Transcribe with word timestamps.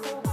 You 0.00 0.27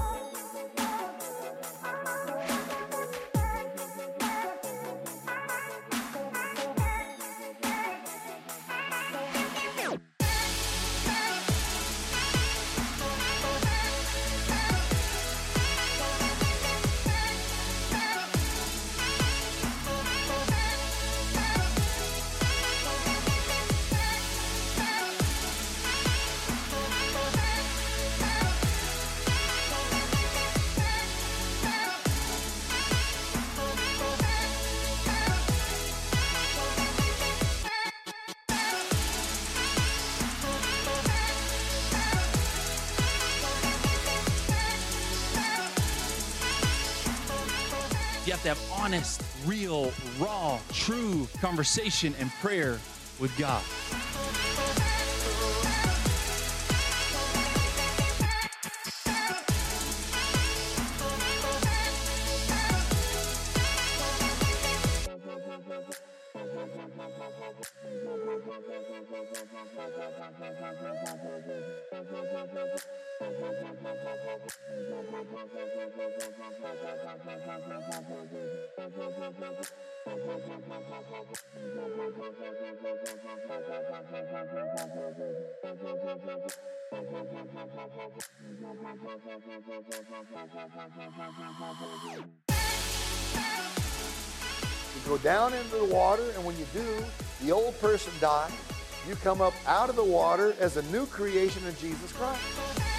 have 48.35 48.43
to 48.43 48.49
have 48.49 48.81
honest, 48.83 49.21
real, 49.45 49.93
raw, 50.19 50.59
true 50.73 51.27
conversation 51.39 52.13
and 52.19 52.29
prayer 52.41 52.79
with 53.19 53.31
God. 53.37 53.63
Go 95.05 95.17
down 95.19 95.53
into 95.53 95.75
the 95.75 95.85
water, 95.85 96.23
and 96.35 96.43
when 96.43 96.57
you 96.57 96.65
do, 96.73 97.03
the 97.41 97.51
old 97.51 97.79
person 97.79 98.11
dies. 98.19 98.51
You 99.07 99.15
come 99.15 99.39
up 99.39 99.53
out 99.67 99.89
of 99.89 99.95
the 99.95 100.03
water 100.03 100.55
as 100.59 100.77
a 100.77 100.81
new 100.91 101.05
creation 101.05 101.65
in 101.67 101.75
Jesus 101.77 102.11
Christ. 102.13 102.94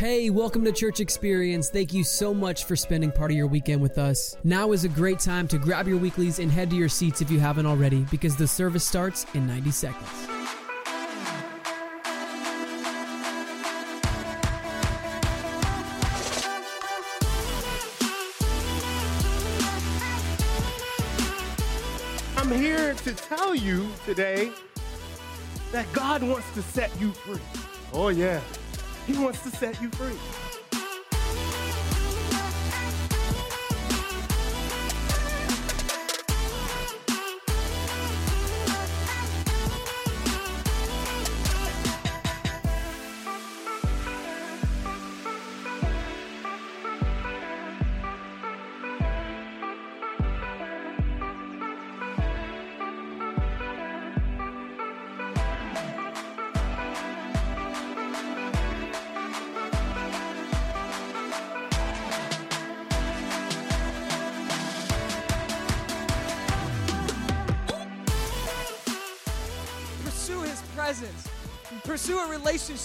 Hey, 0.00 0.30
welcome 0.30 0.64
to 0.64 0.72
Church 0.72 0.98
Experience. 0.98 1.68
Thank 1.68 1.92
you 1.92 2.04
so 2.04 2.32
much 2.32 2.64
for 2.64 2.74
spending 2.74 3.12
part 3.12 3.30
of 3.32 3.36
your 3.36 3.46
weekend 3.46 3.82
with 3.82 3.98
us. 3.98 4.34
Now 4.44 4.72
is 4.72 4.84
a 4.84 4.88
great 4.88 5.18
time 5.18 5.46
to 5.48 5.58
grab 5.58 5.86
your 5.86 5.98
weeklies 5.98 6.38
and 6.38 6.50
head 6.50 6.70
to 6.70 6.76
your 6.76 6.88
seats 6.88 7.20
if 7.20 7.30
you 7.30 7.38
haven't 7.38 7.66
already, 7.66 8.06
because 8.10 8.34
the 8.34 8.48
service 8.48 8.82
starts 8.82 9.26
in 9.34 9.46
90 9.46 9.70
seconds. 9.70 10.08
I'm 22.38 22.50
here 22.50 22.94
to 22.94 23.12
tell 23.12 23.54
you 23.54 23.86
today 24.06 24.50
that 25.72 25.92
God 25.92 26.22
wants 26.22 26.50
to 26.54 26.62
set 26.62 26.90
you 26.98 27.12
free. 27.12 27.38
Oh, 27.92 28.08
yeah. 28.08 28.40
He 29.06 29.18
wants 29.18 29.42
to 29.42 29.50
set 29.50 29.80
you 29.80 29.90
free. 29.90 30.49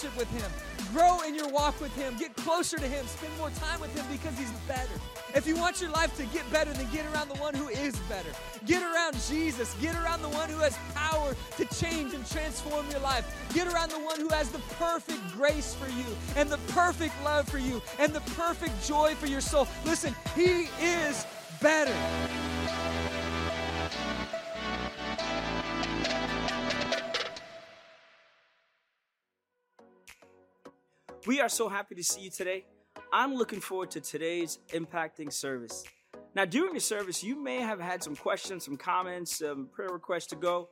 Relationship 0.06 0.18
with 0.18 0.30
Him. 0.42 0.52
Grow 0.94 1.22
in 1.22 1.36
your 1.36 1.50
walk 1.50 1.80
with 1.82 1.94
Him. 1.96 2.16
Get 2.18 2.36
closer 2.36 2.78
to 2.78 2.88
Him. 2.88 3.06
Spend 3.08 3.36
more 3.38 3.50
time 3.52 3.80
with 3.80 3.94
Him 3.96 4.06
because 4.12 4.38
He's 4.38 4.52
better. 4.68 5.00
If 5.34 5.48
you 5.48 5.56
want 5.56 5.82
your 5.82 5.90
life 5.92 6.16
to 6.18 6.26
get 6.28 6.50
better, 6.52 6.72
then 6.74 6.88
get 6.92 7.06
around 7.14 7.30
the 7.30 7.36
one 7.36 7.54
who 7.54 7.68
is 7.68 7.96
better. 8.10 8.30
Get 8.66 8.82
around 8.82 9.16
Jesus. 9.28 9.76
Get 9.82 9.96
around 9.96 10.22
the 10.22 10.30
one 10.30 10.50
who 10.50 10.60
has 10.60 10.78
power 10.94 11.36
to 11.58 11.66
change 11.76 12.14
and 12.14 12.26
transform 12.30 12.90
your 12.92 13.02
life. 13.02 13.26
Get 13.54 13.68
around 13.68 13.92
the 13.92 14.00
one 14.00 14.20
who 14.20 14.30
has 14.30 14.50
the 14.50 14.60
perfect 14.78 15.20
grace 15.34 15.74
for 15.76 15.90
you 15.90 16.06
and 16.36 16.50
the 16.50 16.60
perfect 16.74 17.14
love 17.24 17.48
for 17.50 17.60
you 17.60 17.82
and 18.00 18.14
the 18.14 18.22
perfect 18.34 18.86
joy 18.86 19.16
for 19.16 19.28
your 19.28 19.42
soul. 19.42 19.68
Listen, 19.86 20.16
He 20.36 20.68
is 20.82 21.26
better. 21.62 21.96
We 31.26 31.42
are 31.42 31.50
so 31.50 31.70
happy 31.70 31.96
to 31.96 32.04
see 32.04 32.22
you 32.22 32.30
today. 32.30 32.66
I'm 33.12 33.34
looking 33.34 33.60
forward 33.60 33.90
to 33.92 34.00
today's 34.00 34.60
impacting 34.70 35.34
service. 35.34 35.84
Now, 36.36 36.46
during 36.46 36.76
the 36.76 36.80
service, 36.80 37.24
you 37.24 37.42
may 37.42 37.62
have 37.62 37.80
had 37.80 38.04
some 38.04 38.16
questions, 38.16 38.66
some 38.66 38.78
comments, 38.78 39.40
some 39.40 39.68
prayer 39.74 39.90
requests 39.90 40.28
to 40.28 40.36
go. 40.36 40.70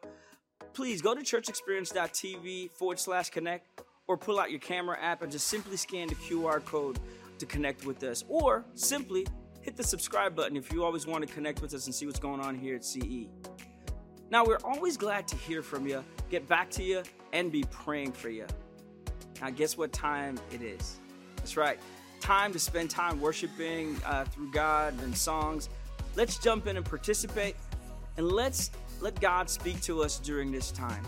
Please 0.74 1.02
go 1.02 1.16
to 1.16 1.22
churchexperience.tv 1.22 2.70
forward 2.70 3.00
slash 3.00 3.32
connect 3.32 3.82
or 4.06 4.16
pull 4.16 4.40
out 4.40 4.52
your 4.52 4.60
camera 4.60 4.96
app 5.02 5.24
and 5.24 5.32
just 5.32 5.48
simply 5.48 5.76
scan 5.76 6.08
the 6.08 6.16
QR 6.16 6.64
code 6.64 7.00
to 7.40 7.48
connect 7.48 7.84
with 7.88 8.04
us. 8.04 8.24
Or 8.28 8.64
simply 8.76 9.26
hit 9.62 9.76
the 9.76 9.84
subscribe 9.84 10.36
button 10.36 10.56
if 10.56 10.72
you 10.72 10.84
always 10.84 11.08
want 11.08 11.28
to 11.28 11.34
connect 11.34 11.64
with 11.64 11.74
us 11.74 11.88
and 11.88 11.96
see 11.96 12.06
what's 12.06 12.20
going 12.20 12.42
on 12.42 12.56
here 12.56 12.76
at 12.76 12.86
CE. 12.86 13.26
Now, 14.30 14.46
we're 14.46 14.60
always 14.64 14.98
glad 14.98 15.28
to 15.30 15.36
hear 15.36 15.64
from 15.64 15.88
you, 15.88 16.04
get 16.30 16.48
back 16.48 16.70
to 16.72 16.84
you, 16.84 17.02
and 17.32 17.52
be 17.52 17.64
praying 17.72 18.12
for 18.12 18.30
you. 18.30 18.46
Now, 19.42 19.50
guess 19.50 19.78
what 19.78 19.92
time 19.92 20.38
it 20.52 20.62
is? 20.62 20.98
That's 21.38 21.58
right, 21.58 21.80
time 22.22 22.54
to 22.54 22.60
spend 22.60 22.90
time 22.90 23.20
worshiping 23.20 23.98
uh, 24.06 24.26
through 24.26 24.52
God 24.52 24.94
and 25.04 25.16
songs. 25.16 25.70
Let's 26.16 26.38
jump 26.38 26.68
in 26.68 26.78
and 26.78 26.86
participate, 26.86 27.56
and 28.18 28.32
let's 28.32 28.72
let 29.02 29.20
God 29.20 29.50
speak 29.50 29.82
to 29.82 30.04
us 30.04 30.20
during 30.20 30.52
this 30.52 30.72
time. 30.72 31.04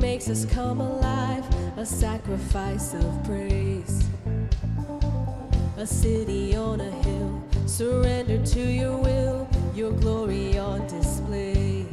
Makes 0.00 0.28
us 0.30 0.44
come 0.46 0.80
alive, 0.80 1.44
a 1.76 1.84
sacrifice 1.86 2.94
of 2.94 3.24
praise. 3.24 4.08
a 5.76 5.86
city 5.86 6.54
on 6.56 6.80
a 6.80 6.90
hill. 6.90 7.42
Surrender 7.66 8.44
to 8.44 8.60
your 8.60 8.96
will, 8.98 9.48
your 9.74 9.92
glory 9.92 10.58
on 10.58 10.86
display. 10.88 11.86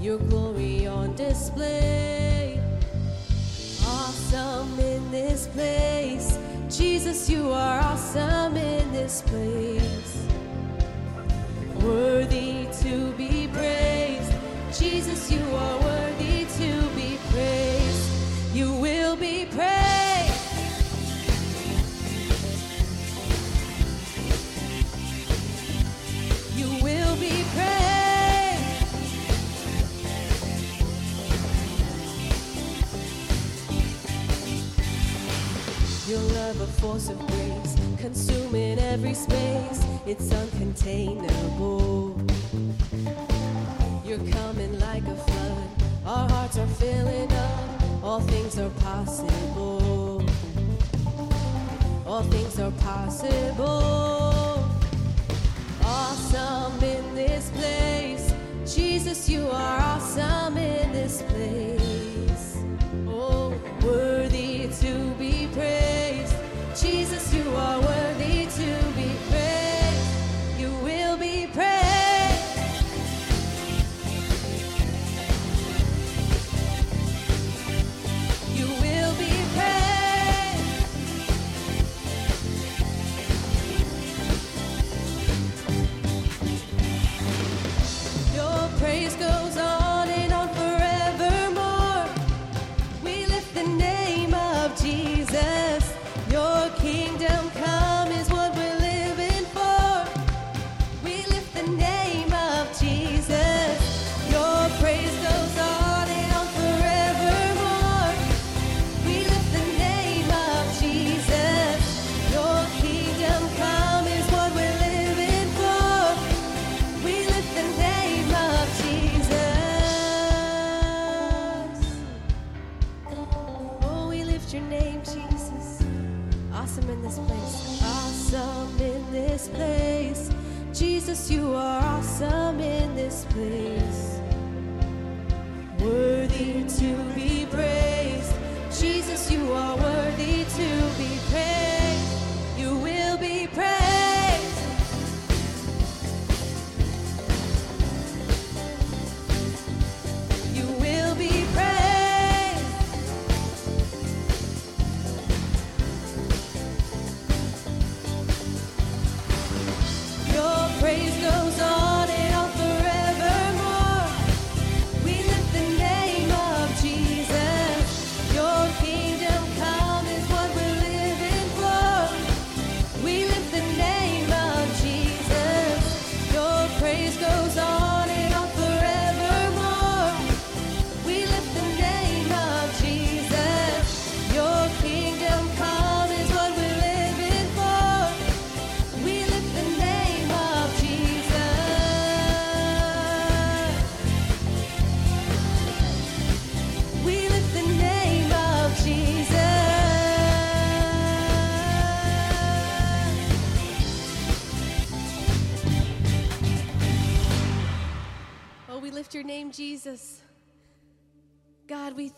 Your 0.00 0.18
glory 0.18 0.86
on 0.86 1.14
display. 1.16 2.60
Awesome 3.84 4.78
in 4.80 5.10
this 5.10 5.48
place. 5.48 6.38
Jesus, 6.70 7.28
you 7.28 7.50
are 7.50 7.80
awesome 7.80 8.56
in 8.56 8.90
this 8.92 9.22
place. 9.22 10.26
Worthy 11.82 12.66
to 12.82 13.12
be 13.12 13.48
praised. 13.52 14.32
Jesus, 14.78 15.30
you 15.30 15.42
are 15.54 15.87
force 36.78 37.08
of 37.08 37.18
grace, 37.26 37.74
consuming 37.98 38.78
every 38.78 39.14
space. 39.14 39.84
It's 40.06 40.28
uncontainable. 40.28 42.16
You're 44.04 44.26
coming 44.32 44.78
like 44.78 45.02
a 45.02 45.16
flood. 45.16 45.68
Our 46.06 46.28
hearts 46.28 46.56
are 46.58 46.66
filling 46.66 47.32
up. 47.32 48.04
All 48.04 48.20
things 48.20 48.58
are 48.58 48.70
possible. 48.80 50.24
All 52.06 52.22
things 52.22 52.58
are 52.60 52.72
possible. 52.72 54.64
Awesome 55.84 56.82
in 56.82 57.14
this 57.14 57.50
place. 57.50 58.32
Jesus, 58.64 59.28
you 59.28 59.46
are 59.48 59.80
awesome 59.80 60.56
in 60.56 60.92
this 60.92 61.22
place. 61.22 61.77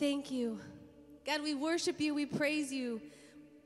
Thank 0.00 0.30
you. 0.30 0.58
God, 1.26 1.42
we 1.42 1.54
worship 1.54 2.00
you. 2.00 2.14
We 2.14 2.24
praise 2.24 2.72
you. 2.72 3.00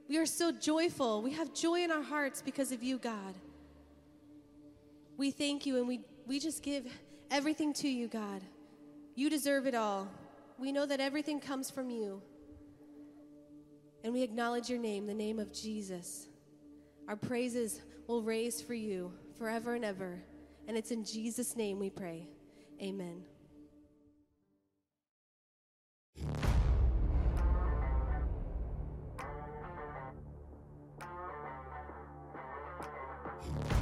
We 0.08 0.18
are 0.18 0.26
so 0.26 0.50
joyful. 0.52 1.22
We 1.22 1.30
have 1.30 1.54
joy 1.54 1.84
in 1.84 1.90
our 1.90 2.02
hearts 2.02 2.42
because 2.42 2.72
of 2.72 2.82
you, 2.82 2.98
God. 2.98 3.34
We 5.16 5.30
thank 5.30 5.64
you 5.64 5.78
and 5.78 5.86
we, 5.86 6.00
we 6.26 6.40
just 6.40 6.62
give 6.62 6.86
everything 7.30 7.72
to 7.74 7.88
you, 7.88 8.08
God. 8.08 8.42
You 9.14 9.30
deserve 9.30 9.66
it 9.66 9.76
all. 9.76 10.08
We 10.58 10.72
know 10.72 10.84
that 10.84 11.00
everything 11.00 11.40
comes 11.40 11.70
from 11.70 11.88
you. 11.88 12.20
And 14.02 14.12
we 14.12 14.22
acknowledge 14.22 14.68
your 14.68 14.80
name, 14.80 15.06
the 15.06 15.14
name 15.14 15.38
of 15.38 15.52
Jesus. 15.52 16.26
Our 17.08 17.16
praises 17.16 17.80
will 18.08 18.22
raise 18.22 18.60
for 18.60 18.74
you 18.74 19.12
forever 19.38 19.74
and 19.74 19.84
ever. 19.84 20.20
And 20.66 20.76
it's 20.76 20.90
in 20.90 21.04
Jesus' 21.04 21.56
name 21.56 21.78
we 21.78 21.90
pray. 21.90 22.28
Amen. 22.82 23.22
Thank 26.16 26.28
you. 33.68 33.73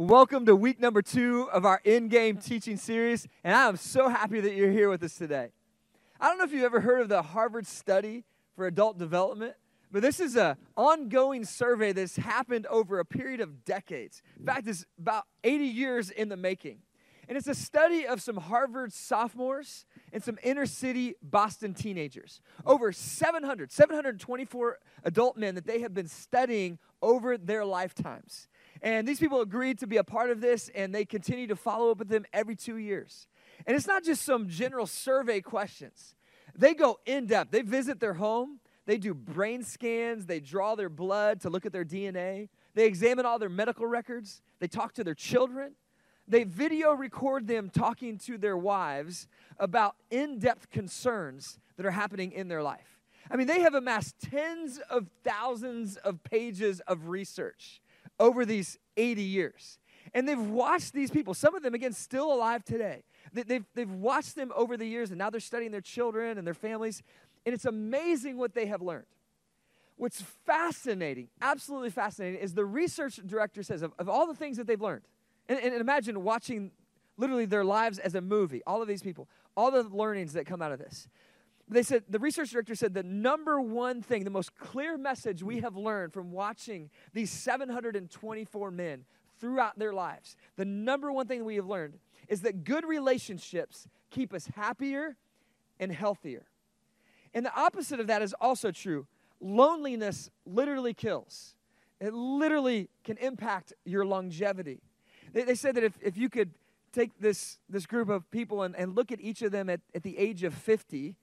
Welcome 0.00 0.46
to 0.46 0.54
week 0.54 0.78
number 0.78 1.02
two 1.02 1.50
of 1.50 1.64
our 1.66 1.80
end 1.84 2.10
game 2.10 2.36
teaching 2.36 2.76
series, 2.76 3.26
and 3.42 3.52
I 3.52 3.66
am 3.66 3.76
so 3.76 4.08
happy 4.08 4.38
that 4.38 4.54
you're 4.54 4.70
here 4.70 4.88
with 4.88 5.02
us 5.02 5.16
today. 5.16 5.48
I 6.20 6.28
don't 6.28 6.38
know 6.38 6.44
if 6.44 6.52
you've 6.52 6.62
ever 6.62 6.78
heard 6.78 7.00
of 7.00 7.08
the 7.08 7.20
Harvard 7.20 7.66
Study 7.66 8.22
for 8.54 8.68
Adult 8.68 8.96
Development, 8.96 9.54
but 9.90 10.02
this 10.02 10.20
is 10.20 10.36
an 10.36 10.54
ongoing 10.76 11.44
survey 11.44 11.90
that's 11.90 12.14
happened 12.14 12.64
over 12.66 13.00
a 13.00 13.04
period 13.04 13.40
of 13.40 13.64
decades. 13.64 14.22
In 14.38 14.46
fact, 14.46 14.68
it's 14.68 14.86
about 15.00 15.24
80 15.42 15.64
years 15.64 16.10
in 16.10 16.28
the 16.28 16.36
making. 16.36 16.78
And 17.28 17.36
it's 17.36 17.48
a 17.48 17.54
study 17.54 18.06
of 18.06 18.22
some 18.22 18.36
Harvard 18.36 18.92
sophomores 18.92 19.84
and 20.12 20.22
some 20.22 20.38
inner 20.42 20.64
city 20.64 21.16
Boston 21.22 21.74
teenagers. 21.74 22.40
Over 22.64 22.92
700, 22.92 23.72
724 23.72 24.78
adult 25.04 25.36
men 25.36 25.56
that 25.56 25.66
they 25.66 25.80
have 25.80 25.92
been 25.92 26.08
studying 26.08 26.78
over 27.02 27.36
their 27.36 27.64
lifetimes. 27.64 28.48
And 28.82 29.06
these 29.06 29.18
people 29.18 29.40
agreed 29.40 29.78
to 29.80 29.86
be 29.86 29.96
a 29.96 30.04
part 30.04 30.30
of 30.30 30.40
this, 30.40 30.70
and 30.74 30.94
they 30.94 31.04
continue 31.04 31.46
to 31.48 31.56
follow 31.56 31.90
up 31.90 31.98
with 31.98 32.08
them 32.08 32.24
every 32.32 32.56
two 32.56 32.76
years. 32.76 33.26
And 33.66 33.76
it's 33.76 33.86
not 33.86 34.04
just 34.04 34.22
some 34.22 34.48
general 34.48 34.86
survey 34.86 35.40
questions, 35.40 36.14
they 36.56 36.74
go 36.74 36.98
in 37.06 37.26
depth. 37.26 37.50
They 37.50 37.62
visit 37.62 38.00
their 38.00 38.14
home, 38.14 38.60
they 38.86 38.98
do 38.98 39.14
brain 39.14 39.62
scans, 39.62 40.26
they 40.26 40.40
draw 40.40 40.74
their 40.74 40.88
blood 40.88 41.40
to 41.42 41.50
look 41.50 41.66
at 41.66 41.72
their 41.72 41.84
DNA, 41.84 42.48
they 42.74 42.86
examine 42.86 43.26
all 43.26 43.38
their 43.38 43.48
medical 43.48 43.86
records, 43.86 44.42
they 44.60 44.68
talk 44.68 44.94
to 44.94 45.04
their 45.04 45.14
children. 45.14 45.74
They 46.30 46.44
video 46.44 46.92
record 46.92 47.46
them 47.46 47.70
talking 47.70 48.18
to 48.18 48.36
their 48.36 48.56
wives 48.56 49.26
about 49.58 49.96
in 50.10 50.38
depth 50.38 50.68
concerns 50.68 51.58
that 51.78 51.86
are 51.86 51.90
happening 51.90 52.32
in 52.32 52.48
their 52.48 52.62
life. 52.62 53.00
I 53.30 53.36
mean, 53.36 53.46
they 53.46 53.60
have 53.60 53.74
amassed 53.74 54.16
tens 54.18 54.78
of 54.90 55.08
thousands 55.24 55.96
of 55.96 56.22
pages 56.22 56.80
of 56.80 57.08
research 57.08 57.80
over 58.18 58.44
these 58.44 58.78
80 58.96 59.22
years. 59.22 59.78
And 60.14 60.26
they've 60.26 60.40
watched 60.40 60.92
these 60.94 61.10
people, 61.10 61.34
some 61.34 61.54
of 61.54 61.62
them, 61.62 61.74
again, 61.74 61.92
still 61.92 62.32
alive 62.32 62.64
today. 62.64 63.02
They- 63.32 63.42
They've, 63.42 63.64
they've 63.74 63.90
watched 63.90 64.36
them 64.36 64.52
over 64.56 64.76
the 64.76 64.86
years, 64.86 65.10
and 65.10 65.18
now 65.18 65.28
they're 65.30 65.40
studying 65.40 65.70
their 65.70 65.80
children 65.82 66.38
and 66.38 66.46
their 66.46 66.54
families. 66.54 67.02
And 67.44 67.54
it's 67.54 67.64
amazing 67.66 68.38
what 68.38 68.54
they 68.54 68.66
have 68.66 68.80
learned. 68.82 69.06
What's 69.96 70.22
fascinating, 70.22 71.28
absolutely 71.42 71.90
fascinating, 71.90 72.40
is 72.40 72.54
the 72.54 72.64
research 72.64 73.20
director 73.26 73.62
says 73.62 73.82
of, 73.82 73.92
of 73.98 74.08
all 74.08 74.26
the 74.26 74.34
things 74.34 74.56
that 74.56 74.66
they've 74.66 74.80
learned, 74.80 75.02
and, 75.48 75.58
and 75.58 75.74
imagine 75.74 76.22
watching 76.22 76.70
literally 77.16 77.46
their 77.46 77.64
lives 77.64 77.98
as 77.98 78.14
a 78.14 78.20
movie, 78.20 78.62
all 78.66 78.80
of 78.80 78.86
these 78.86 79.02
people, 79.02 79.28
all 79.56 79.70
the 79.72 79.82
learnings 79.82 80.34
that 80.34 80.46
come 80.46 80.62
out 80.62 80.70
of 80.70 80.78
this. 80.78 81.08
They 81.70 81.82
said, 81.82 82.04
the 82.08 82.18
research 82.18 82.50
director 82.50 82.74
said, 82.74 82.94
the 82.94 83.02
number 83.02 83.60
one 83.60 84.00
thing, 84.00 84.24
the 84.24 84.30
most 84.30 84.56
clear 84.56 84.96
message 84.96 85.42
we 85.42 85.60
have 85.60 85.76
learned 85.76 86.14
from 86.14 86.32
watching 86.32 86.88
these 87.12 87.30
724 87.30 88.70
men 88.70 89.04
throughout 89.38 89.78
their 89.78 89.92
lives, 89.92 90.36
the 90.56 90.64
number 90.64 91.12
one 91.12 91.26
thing 91.26 91.44
we 91.44 91.56
have 91.56 91.66
learned 91.66 91.98
is 92.28 92.40
that 92.42 92.64
good 92.64 92.84
relationships 92.84 93.86
keep 94.10 94.32
us 94.32 94.46
happier 94.56 95.16
and 95.78 95.92
healthier. 95.92 96.46
And 97.34 97.44
the 97.44 97.54
opposite 97.54 98.00
of 98.00 98.06
that 98.06 98.22
is 98.22 98.34
also 98.40 98.70
true. 98.70 99.06
Loneliness 99.40 100.30
literally 100.46 100.94
kills. 100.94 101.54
It 102.00 102.14
literally 102.14 102.88
can 103.04 103.16
impact 103.18 103.72
your 103.84 104.04
longevity. 104.04 104.80
They, 105.32 105.42
they 105.42 105.54
said 105.54 105.74
that 105.76 105.84
if, 105.84 105.98
if 106.00 106.16
you 106.16 106.28
could 106.28 106.50
take 106.92 107.18
this, 107.20 107.58
this 107.68 107.86
group 107.86 108.08
of 108.08 108.30
people 108.30 108.62
and, 108.62 108.74
and 108.74 108.96
look 108.96 109.12
at 109.12 109.20
each 109.20 109.42
of 109.42 109.52
them 109.52 109.68
at, 109.68 109.80
at 109.94 110.02
the 110.02 110.16
age 110.18 110.42
of 110.42 110.54
50, 110.54 111.16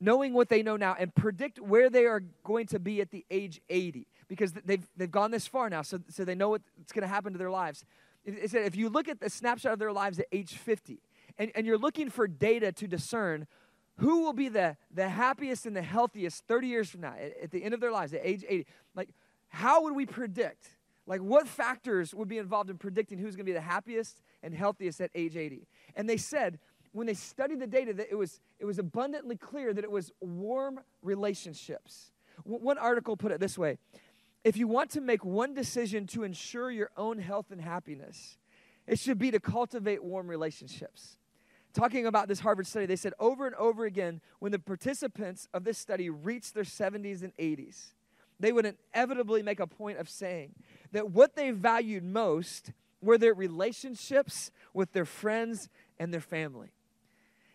knowing 0.00 0.32
what 0.32 0.48
they 0.48 0.62
know 0.62 0.76
now, 0.76 0.96
and 0.98 1.14
predict 1.14 1.60
where 1.60 1.90
they 1.90 2.06
are 2.06 2.22
going 2.42 2.66
to 2.66 2.78
be 2.78 3.00
at 3.00 3.10
the 3.10 3.24
age 3.30 3.60
80, 3.68 4.06
because 4.28 4.52
they've, 4.52 4.86
they've 4.96 5.10
gone 5.10 5.30
this 5.30 5.46
far 5.46 5.68
now, 5.68 5.82
so, 5.82 6.00
so 6.08 6.24
they 6.24 6.34
know 6.34 6.50
what's 6.50 6.92
going 6.92 7.02
to 7.02 7.08
happen 7.08 7.32
to 7.32 7.38
their 7.38 7.50
lives. 7.50 7.84
It, 8.24 8.50
said 8.50 8.64
if 8.64 8.76
you 8.76 8.88
look 8.88 9.08
at 9.08 9.20
the 9.20 9.30
snapshot 9.30 9.72
of 9.72 9.78
their 9.78 9.92
lives 9.92 10.18
at 10.18 10.26
age 10.32 10.54
50, 10.54 11.00
and, 11.38 11.50
and 11.54 11.66
you're 11.66 11.78
looking 11.78 12.10
for 12.10 12.26
data 12.26 12.72
to 12.72 12.86
discern 12.86 13.46
who 13.96 14.22
will 14.22 14.32
be 14.32 14.48
the, 14.48 14.76
the 14.94 15.08
happiest 15.08 15.66
and 15.66 15.76
the 15.76 15.82
healthiest 15.82 16.46
30 16.46 16.66
years 16.66 16.90
from 16.90 17.02
now, 17.02 17.14
at, 17.20 17.36
at 17.42 17.50
the 17.50 17.62
end 17.62 17.74
of 17.74 17.80
their 17.80 17.92
lives, 17.92 18.14
at 18.14 18.20
age 18.24 18.44
80, 18.48 18.66
like, 18.94 19.10
how 19.48 19.82
would 19.82 19.94
we 19.94 20.06
predict? 20.06 20.68
Like, 21.06 21.20
what 21.20 21.46
factors 21.48 22.14
would 22.14 22.28
be 22.28 22.38
involved 22.38 22.70
in 22.70 22.78
predicting 22.78 23.18
who's 23.18 23.34
going 23.36 23.44
to 23.44 23.50
be 23.50 23.52
the 23.52 23.60
happiest 23.60 24.22
and 24.42 24.54
healthiest 24.54 25.00
at 25.00 25.10
age 25.14 25.36
80? 25.36 25.66
And 25.96 26.08
they 26.08 26.16
said, 26.16 26.58
when 26.92 27.06
they 27.06 27.14
studied 27.14 27.60
the 27.60 27.66
data, 27.66 27.92
that 27.94 28.08
it 28.10 28.16
was, 28.16 28.40
it 28.58 28.64
was 28.64 28.78
abundantly 28.78 29.36
clear 29.36 29.72
that 29.72 29.84
it 29.84 29.90
was 29.90 30.10
warm 30.20 30.80
relationships. 31.02 32.10
W- 32.44 32.62
one 32.62 32.78
article 32.78 33.16
put 33.16 33.32
it 33.32 33.40
this 33.40 33.56
way 33.56 33.78
If 34.44 34.56
you 34.56 34.66
want 34.66 34.90
to 34.90 35.00
make 35.00 35.24
one 35.24 35.54
decision 35.54 36.06
to 36.08 36.24
ensure 36.24 36.70
your 36.70 36.90
own 36.96 37.18
health 37.18 37.46
and 37.50 37.60
happiness, 37.60 38.38
it 38.86 38.98
should 38.98 39.18
be 39.18 39.30
to 39.30 39.40
cultivate 39.40 40.02
warm 40.02 40.28
relationships. 40.28 41.16
Talking 41.72 42.06
about 42.06 42.26
this 42.26 42.40
Harvard 42.40 42.66
study, 42.66 42.86
they 42.86 42.96
said 42.96 43.12
over 43.20 43.46
and 43.46 43.54
over 43.54 43.84
again 43.84 44.20
when 44.40 44.50
the 44.50 44.58
participants 44.58 45.46
of 45.54 45.62
this 45.62 45.78
study 45.78 46.10
reached 46.10 46.54
their 46.54 46.64
70s 46.64 47.22
and 47.22 47.36
80s, 47.36 47.92
they 48.40 48.50
would 48.50 48.74
inevitably 48.92 49.42
make 49.42 49.60
a 49.60 49.66
point 49.66 49.98
of 49.98 50.08
saying 50.08 50.54
that 50.90 51.10
what 51.10 51.36
they 51.36 51.52
valued 51.52 52.02
most 52.02 52.72
were 53.00 53.18
their 53.18 53.34
relationships 53.34 54.50
with 54.74 54.92
their 54.92 55.04
friends 55.04 55.68
and 55.98 56.12
their 56.12 56.20
family. 56.20 56.72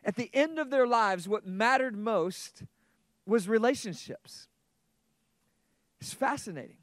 At 0.06 0.16
the 0.16 0.30
end 0.34 0.60
of 0.60 0.70
their 0.70 0.86
lives, 0.86 1.28
what 1.28 1.48
mattered 1.48 1.98
most 1.98 2.64
was 3.26 3.50
relationships. 3.50 4.48
It's 6.00 6.14
fascinating. 6.14 6.78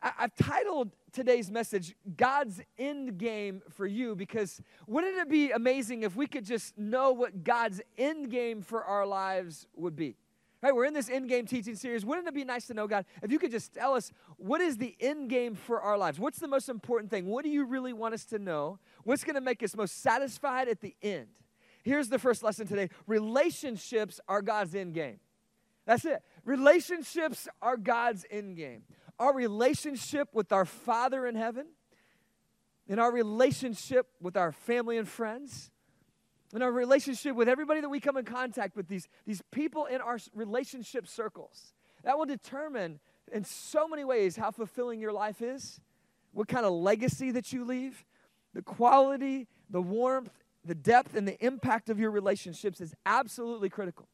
I, 0.00 0.12
have 0.16 0.34
titled 0.36 0.90
today's 1.12 1.50
message 1.50 1.96
God's 2.16 2.60
End 2.78 3.18
Game 3.18 3.62
for 3.70 3.86
You 3.86 4.14
because 4.14 4.60
wouldn't 4.86 5.16
it 5.18 5.28
be 5.28 5.50
amazing 5.50 6.04
if 6.04 6.14
we 6.14 6.28
could 6.28 6.44
just 6.44 6.78
know 6.78 7.12
what 7.12 7.42
God's 7.42 7.80
end 7.98 8.30
game 8.30 8.62
for 8.62 8.84
our 8.84 9.06
lives 9.06 9.66
would 9.74 9.96
be? 9.96 10.16
Right, 10.62 10.72
we're 10.72 10.84
in 10.84 10.94
this 10.94 11.10
end 11.10 11.28
game 11.28 11.46
teaching 11.46 11.74
series. 11.74 12.04
Wouldn't 12.04 12.28
it 12.28 12.34
be 12.34 12.44
nice 12.44 12.68
to 12.68 12.74
know, 12.74 12.86
God, 12.86 13.04
if 13.20 13.32
you 13.32 13.40
could 13.40 13.50
just 13.50 13.74
tell 13.74 13.94
us 13.94 14.12
what 14.36 14.60
is 14.60 14.76
the 14.76 14.94
end 15.00 15.28
game 15.28 15.56
for 15.56 15.80
our 15.80 15.98
lives? 15.98 16.20
What's 16.20 16.38
the 16.38 16.46
most 16.46 16.68
important 16.68 17.10
thing? 17.10 17.26
What 17.26 17.42
do 17.42 17.50
you 17.50 17.64
really 17.64 17.92
want 17.92 18.14
us 18.14 18.24
to 18.26 18.38
know? 18.38 18.78
What's 19.02 19.24
going 19.24 19.34
to 19.34 19.40
make 19.40 19.64
us 19.64 19.74
most 19.74 20.02
satisfied 20.02 20.68
at 20.68 20.80
the 20.80 20.94
end? 21.02 21.26
Here's 21.82 22.08
the 22.08 22.18
first 22.18 22.42
lesson 22.42 22.66
today 22.66 22.90
relationships 23.06 24.20
are 24.28 24.42
God's 24.42 24.74
end 24.74 24.94
game. 24.94 25.18
That's 25.84 26.04
it. 26.04 26.22
Relationships 26.44 27.48
are 27.60 27.76
God's 27.76 28.24
end 28.30 28.56
game. 28.56 28.82
Our 29.18 29.34
relationship 29.34 30.28
with 30.32 30.52
our 30.52 30.64
Father 30.64 31.26
in 31.26 31.34
heaven, 31.34 31.66
in 32.86 32.98
our 32.98 33.12
relationship 33.12 34.06
with 34.20 34.36
our 34.36 34.52
family 34.52 34.96
and 34.96 35.08
friends, 35.08 35.70
in 36.54 36.62
our 36.62 36.70
relationship 36.70 37.34
with 37.34 37.48
everybody 37.48 37.80
that 37.80 37.88
we 37.88 38.00
come 38.00 38.16
in 38.16 38.24
contact 38.24 38.76
with, 38.76 38.88
these, 38.88 39.08
these 39.26 39.42
people 39.50 39.86
in 39.86 40.00
our 40.00 40.18
relationship 40.34 41.08
circles. 41.08 41.74
That 42.04 42.18
will 42.18 42.26
determine 42.26 43.00
in 43.32 43.44
so 43.44 43.88
many 43.88 44.04
ways 44.04 44.36
how 44.36 44.50
fulfilling 44.50 45.00
your 45.00 45.12
life 45.12 45.40
is, 45.40 45.80
what 46.32 46.48
kind 46.48 46.64
of 46.64 46.72
legacy 46.72 47.30
that 47.32 47.52
you 47.52 47.64
leave, 47.64 48.04
the 48.54 48.62
quality, 48.62 49.48
the 49.70 49.80
warmth, 49.80 50.41
the 50.64 50.74
depth, 50.74 51.14
and 51.16 51.26
the 51.26 51.44
impact 51.44 51.90
of 51.90 51.98
your 51.98 52.10
relationships 52.10 52.80
is 52.80 52.94
absolutely 53.04 53.68
critical. 53.68 54.08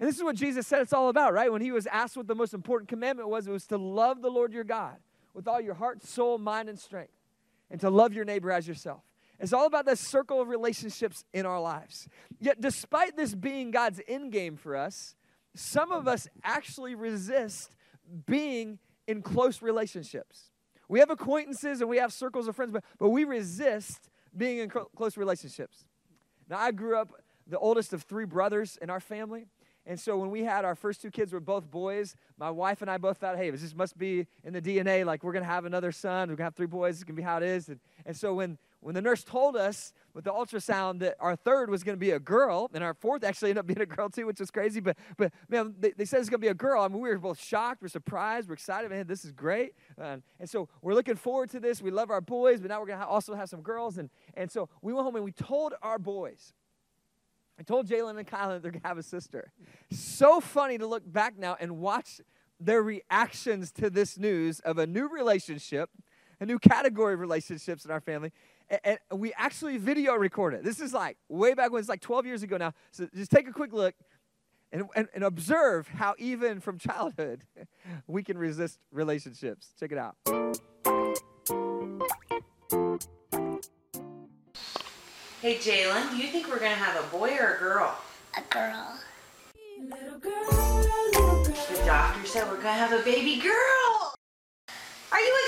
And 0.00 0.08
this 0.08 0.16
is 0.16 0.24
what 0.24 0.36
Jesus 0.36 0.66
said 0.66 0.82
it's 0.82 0.92
all 0.92 1.08
about, 1.08 1.32
right? 1.32 1.52
When 1.52 1.62
he 1.62 1.70
was 1.70 1.86
asked 1.86 2.16
what 2.16 2.26
the 2.26 2.34
most 2.34 2.52
important 2.52 2.88
commandment 2.88 3.28
was, 3.28 3.46
it 3.46 3.52
was 3.52 3.66
to 3.68 3.78
love 3.78 4.22
the 4.22 4.30
Lord 4.30 4.52
your 4.52 4.64
God 4.64 4.96
with 5.34 5.46
all 5.46 5.60
your 5.60 5.74
heart, 5.74 6.02
soul, 6.04 6.38
mind, 6.38 6.68
and 6.68 6.78
strength, 6.78 7.12
and 7.70 7.80
to 7.80 7.90
love 7.90 8.12
your 8.12 8.24
neighbor 8.24 8.50
as 8.50 8.66
yourself. 8.66 9.02
It's 9.38 9.52
all 9.52 9.66
about 9.66 9.84
this 9.84 10.00
circle 10.00 10.40
of 10.40 10.48
relationships 10.48 11.24
in 11.32 11.44
our 11.44 11.60
lives. 11.60 12.08
Yet, 12.40 12.60
despite 12.60 13.16
this 13.16 13.34
being 13.34 13.70
God's 13.70 14.00
end 14.06 14.32
game 14.32 14.56
for 14.56 14.76
us, 14.76 15.16
some 15.54 15.92
of 15.92 16.08
us 16.08 16.28
actually 16.42 16.94
resist 16.94 17.74
being 18.26 18.78
in 19.06 19.22
close 19.22 19.62
relationships. 19.62 20.50
We 20.88 21.00
have 21.00 21.10
acquaintances 21.10 21.80
and 21.80 21.90
we 21.90 21.98
have 21.98 22.12
circles 22.12 22.48
of 22.48 22.56
friends, 22.56 22.72
but, 22.72 22.84
but 22.98 23.08
we 23.08 23.24
resist 23.24 24.08
being 24.36 24.58
in 24.58 24.70
cl- 24.70 24.90
close 24.96 25.16
relationships. 25.16 25.84
Now, 26.48 26.58
I 26.58 26.72
grew 26.72 26.96
up 26.96 27.12
the 27.46 27.58
oldest 27.58 27.92
of 27.92 28.02
three 28.02 28.24
brothers 28.24 28.78
in 28.80 28.90
our 28.90 29.00
family. 29.00 29.46
And 29.86 30.00
so 30.00 30.16
when 30.16 30.30
we 30.30 30.44
had 30.44 30.64
our 30.64 30.74
first 30.74 31.02
two 31.02 31.10
kids 31.10 31.32
were 31.32 31.40
both 31.40 31.70
boys, 31.70 32.16
my 32.38 32.50
wife 32.50 32.80
and 32.80 32.90
I 32.90 32.96
both 32.96 33.18
thought, 33.18 33.36
hey, 33.36 33.50
this 33.50 33.74
must 33.74 33.98
be 33.98 34.26
in 34.42 34.54
the 34.54 34.62
DNA. 34.62 35.04
Like 35.04 35.22
we're 35.22 35.32
gonna 35.32 35.44
have 35.44 35.66
another 35.66 35.92
son. 35.92 36.30
We're 36.30 36.36
gonna 36.36 36.46
have 36.46 36.54
three 36.54 36.66
boys. 36.66 36.94
It's 36.96 37.04
gonna 37.04 37.16
be 37.16 37.22
how 37.22 37.36
it 37.36 37.42
is. 37.42 37.68
And, 37.68 37.80
and 38.06 38.16
so 38.16 38.34
when 38.34 38.56
when 38.84 38.94
the 38.94 39.00
nurse 39.00 39.24
told 39.24 39.56
us 39.56 39.94
with 40.12 40.24
the 40.24 40.30
ultrasound 40.30 40.98
that 40.98 41.16
our 41.18 41.34
third 41.34 41.70
was 41.70 41.82
going 41.82 41.96
to 41.96 42.00
be 42.00 42.10
a 42.10 42.20
girl, 42.20 42.70
and 42.74 42.84
our 42.84 42.92
fourth 42.92 43.24
actually 43.24 43.48
ended 43.48 43.60
up 43.60 43.66
being 43.66 43.80
a 43.80 43.86
girl 43.86 44.10
too, 44.10 44.26
which 44.26 44.38
was 44.38 44.50
crazy. 44.50 44.78
But 44.78 44.98
but 45.16 45.32
man, 45.48 45.74
they, 45.78 45.92
they 45.92 46.04
said 46.04 46.20
it's 46.20 46.28
going 46.28 46.40
to 46.40 46.44
be 46.44 46.48
a 46.48 46.54
girl. 46.54 46.82
I 46.82 46.88
mean, 46.88 47.00
we 47.00 47.08
were 47.08 47.18
both 47.18 47.40
shocked, 47.40 47.80
we're 47.80 47.88
surprised, 47.88 48.46
we're 48.48 48.54
excited. 48.54 48.90
Man, 48.90 49.06
this 49.06 49.24
is 49.24 49.32
great. 49.32 49.72
Um, 49.98 50.22
and 50.38 50.48
so 50.48 50.68
we're 50.82 50.92
looking 50.92 51.16
forward 51.16 51.48
to 51.50 51.60
this. 51.60 51.80
We 51.80 51.90
love 51.90 52.10
our 52.10 52.20
boys, 52.20 52.60
but 52.60 52.68
now 52.68 52.78
we're 52.78 52.86
going 52.86 52.98
to 52.98 53.06
also 53.06 53.34
have 53.34 53.48
some 53.48 53.62
girls. 53.62 53.96
And 53.96 54.10
and 54.34 54.50
so 54.50 54.68
we 54.82 54.92
went 54.92 55.04
home 55.04 55.16
and 55.16 55.24
we 55.24 55.32
told 55.32 55.72
our 55.82 55.98
boys. 55.98 56.52
I 57.58 57.62
told 57.62 57.88
Jalen 57.88 58.18
and 58.18 58.26
Kylan 58.26 58.48
that 58.48 58.62
they're 58.62 58.72
going 58.72 58.82
to 58.82 58.88
have 58.88 58.98
a 58.98 59.02
sister. 59.02 59.52
So 59.90 60.40
funny 60.40 60.76
to 60.76 60.86
look 60.86 61.10
back 61.10 61.38
now 61.38 61.56
and 61.58 61.78
watch 61.78 62.20
their 62.60 62.82
reactions 62.82 63.72
to 63.72 63.88
this 63.88 64.18
news 64.18 64.60
of 64.60 64.76
a 64.76 64.86
new 64.86 65.08
relationship, 65.08 65.90
a 66.40 66.46
new 66.46 66.58
category 66.58 67.14
of 67.14 67.20
relationships 67.20 67.84
in 67.84 67.90
our 67.90 68.00
family. 68.00 68.32
And, 68.70 68.80
and 69.10 69.20
we 69.20 69.32
actually 69.34 69.76
video 69.76 70.14
record 70.14 70.54
it. 70.54 70.64
This 70.64 70.80
is 70.80 70.92
like 70.92 71.16
way 71.28 71.54
back 71.54 71.70
when 71.70 71.80
it's 71.80 71.88
like 71.88 72.00
12 72.00 72.26
years 72.26 72.42
ago 72.42 72.56
now. 72.56 72.72
So 72.90 73.08
just 73.14 73.30
take 73.30 73.48
a 73.48 73.52
quick 73.52 73.72
look 73.72 73.94
and, 74.72 74.84
and, 74.96 75.08
and 75.14 75.24
observe 75.24 75.88
how 75.88 76.14
even 76.18 76.60
from 76.60 76.78
childhood 76.78 77.44
we 78.06 78.22
can 78.22 78.36
resist 78.36 78.78
relationships. 78.90 79.68
Check 79.78 79.92
it 79.92 79.98
out. 79.98 80.16
Hey, 85.40 85.56
Jalen, 85.56 86.10
do 86.10 86.16
you 86.16 86.28
think 86.28 86.48
we're 86.48 86.58
gonna 86.58 86.74
have 86.74 87.04
a 87.04 87.06
boy 87.08 87.36
or 87.36 87.56
a 87.56 87.58
girl? 87.58 87.94
A 88.36 88.40
girl. 88.50 88.98
The 91.68 91.82
doctor 91.84 92.26
said 92.26 92.48
we're 92.48 92.56
gonna 92.56 92.72
have 92.72 92.92
a 92.98 93.04
baby 93.04 93.40
girl. 93.40 94.14
Are 95.12 95.20
you 95.20 95.43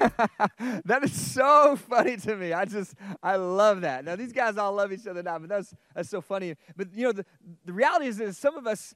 that 0.84 1.00
is 1.02 1.12
so 1.12 1.76
funny 1.76 2.16
to 2.16 2.36
me. 2.36 2.52
I 2.52 2.64
just, 2.64 2.94
I 3.22 3.36
love 3.36 3.82
that. 3.82 4.04
Now, 4.04 4.16
these 4.16 4.32
guys 4.32 4.56
all 4.56 4.72
love 4.72 4.92
each 4.92 5.06
other 5.06 5.22
now, 5.22 5.38
but 5.38 5.48
that's, 5.48 5.74
that's 5.94 6.08
so 6.08 6.20
funny. 6.20 6.54
But, 6.76 6.88
you 6.94 7.04
know, 7.04 7.12
the, 7.12 7.26
the 7.64 7.72
reality 7.72 8.06
is, 8.06 8.20
is 8.20 8.38
some 8.38 8.56
of 8.56 8.66
us, 8.66 8.94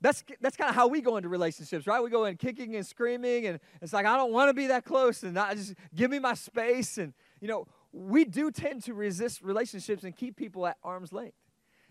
that's, 0.00 0.24
that's 0.40 0.56
kind 0.56 0.70
of 0.70 0.74
how 0.74 0.88
we 0.88 1.02
go 1.02 1.18
into 1.18 1.28
relationships, 1.28 1.86
right? 1.86 2.02
We 2.02 2.08
go 2.08 2.24
in 2.24 2.36
kicking 2.36 2.74
and 2.76 2.86
screaming, 2.86 3.46
and 3.46 3.60
it's 3.82 3.92
like, 3.92 4.06
I 4.06 4.16
don't 4.16 4.32
want 4.32 4.48
to 4.48 4.54
be 4.54 4.68
that 4.68 4.84
close, 4.84 5.22
and 5.22 5.38
I 5.38 5.54
just 5.54 5.74
give 5.94 6.10
me 6.10 6.18
my 6.18 6.34
space. 6.34 6.96
And, 6.96 7.12
you 7.40 7.48
know, 7.48 7.66
we 7.92 8.24
do 8.24 8.50
tend 8.50 8.82
to 8.84 8.94
resist 8.94 9.42
relationships 9.42 10.04
and 10.04 10.16
keep 10.16 10.36
people 10.36 10.66
at 10.66 10.78
arm's 10.82 11.12
length. 11.12 11.36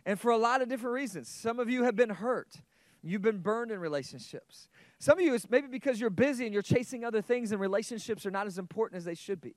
And 0.05 0.19
for 0.19 0.31
a 0.31 0.37
lot 0.37 0.61
of 0.61 0.69
different 0.69 0.95
reasons. 0.95 1.27
Some 1.29 1.59
of 1.59 1.69
you 1.69 1.83
have 1.83 1.95
been 1.95 2.09
hurt. 2.09 2.55
You've 3.03 3.21
been 3.21 3.39
burned 3.39 3.71
in 3.71 3.79
relationships. 3.79 4.69
Some 4.99 5.17
of 5.17 5.23
you, 5.23 5.33
it's 5.33 5.49
maybe 5.49 5.67
because 5.67 5.99
you're 5.99 6.09
busy 6.09 6.43
and 6.43 6.53
you're 6.53 6.61
chasing 6.61 7.05
other 7.05 7.21
things 7.21 7.53
and 7.53 7.61
relationships 7.61 8.25
are 8.25 8.31
not 8.31 8.47
as 8.47 8.57
important 8.57 8.97
as 8.97 9.05
they 9.05 9.15
should 9.15 9.39
be. 9.39 9.55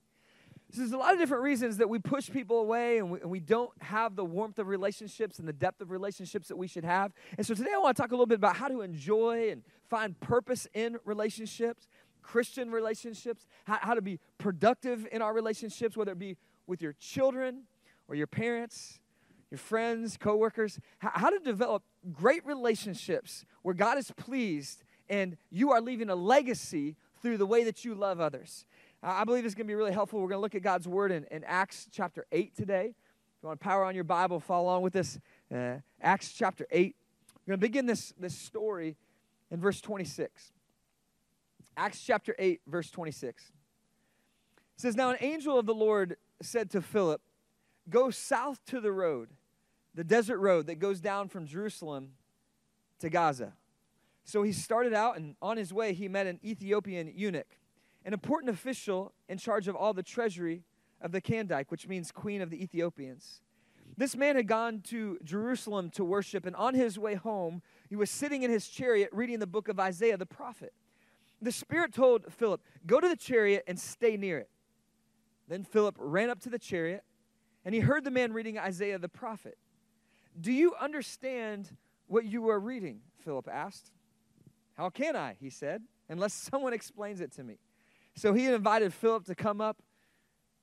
So 0.70 0.78
there's 0.78 0.92
a 0.92 0.96
lot 0.96 1.12
of 1.12 1.18
different 1.18 1.42
reasons 1.42 1.76
that 1.78 1.88
we 1.88 1.98
push 1.98 2.30
people 2.30 2.60
away 2.60 2.98
and 2.98 3.10
we, 3.10 3.20
and 3.20 3.30
we 3.30 3.40
don't 3.40 3.70
have 3.82 4.14
the 4.14 4.24
warmth 4.24 4.58
of 4.58 4.68
relationships 4.68 5.38
and 5.38 5.46
the 5.46 5.52
depth 5.52 5.80
of 5.82 5.90
relationships 5.90 6.48
that 6.48 6.56
we 6.56 6.66
should 6.66 6.84
have. 6.84 7.12
And 7.36 7.46
so 7.46 7.54
today 7.54 7.72
I 7.74 7.78
want 7.78 7.96
to 7.96 8.02
talk 8.02 8.12
a 8.12 8.14
little 8.14 8.26
bit 8.26 8.36
about 8.36 8.56
how 8.56 8.68
to 8.68 8.80
enjoy 8.80 9.50
and 9.50 9.62
find 9.90 10.18
purpose 10.20 10.66
in 10.72 10.96
relationships, 11.04 11.88
Christian 12.22 12.70
relationships, 12.70 13.46
how, 13.64 13.78
how 13.82 13.94
to 13.94 14.00
be 14.00 14.20
productive 14.38 15.06
in 15.10 15.20
our 15.20 15.34
relationships, 15.34 15.96
whether 15.96 16.12
it 16.12 16.18
be 16.18 16.36
with 16.66 16.80
your 16.80 16.94
children 16.94 17.64
or 18.08 18.14
your 18.14 18.28
parents, 18.28 19.00
your 19.50 19.58
friends, 19.58 20.16
coworkers, 20.16 20.78
how, 20.98 21.10
how 21.12 21.30
to 21.30 21.38
develop 21.40 21.82
great 22.12 22.46
relationships 22.46 23.44
where 23.62 23.74
God 23.74 23.98
is 23.98 24.10
pleased 24.12 24.84
and 25.12 25.36
you 25.50 25.72
are 25.72 25.80
leaving 25.82 26.08
a 26.08 26.14
legacy 26.14 26.96
through 27.20 27.36
the 27.36 27.44
way 27.44 27.64
that 27.64 27.84
you 27.84 27.94
love 27.94 28.18
others. 28.18 28.64
I 29.02 29.24
believe 29.24 29.44
it's 29.44 29.54
going 29.54 29.66
to 29.66 29.70
be 29.70 29.74
really 29.74 29.92
helpful. 29.92 30.18
We're 30.20 30.28
going 30.28 30.38
to 30.38 30.42
look 30.42 30.54
at 30.54 30.62
God's 30.62 30.88
word 30.88 31.12
in, 31.12 31.26
in 31.30 31.44
Acts 31.44 31.86
chapter 31.92 32.24
8 32.32 32.56
today. 32.56 32.86
If 32.86 33.42
you 33.42 33.48
want 33.48 33.60
to 33.60 33.64
power 33.64 33.84
on 33.84 33.94
your 33.94 34.04
Bible, 34.04 34.40
follow 34.40 34.64
along 34.64 34.82
with 34.82 34.94
this. 34.94 35.18
Uh, 35.54 35.74
Acts 36.00 36.32
chapter 36.32 36.66
8. 36.70 36.96
We're 37.46 37.52
going 37.52 37.60
to 37.60 37.66
begin 37.66 37.84
this, 37.84 38.14
this 38.18 38.34
story 38.34 38.96
in 39.50 39.60
verse 39.60 39.82
26. 39.82 40.50
Acts 41.76 42.02
chapter 42.02 42.34
8, 42.38 42.62
verse 42.66 42.90
26. 42.90 43.44
It 43.44 43.50
says, 44.80 44.96
Now 44.96 45.10
an 45.10 45.18
angel 45.20 45.58
of 45.58 45.66
the 45.66 45.74
Lord 45.74 46.16
said 46.40 46.70
to 46.70 46.80
Philip, 46.80 47.20
Go 47.90 48.10
south 48.10 48.64
to 48.66 48.80
the 48.80 48.92
road, 48.92 49.28
the 49.94 50.04
desert 50.04 50.38
road 50.38 50.68
that 50.68 50.76
goes 50.76 51.00
down 51.00 51.28
from 51.28 51.46
Jerusalem 51.46 52.12
to 53.00 53.10
Gaza. 53.10 53.52
So 54.24 54.42
he 54.42 54.52
started 54.52 54.94
out, 54.94 55.16
and 55.16 55.34
on 55.42 55.56
his 55.56 55.72
way, 55.72 55.92
he 55.92 56.08
met 56.08 56.26
an 56.26 56.38
Ethiopian 56.44 57.12
eunuch, 57.14 57.58
an 58.04 58.12
important 58.12 58.52
official 58.52 59.12
in 59.28 59.38
charge 59.38 59.68
of 59.68 59.76
all 59.76 59.92
the 59.92 60.02
treasury 60.02 60.62
of 61.00 61.12
the 61.12 61.20
Kandake, 61.20 61.66
which 61.68 61.88
means 61.88 62.12
queen 62.12 62.40
of 62.40 62.50
the 62.50 62.62
Ethiopians. 62.62 63.40
This 63.96 64.16
man 64.16 64.36
had 64.36 64.46
gone 64.46 64.80
to 64.88 65.18
Jerusalem 65.22 65.90
to 65.90 66.04
worship, 66.04 66.46
and 66.46 66.56
on 66.56 66.74
his 66.74 66.98
way 66.98 67.14
home, 67.14 67.62
he 67.88 67.96
was 67.96 68.10
sitting 68.10 68.42
in 68.42 68.50
his 68.50 68.68
chariot 68.68 69.10
reading 69.12 69.38
the 69.38 69.46
book 69.46 69.68
of 69.68 69.78
Isaiah 69.78 70.16
the 70.16 70.24
prophet. 70.24 70.72
The 71.42 71.52
Spirit 71.52 71.92
told 71.92 72.32
Philip, 72.32 72.62
Go 72.86 73.00
to 73.00 73.08
the 73.08 73.16
chariot 73.16 73.64
and 73.66 73.78
stay 73.78 74.16
near 74.16 74.38
it. 74.38 74.48
Then 75.48 75.64
Philip 75.64 75.96
ran 75.98 76.30
up 76.30 76.40
to 76.40 76.48
the 76.48 76.58
chariot, 76.58 77.04
and 77.64 77.74
he 77.74 77.80
heard 77.80 78.04
the 78.04 78.10
man 78.10 78.32
reading 78.32 78.58
Isaiah 78.58 78.98
the 78.98 79.08
prophet. 79.08 79.58
Do 80.40 80.52
you 80.52 80.74
understand 80.80 81.76
what 82.06 82.24
you 82.24 82.48
are 82.48 82.60
reading? 82.60 83.00
Philip 83.24 83.48
asked. 83.52 83.90
How 84.82 84.90
can 84.90 85.14
I? 85.14 85.36
He 85.38 85.48
said, 85.48 85.82
unless 86.08 86.34
someone 86.50 86.72
explains 86.72 87.20
it 87.20 87.30
to 87.34 87.44
me. 87.44 87.58
So 88.16 88.34
he 88.34 88.46
invited 88.46 88.92
Philip 88.92 89.24
to 89.26 89.34
come 89.36 89.60
up 89.60 89.80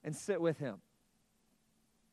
and 0.03 0.13
sit 0.13 0.41
with 0.41 0.57
him. 0.57 0.81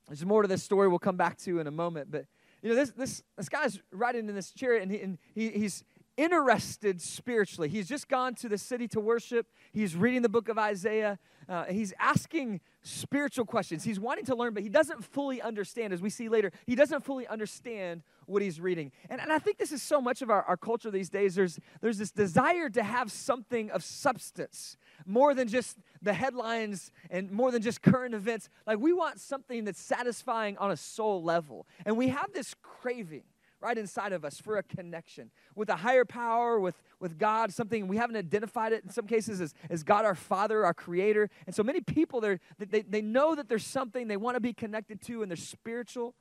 There's 0.06 0.24
more 0.24 0.42
to 0.42 0.48
this 0.48 0.62
story 0.62 0.86
we'll 0.86 1.00
come 1.00 1.16
back 1.16 1.36
to 1.38 1.58
in 1.58 1.66
a 1.66 1.72
moment, 1.72 2.12
but 2.12 2.26
you 2.62 2.68
know 2.70 2.76
this 2.76 2.92
this 2.92 3.24
this 3.36 3.48
guy's 3.48 3.80
riding 3.90 4.28
in 4.28 4.36
this 4.36 4.52
chariot 4.52 4.84
and, 4.84 4.92
he, 4.92 5.00
and 5.00 5.18
he, 5.34 5.50
he's 5.50 5.82
interested 6.16 7.00
spiritually. 7.00 7.68
He's 7.68 7.88
just 7.88 8.08
gone 8.08 8.34
to 8.36 8.48
the 8.48 8.58
city 8.58 8.88
to 8.88 9.00
worship. 9.00 9.46
He's 9.72 9.94
reading 9.94 10.22
the 10.22 10.28
book 10.28 10.48
of 10.48 10.58
Isaiah. 10.58 11.18
Uh, 11.48 11.64
he's 11.66 11.92
asking 12.00 12.60
spiritual 12.82 13.44
questions. 13.44 13.84
He's 13.84 14.00
wanting 14.00 14.24
to 14.26 14.34
learn, 14.34 14.52
but 14.52 14.62
he 14.62 14.68
doesn't 14.68 15.04
fully 15.04 15.40
understand, 15.40 15.92
as 15.92 16.02
we 16.02 16.10
see 16.10 16.28
later, 16.28 16.50
he 16.66 16.74
doesn't 16.74 17.04
fully 17.04 17.26
understand 17.26 18.02
what 18.26 18.42
he's 18.42 18.60
reading. 18.60 18.90
And, 19.08 19.20
and 19.20 19.32
I 19.32 19.38
think 19.38 19.58
this 19.58 19.70
is 19.70 19.82
so 19.82 20.00
much 20.00 20.22
of 20.22 20.30
our, 20.30 20.42
our 20.42 20.56
culture 20.56 20.90
these 20.90 21.08
days. 21.08 21.36
There's, 21.36 21.60
there's 21.80 21.98
this 21.98 22.10
desire 22.10 22.68
to 22.70 22.82
have 22.82 23.12
something 23.12 23.70
of 23.70 23.84
substance, 23.84 24.76
more 25.04 25.34
than 25.34 25.46
just 25.46 25.76
the 26.02 26.14
headlines 26.14 26.90
and 27.10 27.30
more 27.30 27.52
than 27.52 27.62
just 27.62 27.82
current 27.82 28.14
events. 28.14 28.48
Like 28.66 28.78
we 28.78 28.92
want 28.92 29.20
something 29.20 29.64
that's 29.64 29.80
satisfying 29.80 30.58
on 30.58 30.72
a 30.72 30.76
soul 30.76 31.22
level. 31.22 31.66
And 31.84 31.96
we 31.96 32.08
have 32.08 32.32
this 32.32 32.54
craving 32.62 33.24
right 33.66 33.78
inside 33.78 34.12
of 34.12 34.24
us 34.24 34.40
for 34.40 34.58
a 34.58 34.62
connection 34.62 35.28
with 35.56 35.68
a 35.68 35.74
higher 35.76 36.04
power, 36.04 36.60
with, 36.60 36.80
with 37.00 37.18
God, 37.18 37.52
something 37.52 37.88
we 37.88 37.96
haven't 37.96 38.16
identified 38.16 38.72
it 38.72 38.84
in 38.84 38.90
some 38.90 39.08
cases 39.08 39.40
as, 39.40 39.54
as 39.68 39.82
God 39.82 40.04
our 40.04 40.14
Father, 40.14 40.64
our 40.64 40.72
Creator. 40.72 41.28
And 41.46 41.54
so 41.54 41.64
many 41.64 41.80
people, 41.80 42.20
they 42.20 42.38
they, 42.58 42.82
they 42.82 43.02
know 43.02 43.34
that 43.34 43.48
there's 43.48 43.66
something 43.66 44.06
they 44.06 44.16
want 44.16 44.36
to 44.36 44.40
be 44.40 44.52
connected 44.52 45.02
to 45.02 45.22
and 45.22 45.30
they're 45.30 45.36
spiritual, 45.36 46.14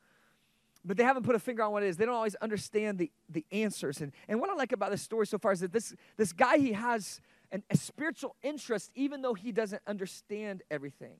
but 0.84 0.98
they 0.98 1.04
haven't 1.04 1.24
put 1.24 1.36
a 1.36 1.40
finger 1.40 1.62
on 1.62 1.72
what 1.72 1.84
it 1.84 1.88
is. 1.88 1.98
They 1.98 2.06
don't 2.06 2.16
always 2.16 2.36
understand 2.36 2.98
the, 2.98 3.12
the 3.30 3.46
answers. 3.52 4.02
And, 4.02 4.12
and 4.28 4.40
what 4.40 4.50
I 4.50 4.56
like 4.56 4.72
about 4.72 4.90
this 4.90 5.04
story 5.04 5.28
so 5.28 5.38
far 5.38 5.52
is 5.52 5.60
that 5.60 5.72
this, 5.72 5.94
this 6.18 6.34
guy, 6.34 6.58
he 6.58 6.74
has 6.74 7.22
an, 7.52 7.62
a 7.70 7.78
spiritual 7.78 8.36
interest 8.42 8.90
even 8.96 9.22
though 9.22 9.36
he 9.36 9.52
doesn't 9.52 9.84
understand 9.86 10.64
everything. 10.72 11.18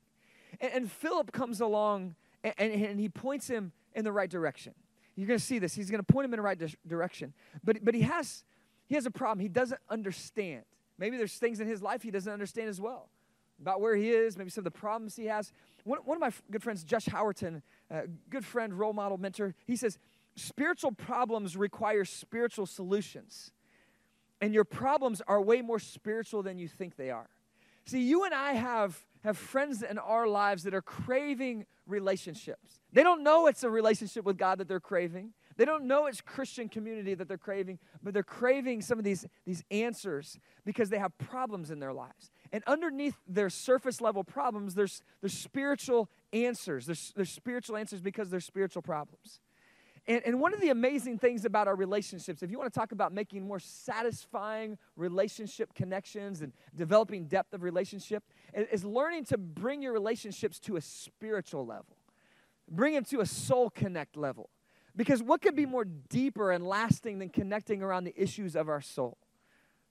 And, 0.60 0.74
and 0.74 0.92
Philip 0.92 1.32
comes 1.32 1.62
along 1.62 2.16
and, 2.44 2.54
and, 2.58 2.74
and 2.84 3.00
he 3.00 3.10
points 3.10 3.48
him 3.48 3.74
in 3.94 4.04
the 4.04 4.12
right 4.12 4.30
direction. 4.30 4.74
You're 5.16 5.28
going 5.28 5.40
to 5.40 5.46
see 5.46 5.60
this. 5.60 5.74
He's 5.74 5.90
going 5.90 6.04
to 6.04 6.14
point 6.14 6.26
him 6.26 6.34
in 6.34 6.38
the 6.38 6.44
right 6.44 6.58
di- 6.58 6.76
direction. 6.88 7.34
But, 7.64 7.84
but 7.84 7.94
he, 7.96 8.02
has, 8.02 8.44
he 8.88 8.96
has 8.96 9.06
a 9.06 9.12
problem. 9.12 9.40
He 9.40 9.48
doesn't 9.48 9.80
understand. 9.90 10.64
Maybe 10.98 11.18
there's 11.18 11.36
things 11.36 11.60
in 11.60 11.68
his 11.68 11.82
life 11.82 12.04
he 12.04 12.12
doesn't 12.12 12.32
understand 12.32 12.70
as 12.70 12.80
well 12.82 13.10
about 13.62 13.80
where 13.80 13.96
he 13.96 14.10
is, 14.10 14.38
maybe 14.38 14.50
some 14.50 14.62
of 14.62 14.66
the 14.66 14.80
problems 14.80 15.16
he 15.16 15.26
has. 15.26 15.54
One, 15.86 16.00
one 16.00 16.18
of 16.18 16.22
my 16.22 16.32
good 16.52 16.62
friends, 16.62 16.84
Josh 16.84 17.06
Howerton, 17.06 17.62
good 18.30 18.44
friend, 18.44 18.74
role 18.74 18.94
model, 18.94 19.18
mentor, 19.18 19.56
he 19.66 19.76
says, 19.76 19.98
spiritual 20.36 20.92
problems 20.92 21.56
require 21.56 22.04
spiritual 22.04 22.66
solutions. 22.66 23.52
And 24.42 24.54
your 24.54 24.66
problems 24.66 25.22
are 25.28 25.42
way 25.42 25.62
more 25.62 25.80
spiritual 25.80 26.44
than 26.44 26.58
you 26.58 26.68
think 26.68 26.98
they 26.98 27.10
are. 27.10 27.30
See, 27.86 28.02
you 28.02 28.26
and 28.26 28.34
I 28.34 28.54
have, 28.54 29.00
have 29.26 29.38
friends 29.38 29.84
in 29.84 29.98
our 29.98 30.28
lives 30.28 30.64
that 30.64 30.74
are 30.74 30.82
craving 30.82 31.66
relationships. 31.88 32.80
They 32.94 33.04
don't 33.04 33.24
know 33.24 33.48
it's 33.48 33.64
a 33.64 33.70
relationship 33.70 34.24
with 34.24 34.38
God 34.38 34.60
that 34.60 34.68
they're 34.68 34.80
craving. 34.80 35.34
They 35.58 35.66
don't 35.66 35.86
know 35.86 36.06
it's 36.06 36.22
Christian 36.22 36.70
community 36.70 37.14
that 37.14 37.28
they're 37.28 37.38
craving, 37.38 37.80
but 38.04 38.14
they're 38.14 38.24
craving 38.24 38.82
some 38.82 38.98
of 38.98 39.04
these, 39.04 39.26
these 39.46 39.64
answers 39.72 40.38
because 40.66 40.90
they 40.90 41.00
have 41.00 41.18
problems 41.18 41.72
in 41.72 41.80
their 41.80 41.94
lives. 41.94 42.32
And 42.52 42.64
underneath 42.68 43.16
their 43.28 43.50
surface 43.50 44.00
level 44.02 44.24
problems, 44.24 44.76
there's, 44.76 45.02
there's 45.22 45.38
spiritual 45.38 46.10
answers. 46.32 46.86
There's, 46.86 47.14
there's 47.16 47.32
spiritual 47.32 47.78
answers 47.78 48.02
because 48.02 48.30
there's 48.30 48.46
spiritual 48.46 48.82
problems. 48.82 49.40
And, 50.08 50.22
and 50.26 50.40
one 50.40 50.54
of 50.54 50.62
the 50.62 50.70
amazing 50.70 51.18
things 51.18 51.46
about 51.46 51.68
our 51.68 51.76
relationships, 51.76 52.44
if 52.44 52.52
you 52.52 52.60
want 52.60 52.72
to 52.72 52.80
talk 52.80 52.92
about 52.92 53.12
making 53.12 53.48
more 53.48 53.60
satisfying 53.60 54.78
relationship 54.96 55.74
connections 55.74 56.42
and 56.42 56.54
developing 56.76 57.26
depth 57.26 57.54
of 57.54 57.64
relationship, 57.64 58.24
is, 58.54 58.68
is 58.72 58.86
learning 58.86 59.26
to 59.26 59.38
bring 59.38 59.82
your 59.82 59.94
relationships 59.94 60.60
to 60.60 60.76
a 60.76 60.82
spiritual 60.82 61.66
level, 61.66 61.98
bring 62.70 62.94
them 62.94 63.04
to 63.06 63.22
a 63.22 63.26
soul 63.26 63.70
connect 63.70 64.16
level. 64.16 64.50
Because 64.96 65.22
what 65.22 65.42
could 65.42 65.56
be 65.56 65.66
more 65.66 65.86
deeper 65.86 66.52
and 66.52 66.66
lasting 66.66 67.20
than 67.20 67.30
connecting 67.30 67.82
around 67.82 68.06
the 68.06 68.14
issues 68.16 68.56
of 68.56 68.70
our 68.70 68.82
soul? 68.82 69.18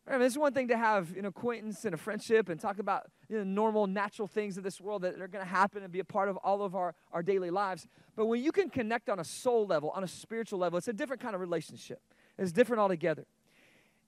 I 0.07 0.13
mean, 0.13 0.23
it's 0.23 0.37
one 0.37 0.53
thing 0.53 0.69
to 0.69 0.77
have 0.77 1.17
an 1.17 1.25
acquaintance 1.25 1.85
and 1.87 1.95
a 1.95 1.97
friendship 1.97 2.51
and 2.51 2.61
talk 2.61 2.79
about 2.79 3.07
you 3.29 3.39
know, 3.39 3.45
normal, 3.45 3.87
natural 3.87 4.29
things 4.29 4.59
of 4.59 4.63
this 4.63 4.79
world 4.81 5.03
that 5.03 5.19
are 5.21 5.29
going 5.29 5.45
to 5.45 5.51
happen 5.51 5.83
and 5.83 5.91
be 5.91 6.01
a 6.01 6.05
part 6.05 6.29
of 6.29 6.37
all 6.39 6.63
of 6.63 6.75
our, 6.75 6.95
our 7.11 7.23
daily 7.23 7.51
lives. 7.51 7.87
But 8.15 8.27
when 8.27 8.43
you 8.43 8.53
can 8.53 8.69
connect 8.69 9.09
on 9.09 9.19
a 9.19 9.25
soul 9.25 9.67
level, 9.67 9.91
on 9.91 10.05
a 10.05 10.09
spiritual 10.09 10.59
level, 10.59 10.77
it's 10.77 10.89
a 10.89 10.93
different 10.93 11.23
kind 11.23 11.35
of 11.35 11.41
relationship. 11.41 12.03
It's 12.39 12.53
different 12.53 12.81
altogether. 12.81 13.25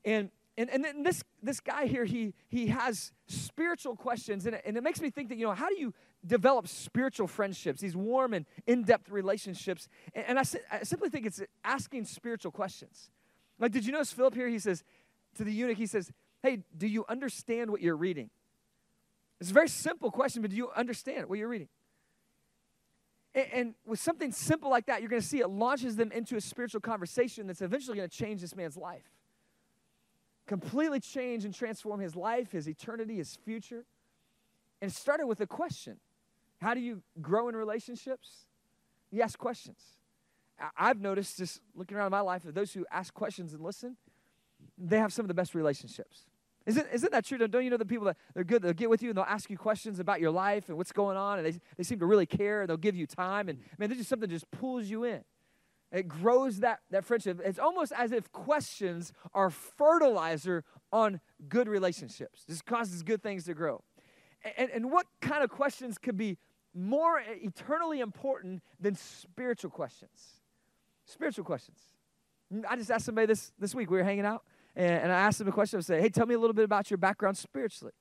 And 0.05 0.31
and, 0.59 0.71
and 0.71 0.83
then 0.83 1.03
this, 1.03 1.23
this 1.43 1.61
guy 1.61 1.87
here, 1.87 2.05
he, 2.05 2.33
he 2.49 2.69
has 2.69 3.13
spiritual 3.27 3.95
questions, 3.95 4.47
and 4.47 4.55
it, 4.55 4.63
and 4.65 4.77
it 4.77 4.83
makes 4.83 5.03
me 5.03 5.11
think 5.11 5.29
that, 5.29 5.37
you 5.37 5.45
know, 5.45 5.53
how 5.53 5.69
do 5.69 5.79
you 5.79 5.93
develop 6.27 6.67
spiritual 6.67 7.27
friendships, 7.27 7.81
these 7.81 7.95
warm 7.95 8.33
and 8.33 8.47
in 8.67 8.83
depth 8.83 9.11
relationships? 9.11 9.89
And, 10.15 10.25
and 10.29 10.39
I, 10.39 10.45
I 10.73 10.83
simply 10.83 11.11
think 11.11 11.27
it's 11.27 11.43
asking 11.63 12.07
spiritual 12.07 12.53
questions. 12.53 13.11
Like, 13.59 13.73
did 13.73 13.85
you 13.85 13.93
notice 13.93 14.13
Philip 14.13 14.35
here? 14.35 14.49
He 14.49 14.59
says 14.59 14.83
to 15.37 15.45
the 15.45 15.53
eunuch, 15.53 15.77
he 15.77 15.87
says, 15.87 16.11
Hey, 16.43 16.63
do 16.77 16.87
you 16.87 17.05
understand 17.09 17.71
what 17.71 17.81
you're 17.81 17.97
reading? 17.97 18.31
It's 19.41 19.51
a 19.51 19.55
very 19.55 19.69
simple 19.69 20.11
question, 20.11 20.43
but 20.43 20.51
do 20.51 20.57
you 20.57 20.71
understand 20.71 21.29
what 21.29 21.39
you're 21.39 21.49
reading? 21.49 21.69
And, 23.35 23.47
and 23.53 23.75
with 23.85 24.01
something 24.01 24.33
simple 24.33 24.71
like 24.71 24.87
that, 24.87 25.01
you're 25.01 25.11
going 25.11 25.23
to 25.23 25.27
see 25.27 25.41
it 25.41 25.49
launches 25.49 25.97
them 25.97 26.13
into 26.13 26.37
a 26.37 26.41
spiritual 26.41 26.81
conversation 26.81 27.47
that's 27.47 27.63
eventually 27.63 27.97
going 27.97 28.09
to 28.09 28.17
change 28.17 28.41
this 28.41 28.55
man's 28.55 28.77
life 28.77 29.11
completely 30.47 31.01
change 31.01 31.45
and 31.45 31.53
transform 31.53 32.01
his 32.01 32.17
life, 32.17 32.53
his 32.53 32.69
eternity, 32.69 33.17
his 33.17 33.37
future. 33.37 33.85
And 34.81 34.91
it 34.91 34.95
started 34.95 35.27
with 35.27 35.41
a 35.41 35.47
question 35.47 35.99
How 36.61 36.75
do 36.75 36.81
you 36.81 37.03
grow 37.21 37.49
in 37.49 37.57
relationships? 37.57 38.47
You 39.11 39.23
ask 39.23 39.39
questions. 39.39 39.79
I've 40.77 41.01
noticed 41.01 41.37
just 41.37 41.61
looking 41.75 41.97
around 41.99 42.13
my 42.13 42.21
life 42.21 42.45
that 42.45 42.55
those 42.55 42.73
who 42.73 42.87
ask 42.91 43.13
questions 43.13 43.53
and 43.53 43.63
listen, 43.63 43.97
they 44.79 44.99
have 44.99 45.13
some 45.13 45.25
of 45.25 45.29
the 45.29 45.35
best 45.35 45.55
relationships. 45.55 46.27
Isn't, 46.67 46.87
isn't 46.93 47.13
that 47.13 47.25
true? 47.25 47.39
Don't 47.39 47.63
you 47.63 47.71
know 47.71 47.77
the 47.77 47.87
people 47.87 48.07
that 48.07 48.17
they're 48.35 48.43
good, 48.45 48.61
they'll 48.63 48.73
get 48.73 48.91
with 48.91 49.03
you 49.03 49.11
and 49.11 49.17
they'll 49.17 49.25
ask 49.25 49.49
you 49.51 49.57
questions 49.57 50.01
about 50.01 50.21
your 50.21 50.33
life 50.33 50.69
and 50.69 50.77
what's 50.77 50.93
going 50.93 51.17
on, 51.17 51.39
and 51.39 51.47
they, 51.47 51.61
they 51.77 51.85
seem 51.85 52.01
to 52.01 52.07
really 52.07 52.27
care 52.27 52.63
and 52.63 52.69
they'll 52.69 52.77
give 52.77 52.97
you 52.97 53.07
time, 53.07 53.49
and 53.49 53.59
man, 53.79 53.89
there's 53.89 53.99
just 53.99 54.11
something 54.11 54.29
that 54.29 54.35
just 54.35 54.51
pulls 54.51 54.87
you 54.87 55.05
in. 55.05 55.23
It 55.93 56.09
grows 56.09 56.59
that, 56.61 56.81
that 56.91 57.05
friendship. 57.05 57.41
It's 57.45 57.61
almost 57.61 57.93
as 57.97 58.11
if 58.11 58.33
questions 58.33 59.13
are 59.33 59.51
fertilizer 59.51 60.65
on 60.93 61.21
good 61.49 61.69
relationships. 61.69 62.45
This 62.49 62.61
causes 62.61 63.05
good 63.05 63.23
things 63.23 63.45
to 63.45 63.55
grow. 63.55 63.85
And, 64.59 64.69
and 64.71 64.91
what 64.91 65.07
kind 65.21 65.45
of 65.45 65.51
questions 65.51 65.99
could 65.99 66.17
be 66.17 66.39
more 66.75 67.23
eternally 67.25 68.01
important 68.01 68.63
than 68.81 68.97
spiritual 68.97 69.71
questions? 69.71 70.43
Spiritual 71.05 71.45
questions. 71.45 71.79
I 72.69 72.77
just 72.77 72.91
asked 72.91 73.07
somebody 73.07 73.27
this, 73.27 73.53
this 73.59 73.75
week. 73.75 73.91
We 73.91 73.97
were 73.97 74.05
hanging 74.05 74.27
out, 74.27 74.45
and, 74.77 75.05
and 75.05 75.13
I 75.13 75.17
asked 75.17 75.41
him 75.41 75.49
a 75.49 75.53
question. 75.53 75.79
I 75.79 75.83
said, 75.83 76.03
Hey, 76.03 76.09
tell 76.09 76.27
me 76.27 76.35
a 76.35 76.39
little 76.39 76.55
bit 76.55 76.65
about 76.65 76.91
your 76.91 76.99
background 76.99 77.37
spiritually. 77.37 77.93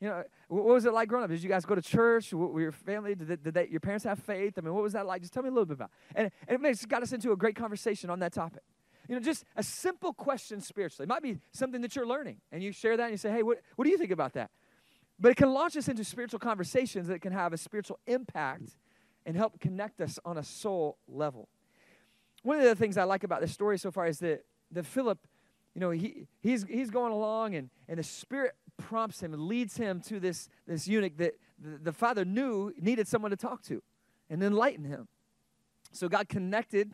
You 0.00 0.08
know, 0.10 0.24
what 0.48 0.64
was 0.64 0.84
it 0.84 0.92
like 0.92 1.08
growing 1.08 1.24
up? 1.24 1.30
Did 1.30 1.42
you 1.42 1.48
guys 1.48 1.64
go 1.64 1.74
to 1.74 1.80
church? 1.80 2.32
What, 2.34 2.52
were 2.52 2.60
your 2.60 2.72
family? 2.72 3.14
Did, 3.14 3.28
they, 3.28 3.36
did 3.36 3.54
they, 3.54 3.68
your 3.68 3.80
parents 3.80 4.04
have 4.04 4.18
faith? 4.18 4.54
I 4.58 4.60
mean, 4.60 4.74
what 4.74 4.82
was 4.82 4.92
that 4.92 5.06
like? 5.06 5.22
Just 5.22 5.32
tell 5.32 5.42
me 5.42 5.48
a 5.48 5.52
little 5.52 5.64
bit 5.64 5.74
about. 5.74 5.90
It. 6.10 6.16
And, 6.16 6.30
and 6.46 6.66
it 6.66 6.72
just 6.72 6.88
got 6.88 7.02
us 7.02 7.12
into 7.12 7.32
a 7.32 7.36
great 7.36 7.56
conversation 7.56 8.10
on 8.10 8.18
that 8.18 8.32
topic. 8.32 8.62
You 9.08 9.14
know, 9.14 9.20
just 9.20 9.44
a 9.56 9.62
simple 9.62 10.12
question 10.12 10.60
spiritually. 10.60 11.04
It 11.04 11.08
might 11.08 11.22
be 11.22 11.38
something 11.52 11.80
that 11.82 11.94
you're 11.94 12.06
learning, 12.06 12.38
and 12.52 12.62
you 12.62 12.72
share 12.72 12.96
that 12.96 13.04
and 13.04 13.12
you 13.12 13.18
say, 13.18 13.30
hey, 13.30 13.42
what, 13.42 13.60
what 13.76 13.84
do 13.84 13.90
you 13.90 13.98
think 13.98 14.10
about 14.10 14.32
that? 14.34 14.50
But 15.18 15.30
it 15.30 15.36
can 15.36 15.52
launch 15.52 15.76
us 15.76 15.88
into 15.88 16.04
spiritual 16.04 16.40
conversations 16.40 17.08
that 17.08 17.20
can 17.20 17.32
have 17.32 17.52
a 17.52 17.56
spiritual 17.56 17.98
impact 18.06 18.76
and 19.26 19.36
help 19.36 19.60
connect 19.60 20.00
us 20.00 20.18
on 20.24 20.38
a 20.38 20.42
soul 20.42 20.98
level. 21.06 21.48
One 22.42 22.58
of 22.58 22.64
the 22.64 22.74
things 22.74 22.98
I 22.98 23.04
like 23.04 23.24
about 23.24 23.40
this 23.40 23.52
story 23.52 23.78
so 23.78 23.90
far 23.90 24.06
is 24.06 24.18
that, 24.18 24.44
that 24.72 24.84
Philip, 24.84 25.18
you 25.74 25.80
know, 25.80 25.90
he, 25.90 26.26
he's, 26.40 26.64
he's 26.64 26.90
going 26.90 27.12
along 27.12 27.54
and, 27.54 27.68
and 27.88 27.98
the 27.98 28.04
Spirit 28.04 28.52
prompts 28.76 29.20
him 29.20 29.32
and 29.32 29.42
leads 29.42 29.76
him 29.76 30.00
to 30.02 30.20
this, 30.20 30.48
this 30.66 30.86
eunuch 30.86 31.16
that 31.16 31.34
the, 31.58 31.78
the 31.78 31.92
father 31.92 32.24
knew 32.24 32.72
needed 32.78 33.08
someone 33.08 33.30
to 33.30 33.36
talk 33.36 33.62
to 33.62 33.82
and 34.30 34.42
enlighten 34.42 34.84
him. 34.84 35.08
So 35.92 36.08
God 36.08 36.28
connected 36.28 36.92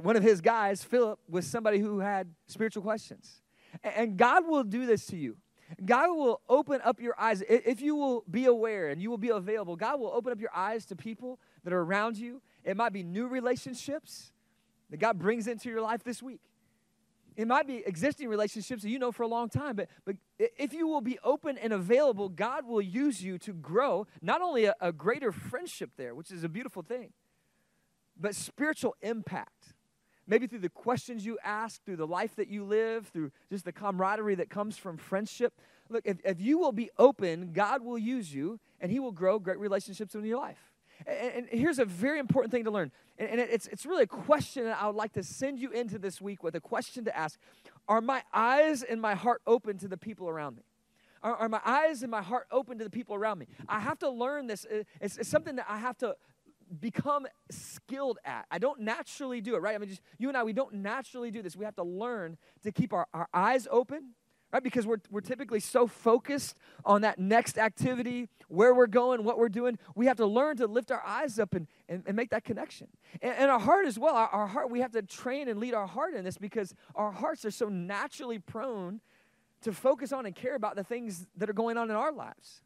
one 0.00 0.16
of 0.16 0.22
his 0.22 0.40
guys, 0.40 0.84
Philip, 0.84 1.18
with 1.28 1.44
somebody 1.44 1.78
who 1.78 2.00
had 2.00 2.32
spiritual 2.46 2.82
questions. 2.82 3.42
And 3.82 4.16
God 4.16 4.46
will 4.46 4.64
do 4.64 4.86
this 4.86 5.06
to 5.06 5.16
you. 5.16 5.36
God 5.84 6.08
will 6.16 6.40
open 6.48 6.80
up 6.84 7.00
your 7.00 7.14
eyes. 7.18 7.42
If 7.48 7.80
you 7.80 7.94
will 7.94 8.24
be 8.28 8.46
aware 8.46 8.88
and 8.88 9.00
you 9.00 9.10
will 9.10 9.18
be 9.18 9.28
available, 9.28 9.76
God 9.76 10.00
will 10.00 10.10
open 10.12 10.32
up 10.32 10.40
your 10.40 10.54
eyes 10.54 10.84
to 10.86 10.96
people 10.96 11.38
that 11.62 11.72
are 11.72 11.80
around 11.80 12.16
you. 12.16 12.42
It 12.64 12.76
might 12.76 12.92
be 12.92 13.04
new 13.04 13.28
relationships 13.28 14.32
that 14.90 14.98
God 14.98 15.18
brings 15.18 15.46
into 15.46 15.68
your 15.68 15.80
life 15.80 16.02
this 16.02 16.22
week. 16.22 16.40
It 17.36 17.46
might 17.46 17.66
be 17.66 17.82
existing 17.86 18.28
relationships 18.28 18.82
that 18.82 18.90
you 18.90 18.98
know 18.98 19.12
for 19.12 19.22
a 19.22 19.28
long 19.28 19.48
time, 19.48 19.76
but, 19.76 19.88
but 20.04 20.16
if 20.38 20.72
you 20.72 20.86
will 20.86 21.00
be 21.00 21.18
open 21.22 21.56
and 21.58 21.72
available, 21.72 22.28
God 22.28 22.66
will 22.66 22.82
use 22.82 23.22
you 23.22 23.38
to 23.38 23.52
grow 23.52 24.06
not 24.20 24.42
only 24.42 24.64
a, 24.66 24.74
a 24.80 24.92
greater 24.92 25.32
friendship 25.32 25.90
there, 25.96 26.14
which 26.14 26.30
is 26.30 26.44
a 26.44 26.48
beautiful 26.48 26.82
thing, 26.82 27.12
but 28.18 28.34
spiritual 28.34 28.94
impact. 29.00 29.74
Maybe 30.26 30.46
through 30.46 30.60
the 30.60 30.68
questions 30.68 31.24
you 31.24 31.38
ask, 31.42 31.82
through 31.84 31.96
the 31.96 32.06
life 32.06 32.36
that 32.36 32.48
you 32.48 32.64
live, 32.64 33.08
through 33.08 33.32
just 33.50 33.64
the 33.64 33.72
camaraderie 33.72 34.36
that 34.36 34.50
comes 34.50 34.76
from 34.76 34.96
friendship. 34.96 35.54
Look, 35.88 36.02
if, 36.06 36.18
if 36.24 36.40
you 36.40 36.58
will 36.58 36.72
be 36.72 36.90
open, 36.98 37.52
God 37.52 37.82
will 37.82 37.98
use 37.98 38.32
you 38.32 38.60
and 38.80 38.92
He 38.92 39.00
will 39.00 39.12
grow 39.12 39.38
great 39.38 39.58
relationships 39.58 40.14
in 40.14 40.24
your 40.24 40.38
life. 40.38 40.69
And, 41.06 41.48
and 41.50 41.60
here's 41.60 41.78
a 41.78 41.84
very 41.84 42.18
important 42.18 42.52
thing 42.52 42.64
to 42.64 42.70
learn. 42.70 42.90
And, 43.18 43.30
and 43.30 43.40
it's, 43.40 43.66
it's 43.68 43.86
really 43.86 44.04
a 44.04 44.08
question 44.08 44.64
that 44.64 44.80
I 44.80 44.86
would 44.86 44.96
like 44.96 45.12
to 45.14 45.22
send 45.22 45.58
you 45.58 45.70
into 45.70 45.98
this 45.98 46.20
week 46.20 46.42
with 46.42 46.54
a 46.54 46.60
question 46.60 47.04
to 47.04 47.16
ask 47.16 47.38
Are 47.88 48.00
my 48.00 48.22
eyes 48.32 48.82
and 48.82 49.00
my 49.00 49.14
heart 49.14 49.42
open 49.46 49.78
to 49.78 49.88
the 49.88 49.96
people 49.96 50.28
around 50.28 50.56
me? 50.56 50.62
Are, 51.22 51.34
are 51.36 51.48
my 51.48 51.60
eyes 51.64 52.02
and 52.02 52.10
my 52.10 52.22
heart 52.22 52.46
open 52.50 52.78
to 52.78 52.84
the 52.84 52.90
people 52.90 53.14
around 53.14 53.38
me? 53.38 53.46
I 53.68 53.80
have 53.80 53.98
to 54.00 54.08
learn 54.08 54.46
this. 54.46 54.66
It's, 55.00 55.18
it's 55.18 55.28
something 55.28 55.56
that 55.56 55.66
I 55.68 55.78
have 55.78 55.98
to 55.98 56.16
become 56.80 57.26
skilled 57.50 58.18
at. 58.24 58.46
I 58.50 58.58
don't 58.58 58.80
naturally 58.80 59.40
do 59.40 59.56
it, 59.56 59.58
right? 59.58 59.74
I 59.74 59.78
mean, 59.78 59.88
just 59.88 60.02
you 60.18 60.28
and 60.28 60.36
I, 60.36 60.44
we 60.44 60.52
don't 60.52 60.74
naturally 60.76 61.30
do 61.30 61.42
this. 61.42 61.56
We 61.56 61.64
have 61.64 61.76
to 61.76 61.82
learn 61.82 62.38
to 62.62 62.72
keep 62.72 62.92
our, 62.92 63.06
our 63.12 63.28
eyes 63.34 63.66
open 63.70 64.14
right? 64.52 64.62
Because 64.62 64.86
we're, 64.86 65.00
we're 65.10 65.20
typically 65.20 65.60
so 65.60 65.86
focused 65.86 66.58
on 66.84 67.02
that 67.02 67.18
next 67.18 67.58
activity, 67.58 68.28
where 68.48 68.74
we're 68.74 68.86
going, 68.86 69.22
what 69.24 69.38
we're 69.38 69.48
doing. 69.48 69.78
We 69.94 70.06
have 70.06 70.16
to 70.16 70.26
learn 70.26 70.56
to 70.56 70.66
lift 70.66 70.90
our 70.90 71.02
eyes 71.06 71.38
up 71.38 71.54
and, 71.54 71.66
and, 71.88 72.02
and 72.06 72.16
make 72.16 72.30
that 72.30 72.44
connection. 72.44 72.88
And, 73.22 73.34
and, 73.36 73.50
our 73.50 73.60
heart 73.60 73.86
as 73.86 73.98
well, 73.98 74.14
our, 74.14 74.28
our 74.28 74.46
heart, 74.46 74.70
we 74.70 74.80
have 74.80 74.92
to 74.92 75.02
train 75.02 75.48
and 75.48 75.60
lead 75.60 75.74
our 75.74 75.86
heart 75.86 76.14
in 76.14 76.24
this 76.24 76.36
because 76.36 76.74
our 76.94 77.12
hearts 77.12 77.44
are 77.44 77.50
so 77.50 77.68
naturally 77.68 78.38
prone 78.38 79.00
to 79.62 79.72
focus 79.72 80.12
on 80.12 80.26
and 80.26 80.34
care 80.34 80.54
about 80.54 80.74
the 80.74 80.84
things 80.84 81.26
that 81.36 81.48
are 81.48 81.54
going 81.54 81.76
on 81.76 81.90
in 81.90 81.96
our 81.96 82.12
lives. 82.12 82.62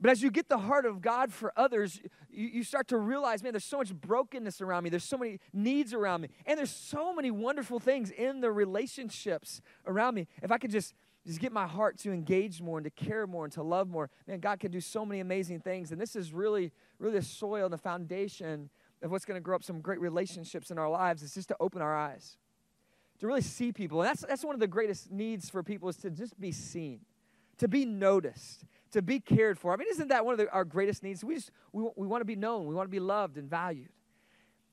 But 0.00 0.10
as 0.10 0.22
you 0.22 0.30
get 0.30 0.48
the 0.48 0.58
heart 0.58 0.84
of 0.84 1.00
God 1.00 1.32
for 1.32 1.52
others, 1.56 2.00
you, 2.30 2.48
you, 2.48 2.64
start 2.64 2.88
to 2.88 2.98
realize, 2.98 3.42
man, 3.42 3.52
there's 3.52 3.64
so 3.64 3.78
much 3.78 3.94
brokenness 3.94 4.60
around 4.60 4.84
me. 4.84 4.90
There's 4.90 5.04
so 5.04 5.16
many 5.16 5.40
needs 5.54 5.94
around 5.94 6.20
me. 6.20 6.28
And 6.44 6.58
there's 6.58 6.70
so 6.70 7.14
many 7.14 7.30
wonderful 7.30 7.80
things 7.80 8.10
in 8.10 8.40
the 8.40 8.52
relationships 8.52 9.62
around 9.86 10.14
me. 10.14 10.28
If 10.42 10.52
I 10.52 10.58
could 10.58 10.70
just, 10.70 10.94
just 11.26 11.40
get 11.40 11.50
my 11.50 11.66
heart 11.66 11.98
to 12.00 12.12
engage 12.12 12.60
more 12.60 12.76
and 12.76 12.84
to 12.84 12.90
care 12.90 13.26
more 13.26 13.44
and 13.44 13.52
to 13.54 13.62
love 13.62 13.88
more, 13.88 14.10
man, 14.26 14.40
God 14.40 14.60
can 14.60 14.70
do 14.70 14.80
so 14.80 15.06
many 15.06 15.20
amazing 15.20 15.60
things. 15.60 15.92
And 15.92 16.00
this 16.00 16.14
is 16.14 16.30
really, 16.30 16.72
really 16.98 17.18
the 17.18 17.24
soil 17.24 17.64
and 17.64 17.72
the 17.72 17.78
foundation 17.78 18.68
of 19.02 19.10
what's 19.10 19.24
going 19.24 19.36
to 19.36 19.42
grow 19.42 19.56
up 19.56 19.64
some 19.64 19.80
great 19.80 20.00
relationships 20.00 20.70
in 20.70 20.78
our 20.78 20.90
lives. 20.90 21.22
It's 21.22 21.34
just 21.34 21.48
to 21.48 21.56
open 21.58 21.80
our 21.80 21.96
eyes, 21.96 22.36
to 23.20 23.26
really 23.26 23.40
see 23.40 23.72
people. 23.72 24.02
And 24.02 24.10
that's, 24.10 24.26
that's 24.26 24.44
one 24.44 24.54
of 24.54 24.60
the 24.60 24.66
greatest 24.66 25.10
needs 25.10 25.48
for 25.48 25.62
people 25.62 25.88
is 25.88 25.96
to 25.98 26.10
just 26.10 26.38
be 26.38 26.52
seen, 26.52 27.00
to 27.56 27.66
be 27.66 27.86
noticed 27.86 28.64
to 28.92 29.02
be 29.02 29.20
cared 29.20 29.58
for. 29.58 29.72
I 29.72 29.76
mean, 29.76 29.88
isn't 29.90 30.08
that 30.08 30.24
one 30.24 30.32
of 30.32 30.38
the, 30.38 30.50
our 30.50 30.64
greatest 30.64 31.02
needs? 31.02 31.24
We 31.24 31.34
just 31.34 31.50
we, 31.72 31.88
we 31.96 32.06
want 32.06 32.20
to 32.20 32.26
be 32.26 32.36
known, 32.36 32.66
we 32.66 32.74
want 32.74 32.86
to 32.86 32.92
be 32.92 33.00
loved 33.00 33.36
and 33.38 33.48
valued. 33.48 33.88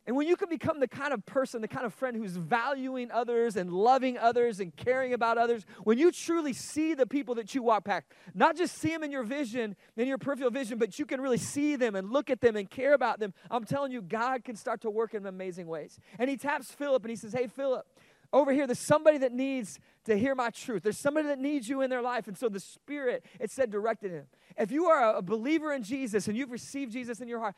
And 0.06 0.18
when 0.18 0.28
you 0.28 0.36
can 0.36 0.50
become 0.50 0.82
the 0.82 0.88
kind 0.88 1.14
of 1.14 1.26
person, 1.26 1.62
the 1.62 1.68
kind 1.68 1.86
of 1.86 1.94
friend 1.94 2.18
who's 2.18 2.36
valuing 2.36 3.10
others 3.10 3.56
and 3.56 3.72
loving 3.72 4.18
others 4.18 4.60
and 4.60 4.76
caring 4.76 5.14
about 5.14 5.38
others, 5.38 5.66
when 5.86 5.98
you 5.98 6.12
truly 6.12 6.52
see 6.52 6.94
the 6.94 7.08
people 7.08 7.36
that 7.36 7.56
you 7.56 7.64
walk 7.64 7.86
past, 7.86 8.06
not 8.34 8.58
just 8.58 8.78
see 8.78 8.90
them 8.90 9.04
in 9.04 9.12
your 9.12 9.24
vision, 9.24 9.78
in 9.96 10.08
your 10.08 10.18
peripheral 10.18 10.52
vision, 10.52 10.78
but 10.78 11.00
you 11.00 11.06
can 11.06 11.22
really 11.22 11.38
see 11.38 11.78
them 11.78 11.96
and 11.96 12.12
look 12.12 12.30
at 12.30 12.42
them 12.42 12.58
and 12.58 12.70
care 12.70 12.94
about 12.94 13.20
them, 13.20 13.34
I'm 13.50 13.64
telling 13.64 13.94
you, 13.94 14.02
God 14.02 14.44
can 14.44 14.58
start 14.58 14.82
to 14.82 14.90
work 14.90 15.14
in 15.14 15.26
amazing 15.26 15.68
ways. 15.68 15.98
And 16.20 16.30
he 16.30 16.36
taps 16.36 16.70
Philip 16.70 17.02
and 17.04 17.10
he 17.10 17.16
says, 17.16 17.32
Hey, 17.32 17.48
Philip, 17.48 17.88
over 18.34 18.52
here, 18.52 18.66
there's 18.66 18.80
somebody 18.80 19.20
that 19.20 19.32
needs 19.32 19.80
to 20.06 20.18
hear 20.18 20.34
my 20.34 20.50
truth. 20.50 20.84
There's 20.84 20.98
somebody 20.98 21.28
that 21.28 21.40
needs 21.40 21.70
you 21.70 21.82
in 21.82 21.90
their 21.90 22.02
life. 22.02 22.28
And 22.28 22.38
so 22.38 22.50
the 22.50 22.60
Spirit, 22.60 23.24
it 23.40 23.52
said, 23.52 23.70
directed 23.70 24.12
him. 24.12 24.26
If 24.58 24.72
you 24.72 24.88
are 24.88 25.16
a 25.16 25.22
believer 25.22 25.72
in 25.72 25.84
Jesus 25.84 26.28
and 26.28 26.36
you've 26.36 26.52
received 26.52 26.92
Jesus 26.92 27.22
in 27.22 27.28
your 27.28 27.40
heart, 27.40 27.56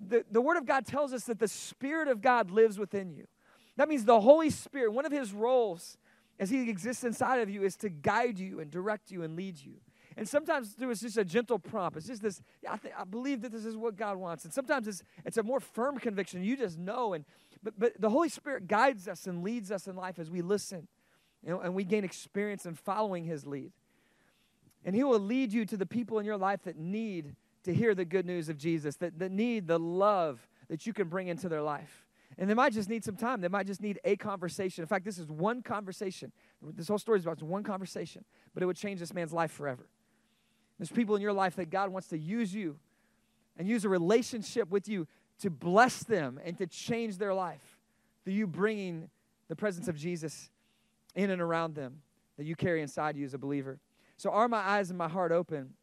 the, 0.00 0.24
the 0.30 0.40
Word 0.40 0.56
of 0.56 0.66
God 0.66 0.86
tells 0.86 1.12
us 1.12 1.24
that 1.24 1.40
the 1.40 1.48
Spirit 1.48 2.08
of 2.08 2.22
God 2.22 2.50
lives 2.50 2.78
within 2.78 3.10
you. 3.10 3.26
That 3.76 3.88
means 3.88 4.04
the 4.04 4.20
Holy 4.20 4.50
Spirit, 4.50 4.92
one 4.92 5.04
of 5.04 5.12
his 5.12 5.32
roles 5.32 5.98
as 6.38 6.48
he 6.48 6.70
exists 6.70 7.04
inside 7.04 7.40
of 7.40 7.50
you, 7.50 7.64
is 7.64 7.76
to 7.76 7.88
guide 7.88 8.38
you 8.38 8.60
and 8.60 8.70
direct 8.70 9.10
you 9.10 9.22
and 9.22 9.36
lead 9.36 9.58
you. 9.58 9.74
And 10.16 10.28
sometimes 10.28 10.76
was 10.78 11.00
just 11.00 11.18
a 11.18 11.24
gentle 11.24 11.58
prompt. 11.58 11.96
It's 11.96 12.06
just 12.06 12.22
this, 12.22 12.40
yeah, 12.62 12.74
I, 12.74 12.76
th- 12.76 12.94
I 12.96 13.02
believe 13.02 13.42
that 13.42 13.50
this 13.50 13.64
is 13.64 13.76
what 13.76 13.96
God 13.96 14.16
wants. 14.16 14.44
And 14.44 14.54
sometimes 14.54 14.86
it's, 14.86 15.02
it's 15.24 15.38
a 15.38 15.42
more 15.42 15.58
firm 15.58 15.98
conviction. 15.98 16.44
You 16.44 16.56
just 16.56 16.78
know. 16.78 17.14
And 17.14 17.24
but, 17.64 17.78
but 17.78 18.00
the 18.00 18.10
Holy 18.10 18.28
Spirit 18.28 18.68
guides 18.68 19.08
us 19.08 19.26
and 19.26 19.42
leads 19.42 19.72
us 19.72 19.88
in 19.88 19.96
life 19.96 20.18
as 20.18 20.30
we 20.30 20.42
listen 20.42 20.86
and, 21.44 21.58
and 21.62 21.74
we 21.74 21.84
gain 21.84 22.04
experience 22.04 22.66
in 22.66 22.74
following 22.74 23.24
His 23.24 23.46
lead. 23.46 23.72
And 24.84 24.94
He 24.94 25.02
will 25.02 25.18
lead 25.18 25.52
you 25.52 25.64
to 25.64 25.76
the 25.76 25.86
people 25.86 26.18
in 26.18 26.26
your 26.26 26.36
life 26.36 26.62
that 26.64 26.76
need 26.76 27.34
to 27.64 27.74
hear 27.74 27.94
the 27.94 28.04
good 28.04 28.26
news 28.26 28.50
of 28.50 28.58
Jesus, 28.58 28.96
that, 28.96 29.18
that 29.18 29.32
need 29.32 29.66
the 29.66 29.78
love 29.78 30.46
that 30.68 30.86
you 30.86 30.92
can 30.92 31.08
bring 31.08 31.28
into 31.28 31.48
their 31.48 31.62
life. 31.62 32.06
And 32.36 32.50
they 32.50 32.54
might 32.54 32.72
just 32.72 32.88
need 32.88 33.04
some 33.04 33.16
time. 33.16 33.40
They 33.40 33.48
might 33.48 33.66
just 33.66 33.80
need 33.80 33.98
a 34.04 34.16
conversation. 34.16 34.82
In 34.82 34.88
fact, 34.88 35.04
this 35.04 35.18
is 35.18 35.28
one 35.28 35.62
conversation. 35.62 36.32
This 36.62 36.88
whole 36.88 36.98
story 36.98 37.18
is 37.18 37.24
about 37.24 37.42
one 37.42 37.62
conversation, 37.62 38.24
but 38.52 38.62
it 38.62 38.66
would 38.66 38.76
change 38.76 39.00
this 39.00 39.14
man's 39.14 39.32
life 39.32 39.52
forever. 39.52 39.88
There's 40.78 40.90
people 40.90 41.16
in 41.16 41.22
your 41.22 41.32
life 41.32 41.56
that 41.56 41.70
God 41.70 41.90
wants 41.90 42.08
to 42.08 42.18
use 42.18 42.52
you 42.52 42.76
and 43.56 43.68
use 43.68 43.84
a 43.84 43.88
relationship 43.88 44.68
with 44.68 44.88
you 44.88 45.06
to 45.40 45.50
bless 45.50 46.02
them 46.02 46.40
and 46.44 46.56
to 46.58 46.66
change 46.66 47.18
their 47.18 47.34
life 47.34 47.78
through 48.24 48.34
you 48.34 48.46
bringing 48.46 49.08
the 49.48 49.56
presence 49.56 49.88
of 49.88 49.96
Jesus 49.96 50.50
in 51.14 51.30
and 51.30 51.40
around 51.40 51.74
them 51.74 52.02
that 52.36 52.44
you 52.44 52.56
carry 52.56 52.82
inside 52.82 53.16
you 53.16 53.24
as 53.24 53.34
a 53.34 53.38
believer. 53.38 53.78
So, 54.16 54.30
are 54.30 54.48
my 54.48 54.58
eyes 54.58 54.90
and 54.90 54.98
my 54.98 55.08
heart 55.08 55.32
open? 55.32 55.74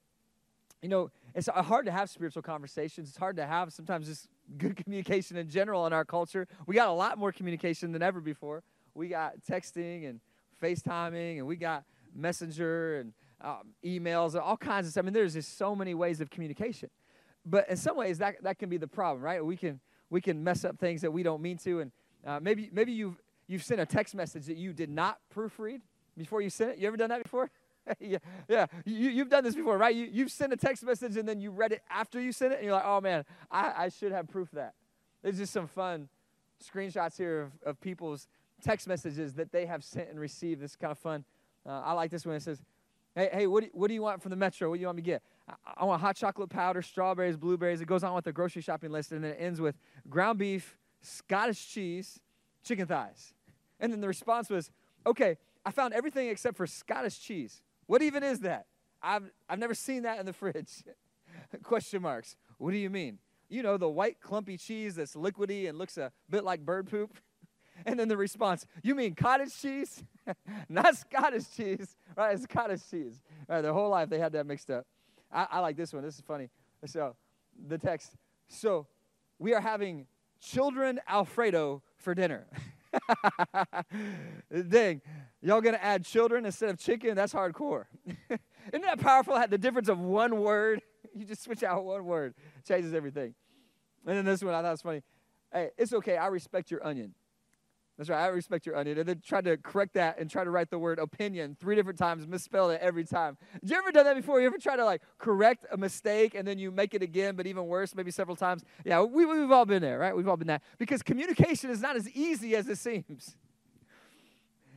You 0.81 0.89
know, 0.89 1.11
it's 1.35 1.47
hard 1.47 1.85
to 1.85 1.91
have 1.91 2.09
spiritual 2.09 2.41
conversations. 2.41 3.09
It's 3.09 3.17
hard 3.17 3.35
to 3.35 3.45
have 3.45 3.71
sometimes 3.71 4.07
just 4.07 4.27
good 4.57 4.75
communication 4.83 5.37
in 5.37 5.49
general 5.49 5.85
in 5.85 5.93
our 5.93 6.05
culture. 6.05 6.47
We 6.65 6.75
got 6.75 6.87
a 6.87 6.93
lot 6.93 7.17
more 7.17 7.31
communication 7.31 7.91
than 7.91 8.01
ever 8.01 8.19
before. 8.19 8.63
We 8.95 9.07
got 9.07 9.35
texting 9.49 10.09
and 10.09 10.19
FaceTiming, 10.61 11.37
and 11.37 11.47
we 11.47 11.55
got 11.55 11.83
Messenger 12.13 12.99
and 12.99 13.13
um, 13.41 13.73
emails, 13.85 14.31
and 14.31 14.41
all 14.41 14.57
kinds 14.57 14.85
of 14.85 14.91
stuff. 14.91 15.03
I 15.03 15.05
mean, 15.05 15.13
there's 15.13 15.33
just 15.33 15.57
so 15.57 15.75
many 15.75 15.93
ways 15.93 16.19
of 16.19 16.29
communication. 16.29 16.89
But 17.45 17.69
in 17.69 17.77
some 17.77 17.97
ways, 17.97 18.19
that, 18.19 18.43
that 18.43 18.59
can 18.59 18.69
be 18.69 18.77
the 18.77 18.87
problem, 18.87 19.23
right? 19.23 19.43
We 19.43 19.57
can 19.57 19.79
we 20.09 20.21
can 20.21 20.43
mess 20.43 20.65
up 20.65 20.77
things 20.77 21.01
that 21.01 21.11
we 21.11 21.23
don't 21.23 21.41
mean 21.41 21.57
to, 21.59 21.79
and 21.79 21.91
uh, 22.25 22.39
maybe 22.41 22.69
maybe 22.71 22.91
you've 22.91 23.21
you've 23.47 23.63
sent 23.63 23.81
a 23.81 23.85
text 23.85 24.13
message 24.13 24.45
that 24.45 24.57
you 24.57 24.73
did 24.73 24.89
not 24.89 25.17
proofread 25.35 25.81
before 26.17 26.41
you 26.41 26.49
sent 26.49 26.71
it. 26.71 26.77
You 26.79 26.87
ever 26.87 26.97
done 26.97 27.09
that 27.09 27.23
before? 27.23 27.49
yeah, 27.99 28.17
yeah. 28.47 28.65
You, 28.85 29.09
you've 29.09 29.29
done 29.29 29.43
this 29.43 29.55
before, 29.55 29.77
right? 29.77 29.95
You, 29.95 30.07
you've 30.11 30.31
sent 30.31 30.53
a 30.53 30.57
text 30.57 30.83
message 30.83 31.17
and 31.17 31.27
then 31.27 31.39
you 31.39 31.49
read 31.51 31.71
it 31.71 31.81
after 31.89 32.19
you 32.21 32.31
sent 32.31 32.53
it, 32.53 32.57
and 32.57 32.65
you're 32.65 32.75
like, 32.75 32.85
oh 32.85 33.01
man, 33.01 33.25
I, 33.49 33.73
I 33.85 33.89
should 33.89 34.11
have 34.11 34.27
proof 34.27 34.49
of 34.49 34.55
that. 34.55 34.73
There's 35.23 35.37
just 35.37 35.53
some 35.53 35.67
fun 35.67 36.09
screenshots 36.63 37.17
here 37.17 37.41
of, 37.41 37.51
of 37.65 37.81
people's 37.81 38.27
text 38.61 38.87
messages 38.87 39.33
that 39.33 39.51
they 39.51 39.65
have 39.65 39.83
sent 39.83 40.09
and 40.09 40.19
received. 40.19 40.61
This 40.61 40.71
is 40.71 40.77
kind 40.77 40.91
of 40.91 40.99
fun. 40.99 41.25
Uh, 41.65 41.81
I 41.81 41.93
like 41.93 42.11
this 42.11 42.25
one. 42.25 42.35
It 42.35 42.43
says, 42.43 42.61
hey, 43.15 43.29
hey 43.33 43.47
what, 43.47 43.63
do, 43.63 43.69
what 43.73 43.87
do 43.87 43.93
you 43.93 44.01
want 44.01 44.21
from 44.21 44.29
the 44.29 44.35
Metro? 44.35 44.69
What 44.69 44.75
do 44.75 44.81
you 44.81 44.87
want 44.87 44.97
me 44.97 45.01
to 45.03 45.05
get? 45.05 45.23
I, 45.77 45.85
want 45.85 46.01
hot 46.01 46.15
chocolate 46.15 46.49
powder, 46.49 46.81
strawberries, 46.81 47.37
blueberries. 47.37 47.81
It 47.81 47.85
goes 47.85 48.03
on 48.03 48.13
with 48.13 48.25
the 48.25 48.33
grocery 48.33 48.61
shopping 48.61 48.91
list, 48.91 49.11
and 49.11 49.23
then 49.23 49.31
it 49.31 49.37
ends 49.39 49.59
with 49.59 49.75
ground 50.09 50.39
beef, 50.39 50.77
Scottish 51.01 51.67
cheese, 51.67 52.19
chicken 52.63 52.85
thighs. 52.85 53.33
And 53.79 53.91
then 53.91 54.01
the 54.01 54.07
response 54.07 54.49
was, 54.49 54.69
okay, 55.05 55.37
I 55.65 55.71
found 55.71 55.93
everything 55.93 56.29
except 56.29 56.57
for 56.57 56.67
Scottish 56.67 57.19
cheese. 57.19 57.61
What 57.87 58.01
even 58.01 58.23
is 58.23 58.39
that? 58.41 58.67
I've, 59.01 59.31
I've 59.49 59.59
never 59.59 59.73
seen 59.73 60.03
that 60.03 60.19
in 60.19 60.25
the 60.25 60.33
fridge. 60.33 60.83
Question 61.63 62.03
marks. 62.03 62.35
What 62.57 62.71
do 62.71 62.77
you 62.77 62.89
mean? 62.89 63.17
You 63.49 63.63
know, 63.63 63.77
the 63.77 63.89
white 63.89 64.21
clumpy 64.21 64.57
cheese 64.57 64.95
that's 64.95 65.15
liquidy 65.15 65.67
and 65.67 65.77
looks 65.77 65.97
a 65.97 66.11
bit 66.29 66.43
like 66.43 66.65
bird 66.65 66.89
poop. 66.89 67.17
And 67.83 67.99
then 67.99 68.09
the 68.09 68.17
response, 68.17 68.67
you 68.83 68.93
mean 68.93 69.15
cottage 69.15 69.59
cheese? 69.59 70.03
Not 70.69 70.95
Scottish 70.95 71.45
cheese, 71.55 71.95
right? 72.15 72.35
It's 72.35 72.45
cottage 72.45 72.81
cheese. 72.91 73.23
Right, 73.47 73.61
their 73.61 73.73
whole 73.73 73.89
life 73.89 74.07
they 74.07 74.19
had 74.19 74.33
that 74.33 74.45
mixed 74.45 74.69
up. 74.69 74.85
I, 75.31 75.47
I 75.51 75.59
like 75.59 75.77
this 75.77 75.93
one. 75.93 76.03
This 76.03 76.15
is 76.15 76.21
funny. 76.21 76.49
So, 76.85 77.15
the 77.67 77.77
text. 77.77 78.15
So, 78.47 78.87
we 79.39 79.53
are 79.53 79.61
having 79.61 80.07
children 80.39 80.99
Alfredo 81.07 81.81
for 81.97 82.13
dinner. 82.13 82.47
Dang. 84.69 85.01
Y'all 85.41 85.61
gonna 85.61 85.79
add 85.81 86.05
children 86.05 86.45
instead 86.45 86.69
of 86.69 86.77
chicken? 86.77 87.15
That's 87.15 87.33
hardcore. 87.33 87.85
Isn't 88.07 88.81
that 88.83 88.99
powerful? 88.99 89.41
The 89.49 89.57
difference 89.57 89.89
of 89.89 89.99
one 89.99 90.41
word. 90.41 90.81
You 91.13 91.25
just 91.25 91.43
switch 91.43 91.61
out 91.61 91.83
one 91.83 92.05
word, 92.05 92.35
changes 92.65 92.93
everything. 92.93 93.35
And 94.07 94.15
then 94.15 94.23
this 94.23 94.41
one 94.41 94.53
I 94.53 94.61
thought 94.61 94.71
was 94.71 94.81
funny. 94.81 95.03
Hey, 95.51 95.71
it's 95.77 95.91
okay. 95.91 96.15
I 96.15 96.27
respect 96.27 96.71
your 96.71 96.87
onion. 96.87 97.13
That's 97.97 98.09
right. 98.09 98.23
I 98.23 98.27
respect 98.27 98.65
your 98.65 98.75
onion. 98.77 98.97
And 98.97 99.07
then 99.07 99.21
tried 99.23 99.45
to 99.45 99.57
correct 99.57 99.93
that 99.93 100.17
and 100.17 100.29
try 100.29 100.43
to 100.43 100.49
write 100.49 100.69
the 100.69 100.79
word 100.79 100.97
opinion 100.97 101.55
three 101.59 101.75
different 101.75 101.99
times, 101.99 102.25
misspelled 102.25 102.71
it 102.71 102.81
every 102.81 103.03
time. 103.03 103.37
Did 103.59 103.69
you 103.69 103.77
ever 103.77 103.91
done 103.91 104.05
that 104.05 104.15
before? 104.15 104.39
You 104.39 104.47
ever 104.47 104.57
try 104.57 104.75
to 104.75 104.85
like 104.85 105.01
correct 105.19 105.65
a 105.71 105.77
mistake 105.77 106.33
and 106.33 106.47
then 106.47 106.57
you 106.57 106.71
make 106.71 106.93
it 106.93 107.03
again, 107.03 107.35
but 107.35 107.45
even 107.45 107.67
worse, 107.67 107.93
maybe 107.93 108.09
several 108.09 108.35
times? 108.35 108.63
Yeah, 108.85 109.01
we, 109.01 109.25
we've 109.25 109.51
all 109.51 109.65
been 109.65 109.81
there, 109.81 109.99
right? 109.99 110.15
We've 110.15 110.27
all 110.27 110.37
been 110.37 110.47
that. 110.47 110.63
Because 110.79 111.03
communication 111.03 111.69
is 111.69 111.81
not 111.81 111.95
as 111.95 112.09
easy 112.09 112.55
as 112.55 112.67
it 112.67 112.77
seems. 112.77 113.35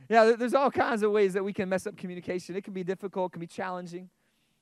Yeah, 0.07 0.33
there's 0.37 0.53
all 0.53 0.69
kinds 0.69 1.01
of 1.01 1.11
ways 1.11 1.33
that 1.33 1.43
we 1.43 1.51
can 1.51 1.67
mess 1.67 1.87
up 1.87 1.97
communication. 1.97 2.55
It 2.55 2.63
can 2.63 2.73
be 2.73 2.83
difficult, 2.83 3.31
it 3.31 3.33
can 3.33 3.39
be 3.39 3.47
challenging. 3.47 4.09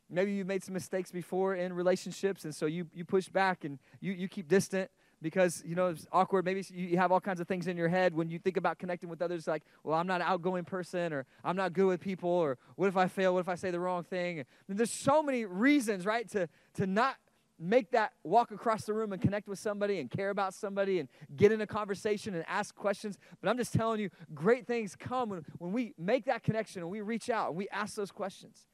Maybe 0.10 0.32
you've 0.34 0.48
made 0.48 0.64
some 0.64 0.74
mistakes 0.74 1.12
before 1.12 1.56
in 1.56 1.74
relationships, 1.74 2.46
and 2.46 2.54
so 2.54 2.66
you, 2.66 2.88
you 2.94 3.04
push 3.04 3.28
back 3.30 3.66
and 3.66 3.80
you, 4.00 4.14
you 4.14 4.28
keep 4.28 4.48
distant 4.48 4.90
because 5.24 5.64
you 5.66 5.74
know 5.74 5.88
it's 5.88 6.06
awkward. 6.12 6.46
Maybe 6.46 6.64
you 6.72 6.98
have 6.98 7.12
all 7.12 7.22
kinds 7.22 7.40
of 7.40 7.48
things 7.48 7.68
in 7.68 7.78
your 7.78 7.88
head 7.88 8.14
when 8.14 8.30
you 8.30 8.38
think 8.38 8.58
about 8.58 8.78
connecting 8.78 9.10
with 9.10 9.22
others 9.22 9.48
like 9.48 9.64
well 9.84 9.98
i'm 9.98 10.06
not 10.06 10.22
an 10.22 10.28
outgoing 10.28 10.66
person 10.66 11.14
or 11.14 11.26
i'm 11.44 11.56
not 11.56 11.74
good 11.74 11.88
with 11.88 12.02
people 12.02 12.30
or 12.30 12.58
what 12.76 12.88
if 12.88 12.98
i 12.98 13.08
fail? 13.08 13.34
What 13.34 13.40
if 13.40 13.50
i 13.50 13.56
say 13.56 13.72
the 13.72 13.80
wrong 13.80 14.04
thing? 14.04 14.44
And 14.68 14.78
there's 14.78 14.92
so 14.92 15.24
many 15.24 15.46
reasons 15.46 16.06
right 16.06 16.30
to 16.32 16.48
to 16.76 16.86
not 16.86 17.16
make 17.58 17.92
that 17.92 18.14
walk 18.24 18.52
across 18.52 18.84
the 18.84 18.94
room 18.94 19.14
and 19.14 19.22
connect 19.22 19.48
with 19.48 19.58
somebody 19.58 20.00
and 20.00 20.12
care 20.12 20.32
about 20.32 20.54
somebody 20.54 21.00
and 21.00 21.08
get 21.36 21.52
in 21.52 21.62
a 21.62 21.68
conversation 21.68 22.34
and 22.34 22.44
ask 22.48 22.76
questions. 22.76 23.18
But 23.42 23.50
i'm 23.50 23.58
just 23.58 23.74
telling 23.74 24.02
you 24.02 24.10
great 24.34 24.68
things 24.68 24.96
come 24.96 25.30
when, 25.30 25.46
when 25.58 25.72
we 25.72 25.94
make 25.98 26.26
that 26.26 26.44
connection 26.44 26.82
and 26.82 26.92
we 26.92 27.02
reach 27.02 27.30
out 27.30 27.50
and 27.50 27.58
we 27.58 27.70
ask 27.70 27.96
those 27.96 28.12
questions. 28.12 28.68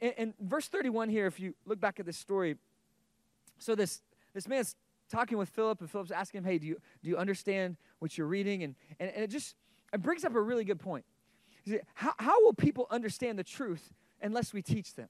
And, 0.00 0.14
and 0.16 0.34
verse 0.40 0.68
31 0.68 1.08
here 1.08 1.26
if 1.26 1.40
you 1.40 1.54
look 1.66 1.80
back 1.80 1.98
at 1.98 2.06
this 2.06 2.16
story. 2.16 2.56
So 3.58 3.74
this 3.74 4.02
this 4.34 4.46
man's 4.46 4.76
talking 5.08 5.38
with 5.38 5.48
Philip, 5.48 5.80
and 5.80 5.90
Philip's 5.90 6.10
asking 6.10 6.38
him, 6.38 6.44
Hey, 6.44 6.58
do 6.58 6.66
you, 6.66 6.76
do 7.02 7.10
you 7.10 7.16
understand 7.16 7.76
what 7.98 8.16
you're 8.16 8.26
reading? 8.26 8.62
And, 8.62 8.74
and, 8.98 9.10
and 9.10 9.24
it 9.24 9.30
just 9.30 9.54
it 9.92 10.02
brings 10.02 10.24
up 10.24 10.34
a 10.34 10.40
really 10.40 10.64
good 10.64 10.80
point. 10.80 11.04
How, 11.94 12.12
how 12.18 12.44
will 12.44 12.54
people 12.54 12.86
understand 12.90 13.38
the 13.38 13.44
truth 13.44 13.92
unless 14.20 14.52
we 14.52 14.62
teach 14.62 14.94
them? 14.94 15.08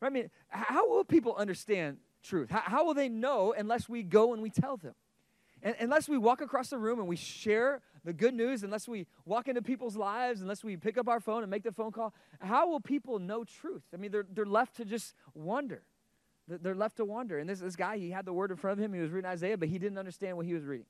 Right? 0.00 0.08
I 0.08 0.10
mean, 0.10 0.30
how 0.48 0.88
will 0.88 1.04
people 1.04 1.36
understand 1.36 1.98
truth? 2.22 2.50
How, 2.50 2.62
how 2.64 2.84
will 2.84 2.94
they 2.94 3.08
know 3.08 3.54
unless 3.56 3.88
we 3.88 4.02
go 4.02 4.32
and 4.32 4.42
we 4.42 4.50
tell 4.50 4.76
them? 4.76 4.94
And, 5.62 5.76
unless 5.78 6.08
we 6.08 6.18
walk 6.18 6.40
across 6.40 6.70
the 6.70 6.78
room 6.78 6.98
and 6.98 7.06
we 7.06 7.14
share 7.16 7.82
the 8.04 8.12
good 8.12 8.34
news, 8.34 8.64
unless 8.64 8.88
we 8.88 9.06
walk 9.24 9.46
into 9.46 9.62
people's 9.62 9.96
lives, 9.96 10.40
unless 10.40 10.64
we 10.64 10.76
pick 10.76 10.98
up 10.98 11.08
our 11.08 11.20
phone 11.20 11.42
and 11.42 11.50
make 11.50 11.62
the 11.62 11.70
phone 11.70 11.92
call, 11.92 12.12
how 12.40 12.68
will 12.68 12.80
people 12.80 13.20
know 13.20 13.44
truth? 13.44 13.84
I 13.94 13.96
mean, 13.96 14.10
they're, 14.10 14.26
they're 14.28 14.44
left 14.44 14.76
to 14.78 14.84
just 14.84 15.14
wonder. 15.34 15.82
They're 16.48 16.74
left 16.74 16.96
to 16.96 17.04
wonder. 17.04 17.38
And 17.38 17.48
this, 17.48 17.60
this 17.60 17.76
guy, 17.76 17.98
he 17.98 18.10
had 18.10 18.24
the 18.24 18.32
word 18.32 18.50
in 18.50 18.56
front 18.56 18.78
of 18.78 18.84
him. 18.84 18.92
He 18.92 19.00
was 19.00 19.10
reading 19.10 19.30
Isaiah, 19.30 19.56
but 19.56 19.68
he 19.68 19.78
didn't 19.78 19.98
understand 19.98 20.36
what 20.36 20.46
he 20.46 20.54
was 20.54 20.64
reading. 20.64 20.86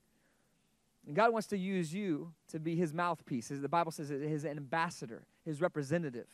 And 1.06 1.14
God 1.16 1.32
wants 1.32 1.48
to 1.48 1.58
use 1.58 1.92
you 1.92 2.32
to 2.52 2.60
be 2.60 2.76
his 2.76 2.94
mouthpiece. 2.94 3.48
The 3.48 3.68
Bible 3.68 3.92
says 3.92 4.08
his 4.08 4.44
ambassador, 4.44 5.24
his 5.44 5.60
representative, 5.60 6.26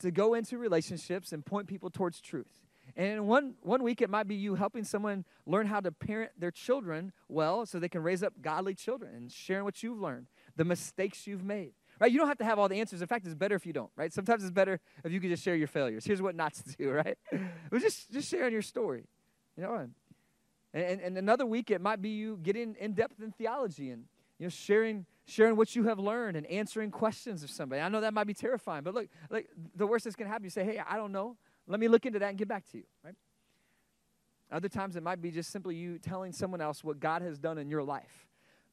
to 0.00 0.10
go 0.10 0.34
into 0.34 0.58
relationships 0.58 1.32
and 1.32 1.44
point 1.44 1.66
people 1.66 1.90
towards 1.90 2.20
truth. 2.20 2.62
And 2.96 3.06
in 3.08 3.26
one, 3.26 3.54
one 3.62 3.82
week, 3.82 4.00
it 4.00 4.08
might 4.08 4.28
be 4.28 4.36
you 4.36 4.54
helping 4.54 4.84
someone 4.84 5.24
learn 5.44 5.66
how 5.66 5.80
to 5.80 5.90
parent 5.90 6.30
their 6.38 6.52
children 6.52 7.12
well 7.28 7.66
so 7.66 7.78
they 7.78 7.88
can 7.88 8.02
raise 8.02 8.22
up 8.22 8.34
godly 8.40 8.74
children 8.74 9.12
and 9.14 9.32
sharing 9.32 9.64
what 9.64 9.82
you've 9.82 10.00
learned, 10.00 10.28
the 10.54 10.64
mistakes 10.64 11.26
you've 11.26 11.44
made 11.44 11.72
right? 12.00 12.10
You 12.10 12.18
don't 12.18 12.28
have 12.28 12.38
to 12.38 12.44
have 12.44 12.58
all 12.58 12.68
the 12.68 12.80
answers. 12.80 13.00
In 13.00 13.06
fact, 13.06 13.26
it's 13.26 13.34
better 13.34 13.54
if 13.54 13.66
you 13.66 13.72
don't, 13.72 13.90
right? 13.96 14.12
Sometimes 14.12 14.42
it's 14.42 14.52
better 14.52 14.80
if 15.04 15.12
you 15.12 15.20
can 15.20 15.30
just 15.30 15.42
share 15.42 15.56
your 15.56 15.68
failures. 15.68 16.04
Here's 16.04 16.22
what 16.22 16.34
not 16.34 16.54
to 16.54 16.76
do, 16.76 16.90
right? 16.92 17.18
but 17.70 17.80
just 17.80 18.10
just 18.10 18.28
sharing 18.28 18.52
your 18.52 18.62
story, 18.62 19.04
you 19.56 19.62
know. 19.62 19.74
And, 19.74 19.92
and, 20.72 21.00
and 21.00 21.18
another 21.18 21.46
week 21.46 21.70
it 21.70 21.80
might 21.80 22.02
be 22.02 22.10
you 22.10 22.38
getting 22.42 22.76
in 22.78 22.92
depth 22.92 23.20
in 23.22 23.32
theology 23.32 23.90
and 23.90 24.04
you 24.38 24.46
know 24.46 24.50
sharing 24.50 25.06
sharing 25.24 25.56
what 25.56 25.74
you 25.74 25.84
have 25.84 25.98
learned 25.98 26.36
and 26.36 26.46
answering 26.46 26.90
questions 26.90 27.42
of 27.42 27.50
somebody. 27.50 27.80
I 27.80 27.88
know 27.88 28.00
that 28.00 28.14
might 28.14 28.26
be 28.26 28.34
terrifying, 28.34 28.84
but 28.84 28.94
look, 28.94 29.08
like 29.30 29.48
the 29.74 29.86
worst 29.86 30.04
that's 30.04 30.16
going 30.16 30.26
to 30.26 30.32
happen, 30.32 30.44
you 30.44 30.50
say, 30.50 30.64
"Hey, 30.64 30.80
I 30.86 30.96
don't 30.96 31.12
know. 31.12 31.36
Let 31.66 31.80
me 31.80 31.88
look 31.88 32.06
into 32.06 32.18
that 32.20 32.28
and 32.28 32.38
get 32.38 32.48
back 32.48 32.64
to 32.70 32.78
you." 32.78 32.84
Right? 33.04 33.14
Other 34.50 34.68
times 34.68 34.94
it 34.94 35.02
might 35.02 35.20
be 35.20 35.30
just 35.32 35.50
simply 35.50 35.74
you 35.74 35.98
telling 35.98 36.32
someone 36.32 36.60
else 36.60 36.84
what 36.84 37.00
God 37.00 37.22
has 37.22 37.38
done 37.38 37.58
in 37.58 37.68
your 37.68 37.82
life 37.82 38.26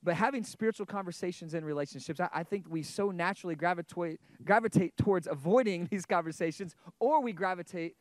but 0.03 0.15
having 0.15 0.43
spiritual 0.43 0.85
conversations 0.85 1.53
in 1.53 1.63
relationships, 1.63 2.19
I, 2.19 2.29
I, 2.33 2.43
think 2.43 2.65
we 2.69 2.83
so 2.83 3.09
naturally 3.09 3.55
gravitate, 3.55 4.19
gravitate 4.43 4.97
towards 4.97 5.27
avoiding 5.27 5.85
these 5.91 6.05
conversations, 6.05 6.75
or 6.99 7.21
we 7.21 7.31
gravitate 7.31 7.95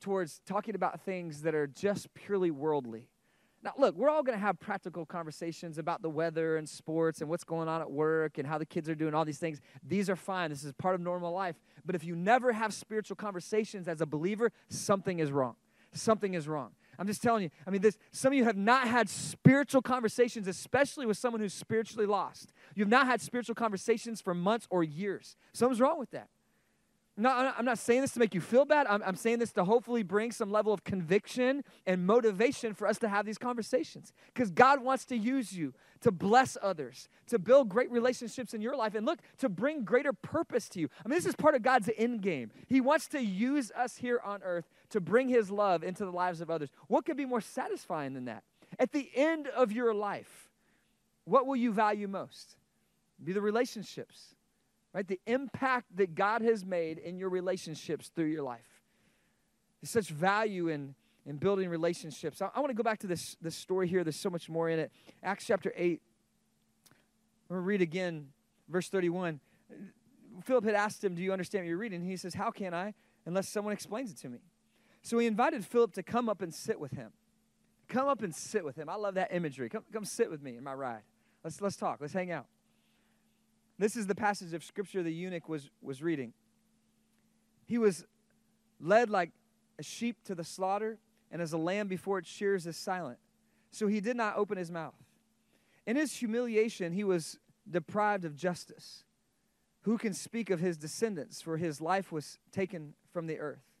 towards 0.00 0.40
talking 0.46 0.74
about 0.74 1.00
things 1.00 1.42
that 1.42 1.54
are 1.54 1.66
just 1.66 2.12
purely 2.14 2.50
worldly. 2.50 3.08
Now, 3.64 3.72
look, 3.78 3.94
we're 3.94 4.10
all 4.10 4.24
going 4.24 4.36
to 4.36 4.44
have 4.44 4.58
practical 4.58 5.06
conversations 5.06 5.78
about 5.78 6.02
the 6.02 6.10
weather 6.10 6.56
and 6.56 6.68
sports 6.68 7.20
and 7.20 7.30
what's 7.30 7.44
going 7.44 7.68
on 7.68 7.80
at 7.80 7.90
work 7.90 8.38
and 8.38 8.46
how 8.46 8.58
the 8.58 8.66
kids 8.66 8.88
are 8.88 8.94
doing, 8.96 9.14
all 9.14 9.24
these 9.24 9.38
things. 9.38 9.60
These 9.84 10.10
are 10.10 10.16
fine. 10.16 10.50
This 10.50 10.64
is 10.64 10.72
part 10.72 10.96
of 10.96 11.00
normal 11.00 11.32
life. 11.32 11.54
But 11.84 11.94
if 11.94 12.02
you 12.02 12.16
never 12.16 12.52
have 12.52 12.74
spiritual 12.74 13.14
conversations 13.14 13.86
as 13.86 14.00
a 14.00 14.06
believer, 14.06 14.50
something 14.68 15.20
is 15.20 15.30
wrong. 15.30 15.54
Something 15.92 16.34
is 16.34 16.48
wrong. 16.48 16.72
I'm 17.02 17.08
just 17.08 17.20
telling 17.20 17.42
you. 17.42 17.50
I 17.66 17.70
mean, 17.70 17.80
this, 17.80 17.98
some 18.12 18.32
of 18.32 18.36
you 18.38 18.44
have 18.44 18.56
not 18.56 18.86
had 18.86 19.08
spiritual 19.08 19.82
conversations, 19.82 20.46
especially 20.46 21.04
with 21.04 21.18
someone 21.18 21.40
who's 21.40 21.52
spiritually 21.52 22.06
lost. 22.06 22.52
You've 22.76 22.86
not 22.86 23.06
had 23.06 23.20
spiritual 23.20 23.56
conversations 23.56 24.20
for 24.20 24.34
months 24.34 24.68
or 24.70 24.84
years. 24.84 25.34
Something's 25.52 25.80
wrong 25.80 25.98
with 25.98 26.12
that. 26.12 26.28
No, 27.16 27.28
I'm 27.28 27.64
not- 27.64 27.78
saying 27.78 28.02
this 28.02 28.12
to 28.12 28.20
make 28.20 28.34
you 28.34 28.40
feel 28.40 28.64
bad. 28.64 28.86
I'm, 28.86 29.02
I'm 29.02 29.16
saying 29.16 29.40
this 29.40 29.52
to 29.54 29.64
hopefully 29.64 30.04
bring 30.04 30.30
some 30.30 30.52
level 30.52 30.72
of 30.72 30.84
conviction 30.84 31.64
and 31.86 32.06
motivation 32.06 32.72
for 32.72 32.86
us 32.86 32.98
to 33.00 33.08
have 33.08 33.26
these 33.26 33.36
conversations. 33.36 34.12
Because 34.32 34.52
God 34.52 34.80
wants 34.80 35.04
to 35.06 35.16
use 35.16 35.52
you 35.52 35.74
to 36.02 36.12
bless 36.12 36.56
others, 36.62 37.08
to 37.26 37.38
build 37.38 37.68
great 37.68 37.90
relationships 37.90 38.54
in 38.54 38.60
your 38.60 38.76
life, 38.76 38.94
and 38.94 39.04
look, 39.04 39.18
to 39.38 39.48
bring 39.48 39.82
greater 39.84 40.12
purpose 40.12 40.68
to 40.70 40.80
you. 40.80 40.88
I 41.04 41.08
mean, 41.08 41.18
this 41.18 41.26
is 41.26 41.34
part 41.34 41.56
of 41.56 41.62
God's 41.62 41.90
end 41.98 42.22
game. 42.22 42.52
He 42.68 42.80
wants 42.80 43.08
to 43.08 43.20
use 43.20 43.72
us 43.72 43.96
here 43.96 44.20
on 44.24 44.42
earth 44.42 44.70
to 44.92 45.00
bring 45.00 45.28
His 45.28 45.50
love 45.50 45.82
into 45.82 46.04
the 46.04 46.10
lives 46.10 46.40
of 46.40 46.50
others. 46.50 46.70
What 46.88 47.04
could 47.04 47.16
be 47.16 47.26
more 47.26 47.40
satisfying 47.40 48.14
than 48.14 48.24
that? 48.26 48.44
At 48.78 48.92
the 48.92 49.10
end 49.14 49.48
of 49.48 49.72
your 49.72 49.92
life, 49.92 50.48
what 51.24 51.46
will 51.46 51.56
you 51.56 51.72
value 51.72 52.08
most? 52.08 52.56
Be 53.22 53.32
the 53.32 53.42
relationships 53.42 54.34
right? 54.92 55.06
The 55.06 55.20
impact 55.26 55.96
that 55.96 56.14
God 56.14 56.42
has 56.42 56.64
made 56.64 56.98
in 56.98 57.16
your 57.16 57.28
relationships 57.28 58.10
through 58.14 58.26
your 58.26 58.42
life. 58.42 58.82
There's 59.80 59.92
such 59.92 60.10
value 60.14 60.68
in, 60.68 60.94
in 61.26 61.36
building 61.36 61.68
relationships. 61.68 62.42
I, 62.42 62.50
I 62.54 62.60
want 62.60 62.70
to 62.70 62.74
go 62.74 62.82
back 62.82 63.00
to 63.00 63.06
this, 63.06 63.36
this 63.40 63.56
story 63.56 63.88
here. 63.88 64.04
There's 64.04 64.20
so 64.20 64.30
much 64.30 64.48
more 64.48 64.68
in 64.68 64.78
it. 64.78 64.92
Acts 65.22 65.46
chapter 65.46 65.72
8. 65.74 66.00
I'm 67.50 67.56
going 67.56 67.62
to 67.62 67.66
read 67.66 67.82
again, 67.82 68.28
verse 68.68 68.88
31. 68.88 69.40
Philip 70.44 70.64
had 70.64 70.74
asked 70.74 71.02
him, 71.02 71.14
Do 71.14 71.22
you 71.22 71.32
understand 71.32 71.64
what 71.64 71.68
you're 71.68 71.78
reading? 71.78 72.02
He 72.02 72.16
says, 72.16 72.34
How 72.34 72.50
can 72.50 72.74
I, 72.74 72.94
unless 73.26 73.52
someone 73.52 73.72
explains 73.72 74.10
it 74.10 74.18
to 74.18 74.28
me? 74.28 74.38
So 75.02 75.18
he 75.18 75.26
invited 75.26 75.64
Philip 75.64 75.92
to 75.94 76.02
come 76.02 76.28
up 76.28 76.42
and 76.42 76.54
sit 76.54 76.78
with 76.78 76.92
him. 76.92 77.10
Come 77.88 78.08
up 78.08 78.22
and 78.22 78.34
sit 78.34 78.64
with 78.64 78.76
him. 78.76 78.88
I 78.88 78.94
love 78.94 79.14
that 79.14 79.34
imagery. 79.34 79.68
Come, 79.68 79.84
come 79.92 80.04
sit 80.04 80.30
with 80.30 80.42
me 80.42 80.56
in 80.56 80.64
my 80.64 80.72
ride. 80.72 81.02
Let's, 81.44 81.60
let's 81.60 81.76
talk. 81.76 81.98
Let's 82.00 82.12
hang 82.12 82.30
out. 82.30 82.46
This 83.78 83.96
is 83.96 84.06
the 84.06 84.14
passage 84.14 84.54
of 84.54 84.62
scripture 84.62 85.02
the 85.02 85.12
eunuch 85.12 85.48
was, 85.48 85.68
was 85.82 86.02
reading. 86.02 86.32
He 87.66 87.78
was 87.78 88.04
led 88.80 89.10
like 89.10 89.30
a 89.78 89.82
sheep 89.82 90.22
to 90.24 90.34
the 90.34 90.44
slaughter, 90.44 90.98
and 91.30 91.42
as 91.42 91.52
a 91.52 91.58
lamb 91.58 91.88
before 91.88 92.18
its 92.18 92.28
shears 92.28 92.66
is 92.66 92.76
silent. 92.76 93.18
So 93.70 93.88
he 93.88 94.00
did 94.00 94.16
not 94.16 94.36
open 94.36 94.56
his 94.56 94.70
mouth. 94.70 94.94
In 95.86 95.96
his 95.96 96.14
humiliation, 96.14 96.92
he 96.92 97.02
was 97.02 97.38
deprived 97.68 98.24
of 98.24 98.36
justice. 98.36 99.04
Who 99.82 99.98
can 99.98 100.14
speak 100.14 100.50
of 100.50 100.60
his 100.60 100.76
descendants? 100.76 101.42
For 101.42 101.56
his 101.56 101.80
life 101.80 102.12
was 102.12 102.38
taken 102.52 102.94
from 103.12 103.26
the 103.26 103.38
earth. 103.38 103.71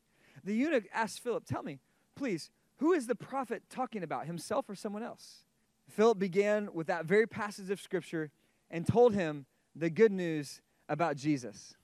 The 0.44 0.54
eunuch 0.54 0.84
asked 0.92 1.20
Philip, 1.20 1.44
Tell 1.44 1.62
me, 1.62 1.78
please, 2.16 2.50
who 2.78 2.92
is 2.92 3.06
the 3.06 3.14
prophet 3.14 3.62
talking 3.70 4.02
about, 4.02 4.26
himself 4.26 4.68
or 4.68 4.74
someone 4.74 5.02
else? 5.02 5.44
Philip 5.88 6.18
began 6.18 6.72
with 6.72 6.86
that 6.86 7.04
very 7.04 7.26
passage 7.26 7.70
of 7.70 7.80
scripture 7.80 8.30
and 8.70 8.86
told 8.86 9.14
him 9.14 9.46
the 9.76 9.90
good 9.90 10.12
news 10.12 10.60
about 10.88 11.16
Jesus. 11.16 11.74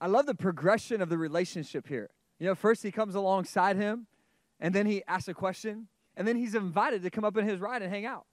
I 0.00 0.06
love 0.06 0.26
the 0.26 0.34
progression 0.34 1.00
of 1.00 1.08
the 1.08 1.18
relationship 1.18 1.86
here. 1.88 2.10
You 2.38 2.46
know, 2.46 2.54
first 2.54 2.82
he 2.82 2.90
comes 2.90 3.14
alongside 3.14 3.76
him, 3.76 4.06
and 4.60 4.74
then 4.74 4.86
he 4.86 5.02
asks 5.06 5.28
a 5.28 5.34
question, 5.34 5.88
and 6.16 6.26
then 6.26 6.36
he's 6.36 6.54
invited 6.54 7.02
to 7.02 7.10
come 7.10 7.24
up 7.24 7.36
in 7.36 7.46
his 7.46 7.60
ride 7.60 7.82
and 7.82 7.90
hang 7.90 8.06
out. 8.06 8.26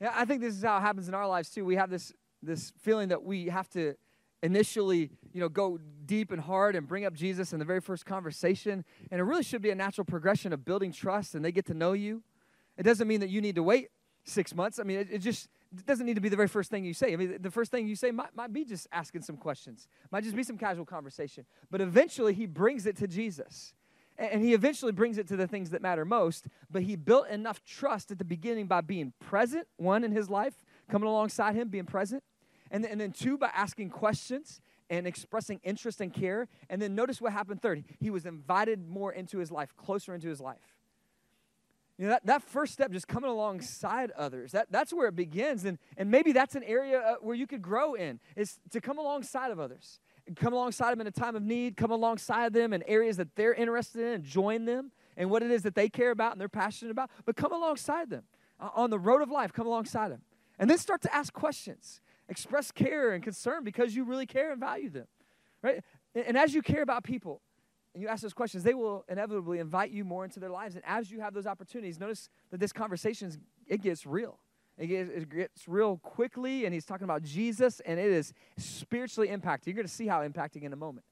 Yeah, 0.00 0.12
I 0.14 0.24
think 0.24 0.40
this 0.40 0.54
is 0.54 0.62
how 0.62 0.78
it 0.78 0.80
happens 0.80 1.08
in 1.08 1.14
our 1.14 1.26
lives 1.26 1.50
too. 1.50 1.64
We 1.64 1.76
have 1.76 1.90
this 1.90 2.12
this 2.40 2.72
feeling 2.78 3.08
that 3.08 3.24
we 3.24 3.46
have 3.46 3.68
to 3.70 3.94
initially, 4.42 5.10
you 5.32 5.40
know, 5.40 5.48
go 5.48 5.78
deep 6.06 6.32
and 6.32 6.40
hard 6.40 6.76
and 6.76 6.86
bring 6.86 7.04
up 7.04 7.14
Jesus 7.14 7.52
in 7.52 7.58
the 7.58 7.64
very 7.64 7.80
first 7.80 8.06
conversation, 8.06 8.84
and 9.10 9.20
it 9.20 9.24
really 9.24 9.42
should 9.42 9.62
be 9.62 9.70
a 9.70 9.74
natural 9.74 10.04
progression 10.04 10.52
of 10.52 10.64
building 10.64 10.92
trust, 10.92 11.34
and 11.34 11.44
they 11.44 11.52
get 11.52 11.66
to 11.66 11.74
know 11.74 11.92
you. 11.92 12.22
It 12.76 12.84
doesn't 12.84 13.08
mean 13.08 13.20
that 13.20 13.28
you 13.28 13.40
need 13.40 13.56
to 13.56 13.62
wait 13.62 13.88
six 14.24 14.54
months. 14.54 14.78
I 14.78 14.84
mean, 14.84 14.98
it, 14.98 15.08
it 15.10 15.18
just 15.18 15.48
it 15.76 15.84
doesn't 15.84 16.06
need 16.06 16.14
to 16.14 16.20
be 16.20 16.28
the 16.28 16.36
very 16.36 16.48
first 16.48 16.70
thing 16.70 16.84
you 16.84 16.94
say. 16.94 17.12
I 17.12 17.16
mean, 17.16 17.36
the 17.40 17.50
first 17.50 17.70
thing 17.70 17.86
you 17.86 17.96
say 17.96 18.10
might, 18.10 18.34
might 18.34 18.52
be 18.52 18.64
just 18.64 18.86
asking 18.90 19.22
some 19.22 19.36
questions, 19.36 19.86
might 20.10 20.24
just 20.24 20.36
be 20.36 20.42
some 20.42 20.56
casual 20.56 20.86
conversation. 20.86 21.44
But 21.70 21.80
eventually, 21.80 22.32
he 22.32 22.46
brings 22.46 22.86
it 22.86 22.96
to 22.96 23.06
Jesus. 23.06 23.74
And, 24.16 24.32
and 24.32 24.44
he 24.44 24.54
eventually 24.54 24.92
brings 24.92 25.18
it 25.18 25.28
to 25.28 25.36
the 25.36 25.46
things 25.46 25.70
that 25.70 25.82
matter 25.82 26.04
most. 26.04 26.46
But 26.70 26.82
he 26.82 26.96
built 26.96 27.28
enough 27.28 27.62
trust 27.64 28.10
at 28.10 28.18
the 28.18 28.24
beginning 28.24 28.66
by 28.66 28.80
being 28.80 29.12
present, 29.20 29.66
one, 29.76 30.04
in 30.04 30.12
his 30.12 30.30
life, 30.30 30.54
coming 30.90 31.08
alongside 31.08 31.54
him, 31.54 31.68
being 31.68 31.84
present. 31.84 32.22
And, 32.70 32.84
then- 32.84 32.92
and 32.92 33.00
then 33.00 33.12
two, 33.12 33.38
by 33.38 33.50
asking 33.54 33.90
questions 33.90 34.60
and 34.90 35.06
expressing 35.06 35.60
interest 35.64 36.00
and 36.00 36.12
care. 36.12 36.48
And 36.70 36.80
then 36.80 36.94
notice 36.94 37.20
what 37.20 37.32
happened 37.32 37.60
third. 37.60 37.84
He 38.00 38.10
was 38.10 38.24
invited 38.24 38.88
more 38.88 39.12
into 39.12 39.38
his 39.38 39.50
life, 39.50 39.76
closer 39.76 40.14
into 40.14 40.28
his 40.28 40.40
life. 40.40 40.74
You 41.98 42.04
know, 42.04 42.10
that, 42.10 42.26
that 42.26 42.42
first 42.42 42.72
step, 42.72 42.92
just 42.92 43.08
coming 43.08 43.28
alongside 43.28 44.12
others, 44.12 44.52
that, 44.52 44.68
that's 44.70 44.92
where 44.92 45.08
it 45.08 45.16
begins. 45.16 45.64
And, 45.64 45.78
and 45.96 46.10
maybe 46.10 46.30
that's 46.30 46.54
an 46.54 46.62
area 46.62 47.00
uh, 47.00 47.14
where 47.20 47.34
you 47.34 47.46
could 47.46 47.60
grow 47.60 47.94
in, 47.94 48.20
is 48.36 48.60
to 48.70 48.80
come 48.80 48.98
alongside 48.98 49.50
of 49.50 49.58
others. 49.58 49.98
Come 50.36 50.52
alongside 50.52 50.92
them 50.92 51.00
in 51.00 51.06
a 51.06 51.10
time 51.10 51.34
of 51.34 51.42
need, 51.42 51.76
come 51.76 51.90
alongside 51.90 52.52
them 52.52 52.72
in 52.72 52.82
areas 52.84 53.16
that 53.16 53.34
they're 53.34 53.54
interested 53.54 54.02
in, 54.02 54.12
and 54.12 54.24
join 54.24 54.64
them 54.64 54.92
in 55.16 55.28
what 55.28 55.42
it 55.42 55.50
is 55.50 55.62
that 55.62 55.74
they 55.74 55.88
care 55.88 56.12
about 56.12 56.32
and 56.32 56.40
they're 56.40 56.48
passionate 56.48 56.92
about. 56.92 57.10
But 57.24 57.34
come 57.34 57.52
alongside 57.52 58.10
them. 58.10 58.22
Uh, 58.60 58.68
on 58.74 58.90
the 58.90 58.98
road 58.98 59.20
of 59.20 59.30
life, 59.30 59.52
come 59.52 59.66
alongside 59.66 60.12
them. 60.12 60.22
And 60.58 60.70
then 60.70 60.78
start 60.78 61.02
to 61.02 61.14
ask 61.14 61.32
questions. 61.32 62.00
Express 62.28 62.70
care 62.70 63.12
and 63.12 63.22
concern 63.22 63.64
because 63.64 63.94
you 63.96 64.04
really 64.04 64.26
care 64.26 64.52
and 64.52 64.60
value 64.60 64.90
them. 64.90 65.06
Right? 65.62 65.82
And, 66.14 66.26
and 66.26 66.38
as 66.38 66.54
you 66.54 66.62
care 66.62 66.82
about 66.82 67.04
people, 67.04 67.40
and 67.94 68.02
you 68.02 68.08
ask 68.08 68.22
those 68.22 68.34
questions, 68.34 68.62
they 68.62 68.74
will 68.74 69.04
inevitably 69.08 69.58
invite 69.58 69.90
you 69.90 70.04
more 70.04 70.24
into 70.24 70.38
their 70.38 70.50
lives. 70.50 70.74
And 70.74 70.84
as 70.86 71.10
you 71.10 71.20
have 71.20 71.34
those 71.34 71.46
opportunities, 71.46 71.98
notice 71.98 72.28
that 72.50 72.60
this 72.60 72.72
conversation 72.72 73.32
it 73.66 73.82
gets 73.82 74.06
real. 74.06 74.38
It 74.78 74.86
gets, 74.86 75.10
it 75.10 75.28
gets 75.28 75.66
real 75.66 75.96
quickly, 75.96 76.64
and 76.64 76.72
he's 76.72 76.84
talking 76.84 77.04
about 77.04 77.22
Jesus, 77.22 77.80
and 77.80 77.98
it 77.98 78.10
is 78.10 78.32
spiritually 78.56 79.28
impacting. 79.28 79.66
You're 79.66 79.74
going 79.74 79.86
to 79.86 79.92
see 79.92 80.06
how 80.06 80.20
impacting 80.20 80.62
in 80.62 80.72
a 80.72 80.76
moment. 80.76 81.04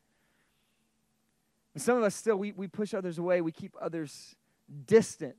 And 1.75 1.83
some 1.83 1.99
of 1.99 2.05
us 2.05 2.15
still 2.15 2.37
we, 2.37 2.53
we 2.53 2.69
push 2.69 2.95
others 2.95 3.19
away, 3.19 3.41
we 3.41 3.53
keep 3.53 3.75
others 3.81 4.37
distant, 4.87 5.37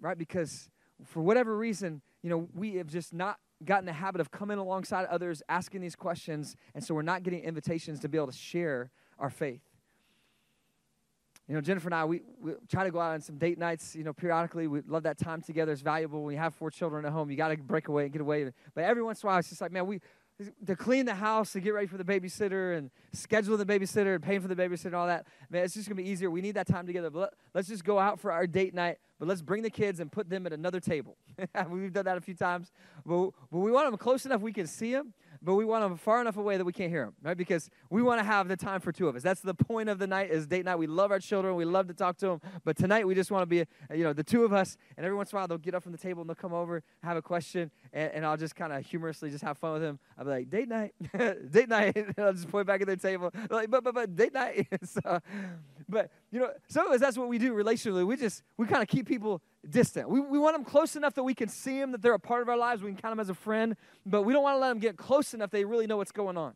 right? 0.00 0.18
Because 0.18 0.68
for 1.04 1.22
whatever 1.22 1.56
reason, 1.56 2.02
you 2.22 2.30
know, 2.30 2.48
we 2.54 2.74
have 2.74 2.88
just 2.88 3.14
not 3.14 3.38
gotten 3.64 3.86
the 3.86 3.92
habit 3.92 4.20
of 4.20 4.30
coming 4.30 4.58
alongside 4.58 5.06
others, 5.06 5.42
asking 5.48 5.80
these 5.80 5.96
questions, 5.96 6.56
and 6.74 6.84
so 6.84 6.94
we're 6.94 7.02
not 7.02 7.22
getting 7.22 7.42
invitations 7.42 8.00
to 8.00 8.08
be 8.08 8.16
able 8.16 8.28
to 8.28 8.32
share 8.32 8.90
our 9.18 9.30
faith. 9.30 9.62
You 11.48 11.54
know, 11.54 11.62
Jennifer 11.62 11.88
and 11.88 11.94
I, 11.94 12.04
we, 12.04 12.20
we 12.42 12.52
try 12.68 12.84
to 12.84 12.90
go 12.90 13.00
out 13.00 13.14
on 13.14 13.22
some 13.22 13.38
date 13.38 13.58
nights, 13.58 13.96
you 13.96 14.04
know, 14.04 14.12
periodically. 14.12 14.66
We 14.66 14.82
love 14.86 15.04
that 15.04 15.16
time 15.16 15.40
together. 15.40 15.72
It's 15.72 15.80
valuable. 15.80 16.22
When 16.22 16.34
you 16.34 16.40
have 16.40 16.54
four 16.54 16.70
children 16.70 17.06
at 17.06 17.12
home, 17.12 17.30
you 17.30 17.38
got 17.38 17.48
to 17.48 17.56
break 17.56 17.88
away 17.88 18.02
and 18.02 18.12
get 18.12 18.20
away. 18.20 18.52
But 18.74 18.84
every 18.84 19.02
once 19.02 19.22
in 19.22 19.26
a 19.26 19.30
while, 19.30 19.38
it's 19.38 19.48
just 19.48 19.62
like, 19.62 19.72
man, 19.72 19.86
we, 19.86 20.00
to 20.66 20.76
clean 20.76 21.06
the 21.06 21.14
house, 21.14 21.52
to 21.52 21.60
get 21.60 21.74
ready 21.74 21.86
for 21.86 21.96
the 21.96 22.04
babysitter 22.04 22.76
and 22.76 22.90
schedule 23.12 23.56
the 23.56 23.66
babysitter 23.66 24.14
and 24.14 24.22
paying 24.22 24.40
for 24.40 24.48
the 24.48 24.54
babysitter 24.54 24.86
and 24.86 24.94
all 24.94 25.06
that, 25.06 25.26
man, 25.50 25.64
it's 25.64 25.74
just 25.74 25.88
to 25.88 25.94
be 25.94 26.08
easier. 26.08 26.30
We 26.30 26.40
need 26.40 26.54
that 26.54 26.66
time 26.66 26.86
together. 26.86 27.10
But 27.10 27.18
let, 27.18 27.30
let's 27.54 27.68
just 27.68 27.84
go 27.84 27.98
out 27.98 28.20
for 28.20 28.30
our 28.30 28.46
date 28.46 28.72
night, 28.72 28.98
but 29.18 29.26
let's 29.26 29.42
bring 29.42 29.62
the 29.62 29.70
kids 29.70 29.98
and 29.98 30.12
put 30.12 30.30
them 30.30 30.46
at 30.46 30.52
another 30.52 30.78
table. 30.78 31.16
We've 31.70 31.92
done 31.92 32.04
that 32.04 32.16
a 32.16 32.20
few 32.20 32.34
times. 32.34 32.70
But, 33.04 33.30
but 33.50 33.58
we 33.58 33.72
want 33.72 33.90
them 33.90 33.96
close 33.98 34.26
enough 34.26 34.40
we 34.40 34.52
can 34.52 34.68
see 34.68 34.92
them, 34.92 35.12
but 35.42 35.54
we 35.54 35.64
want 35.64 35.82
them 35.82 35.96
far 35.96 36.20
enough 36.20 36.36
away 36.36 36.56
that 36.56 36.64
we 36.64 36.72
can't 36.72 36.90
hear 36.90 37.04
them, 37.04 37.14
right? 37.22 37.36
Because 37.36 37.68
we 37.90 38.02
want 38.02 38.20
to 38.20 38.24
have 38.24 38.46
the 38.46 38.56
time 38.56 38.80
for 38.80 38.92
two 38.92 39.08
of 39.08 39.16
us. 39.16 39.22
That's 39.22 39.40
the 39.40 39.54
point 39.54 39.88
of 39.88 39.98
the 39.98 40.06
night 40.06 40.30
is 40.30 40.46
date 40.46 40.64
night. 40.64 40.76
We 40.76 40.86
love 40.86 41.10
our 41.10 41.18
children. 41.18 41.56
We 41.56 41.64
love 41.64 41.88
to 41.88 41.94
talk 41.94 42.16
to 42.18 42.26
them. 42.26 42.40
But 42.64 42.76
tonight 42.76 43.06
we 43.06 43.14
just 43.14 43.30
want 43.30 43.42
to 43.42 43.46
be, 43.46 43.64
you 43.96 44.04
know, 44.04 44.12
the 44.12 44.24
two 44.24 44.44
of 44.44 44.52
us. 44.52 44.76
And 44.96 45.04
every 45.04 45.16
once 45.16 45.32
in 45.32 45.36
a 45.36 45.40
while 45.40 45.48
they'll 45.48 45.58
get 45.58 45.74
up 45.74 45.82
from 45.82 45.92
the 45.92 45.98
table 45.98 46.22
and 46.22 46.28
they'll 46.28 46.36
come 46.36 46.52
over, 46.52 46.82
have 47.02 47.16
a 47.16 47.22
question, 47.22 47.70
and, 47.92 48.12
and 48.12 48.26
I'll 48.26 48.36
just 48.36 48.54
kind 48.54 48.72
of 48.72 48.84
humorously 48.84 49.30
just 49.30 49.44
have 49.44 49.58
fun 49.58 49.72
with 49.74 49.82
them. 49.82 49.98
I'll 50.18 50.24
be 50.24 50.30
like, 50.30 50.50
date 50.50 50.68
night, 50.68 50.94
date 51.50 51.68
night. 51.68 51.96
and 51.96 52.14
I'll 52.18 52.32
just 52.32 52.50
point 52.50 52.66
back 52.66 52.80
at 52.80 52.86
their 52.86 52.96
table. 52.96 53.32
Like, 53.50 53.70
but, 53.70 53.84
but, 53.84 53.94
but, 53.94 54.14
date 54.16 54.34
night. 54.34 54.68
so, 54.84 55.20
but, 55.88 56.10
you 56.30 56.40
know, 56.40 56.50
some 56.68 56.86
of 56.86 56.92
us, 56.92 57.00
that's 57.00 57.16
what 57.16 57.28
we 57.28 57.38
do 57.38 57.52
relationally. 57.54 58.06
We 58.06 58.16
just, 58.16 58.42
we 58.56 58.66
kind 58.66 58.82
of 58.82 58.88
keep 58.88 59.06
people 59.06 59.42
distant. 59.68 60.08
We, 60.08 60.20
we 60.20 60.38
want 60.38 60.54
them 60.54 60.64
close 60.64 60.96
enough 60.96 61.14
that 61.14 61.22
we 61.22 61.34
can 61.34 61.48
see 61.48 61.78
them, 61.80 61.92
that 61.92 62.02
they're 62.02 62.14
a 62.14 62.20
part 62.20 62.42
of 62.42 62.48
our 62.48 62.56
lives. 62.56 62.82
We 62.82 62.90
can 62.90 63.00
count 63.00 63.12
them 63.12 63.20
as 63.20 63.30
a 63.30 63.34
friend, 63.34 63.76
but 64.06 64.22
we 64.22 64.32
don't 64.32 64.42
want 64.42 64.56
to 64.56 64.60
let 64.60 64.68
them 64.68 64.78
get 64.78 64.96
close 64.96 65.34
enough 65.34 65.50
they 65.50 65.64
really 65.64 65.86
know 65.86 65.96
what's 65.96 66.12
going 66.12 66.36
on. 66.36 66.54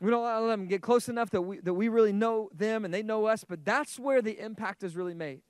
We 0.00 0.10
don't 0.10 0.22
want 0.22 0.36
to 0.38 0.40
let 0.46 0.56
them 0.56 0.66
get 0.66 0.80
close 0.80 1.08
enough 1.10 1.30
that 1.30 1.42
we, 1.42 1.58
that 1.60 1.74
we 1.74 1.88
really 1.88 2.12
know 2.12 2.48
them 2.54 2.86
and 2.86 2.94
they 2.94 3.02
know 3.02 3.26
us, 3.26 3.44
but 3.44 3.64
that's 3.64 3.98
where 3.98 4.22
the 4.22 4.38
impact 4.38 4.82
is 4.82 4.96
really 4.96 5.14
made. 5.14 5.42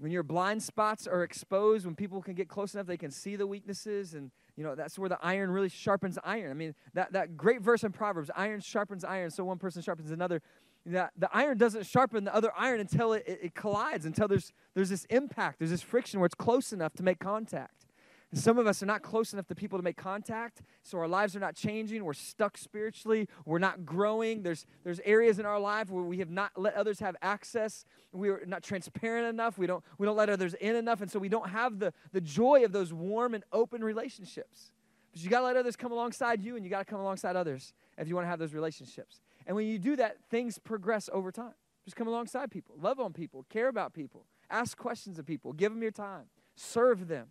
When 0.00 0.10
your 0.10 0.22
blind 0.22 0.62
spots 0.62 1.06
are 1.06 1.22
exposed, 1.22 1.84
when 1.84 1.94
people 1.94 2.22
can 2.22 2.32
get 2.32 2.48
close 2.48 2.72
enough, 2.72 2.86
they 2.86 2.96
can 2.96 3.10
see 3.10 3.36
the 3.36 3.46
weaknesses, 3.46 4.14
and 4.14 4.30
you 4.56 4.64
know 4.64 4.74
that's 4.74 4.98
where 4.98 5.10
the 5.10 5.18
iron 5.20 5.50
really 5.50 5.68
sharpens 5.68 6.18
iron. 6.24 6.50
I 6.50 6.54
mean, 6.54 6.74
that, 6.94 7.12
that 7.12 7.36
great 7.36 7.60
verse 7.60 7.84
in 7.84 7.92
Proverbs, 7.92 8.30
iron 8.34 8.60
sharpens 8.60 9.04
iron, 9.04 9.30
so 9.30 9.44
one 9.44 9.58
person 9.58 9.82
sharpens 9.82 10.10
another. 10.10 10.40
That 10.86 11.12
the 11.18 11.28
iron 11.34 11.58
doesn't 11.58 11.84
sharpen 11.84 12.24
the 12.24 12.34
other 12.34 12.50
iron 12.56 12.80
until 12.80 13.12
it, 13.12 13.24
it, 13.26 13.40
it 13.42 13.54
collides, 13.54 14.06
until 14.06 14.26
there's 14.26 14.54
there's 14.74 14.88
this 14.88 15.04
impact, 15.10 15.58
there's 15.58 15.70
this 15.70 15.82
friction 15.82 16.18
where 16.18 16.26
it's 16.26 16.34
close 16.34 16.72
enough 16.72 16.94
to 16.94 17.02
make 17.02 17.18
contact. 17.18 17.84
Some 18.32 18.58
of 18.58 18.66
us 18.68 18.80
are 18.80 18.86
not 18.86 19.02
close 19.02 19.32
enough 19.32 19.48
to 19.48 19.56
people 19.56 19.76
to 19.76 19.82
make 19.82 19.96
contact, 19.96 20.62
so 20.84 20.98
our 20.98 21.08
lives 21.08 21.34
are 21.34 21.40
not 21.40 21.56
changing. 21.56 22.04
We're 22.04 22.12
stuck 22.12 22.56
spiritually. 22.56 23.28
We're 23.44 23.58
not 23.58 23.84
growing. 23.84 24.44
There's, 24.44 24.66
there's 24.84 25.00
areas 25.04 25.40
in 25.40 25.46
our 25.46 25.58
life 25.58 25.90
where 25.90 26.04
we 26.04 26.18
have 26.18 26.30
not 26.30 26.52
let 26.56 26.74
others 26.74 27.00
have 27.00 27.16
access. 27.22 27.84
We 28.12 28.28
are 28.28 28.44
not 28.46 28.62
transparent 28.62 29.26
enough. 29.26 29.58
We 29.58 29.66
don't, 29.66 29.82
we 29.98 30.06
don't 30.06 30.16
let 30.16 30.30
others 30.30 30.54
in 30.54 30.76
enough. 30.76 31.00
And 31.00 31.10
so 31.10 31.18
we 31.18 31.28
don't 31.28 31.50
have 31.50 31.80
the, 31.80 31.92
the 32.12 32.20
joy 32.20 32.64
of 32.64 32.70
those 32.70 32.92
warm 32.92 33.34
and 33.34 33.42
open 33.52 33.82
relationships. 33.82 34.70
But 35.12 35.24
you 35.24 35.28
got 35.28 35.40
to 35.40 35.46
let 35.46 35.56
others 35.56 35.74
come 35.74 35.90
alongside 35.90 36.40
you, 36.40 36.54
and 36.54 36.64
you 36.64 36.70
got 36.70 36.78
to 36.78 36.84
come 36.84 37.00
alongside 37.00 37.34
others 37.34 37.72
if 37.98 38.06
you 38.06 38.14
want 38.14 38.26
to 38.26 38.30
have 38.30 38.38
those 38.38 38.54
relationships. 38.54 39.20
And 39.44 39.56
when 39.56 39.66
you 39.66 39.78
do 39.80 39.96
that, 39.96 40.18
things 40.30 40.56
progress 40.58 41.10
over 41.12 41.32
time. 41.32 41.54
Just 41.84 41.96
come 41.96 42.06
alongside 42.06 42.50
people, 42.50 42.76
love 42.80 43.00
on 43.00 43.12
people, 43.12 43.44
care 43.48 43.66
about 43.66 43.92
people, 43.92 44.26
ask 44.50 44.76
questions 44.76 45.18
of 45.18 45.26
people, 45.26 45.52
give 45.52 45.72
them 45.72 45.82
your 45.82 45.90
time, 45.90 46.26
serve 46.54 47.08
them. 47.08 47.28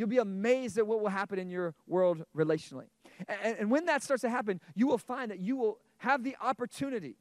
You'll 0.00 0.08
be 0.08 0.16
amazed 0.16 0.78
at 0.78 0.86
what 0.86 1.02
will 1.02 1.10
happen 1.10 1.38
in 1.38 1.50
your 1.50 1.74
world 1.86 2.24
relationally. 2.34 2.86
And, 3.28 3.58
and 3.58 3.70
when 3.70 3.84
that 3.84 4.02
starts 4.02 4.22
to 4.22 4.30
happen, 4.30 4.58
you 4.74 4.86
will 4.86 4.96
find 4.96 5.30
that 5.30 5.40
you 5.40 5.56
will 5.56 5.78
have 5.98 6.24
the 6.24 6.36
opportunity 6.40 7.16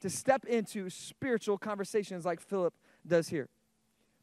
to 0.00 0.08
step 0.08 0.46
into 0.46 0.88
spiritual 0.88 1.58
conversations 1.58 2.24
like 2.24 2.40
Philip 2.40 2.72
does 3.06 3.28
here. 3.28 3.50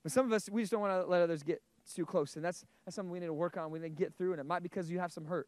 But 0.01 0.12
some 0.12 0.26
of 0.26 0.32
us, 0.32 0.49
we 0.49 0.64
just 0.64 0.72
don't 0.72 0.82
want 0.82 1.03
to 1.03 1.07
let 1.07 1.22
others 1.22 1.43
get 1.43 1.62
too 1.93 2.03
close. 2.03 2.36
And 2.36 2.43
that's, 2.43 2.66
that's 2.84 2.95
something 2.95 3.12
we 3.12 3.20
need 3.20 3.28
to 3.28 3.34
work 3.34 3.57
on. 3.57 3.70
We 3.70 3.78
need 3.78 3.89
to 3.89 4.03
get 4.03 4.16
through. 4.16 4.32
And 4.32 4.39
it 4.39 4.47
might 4.47 4.64
be 4.64 4.70
because 4.70 4.89
you 4.89 4.97
have 4.97 5.12
some 5.12 5.26
hurt. 5.26 5.47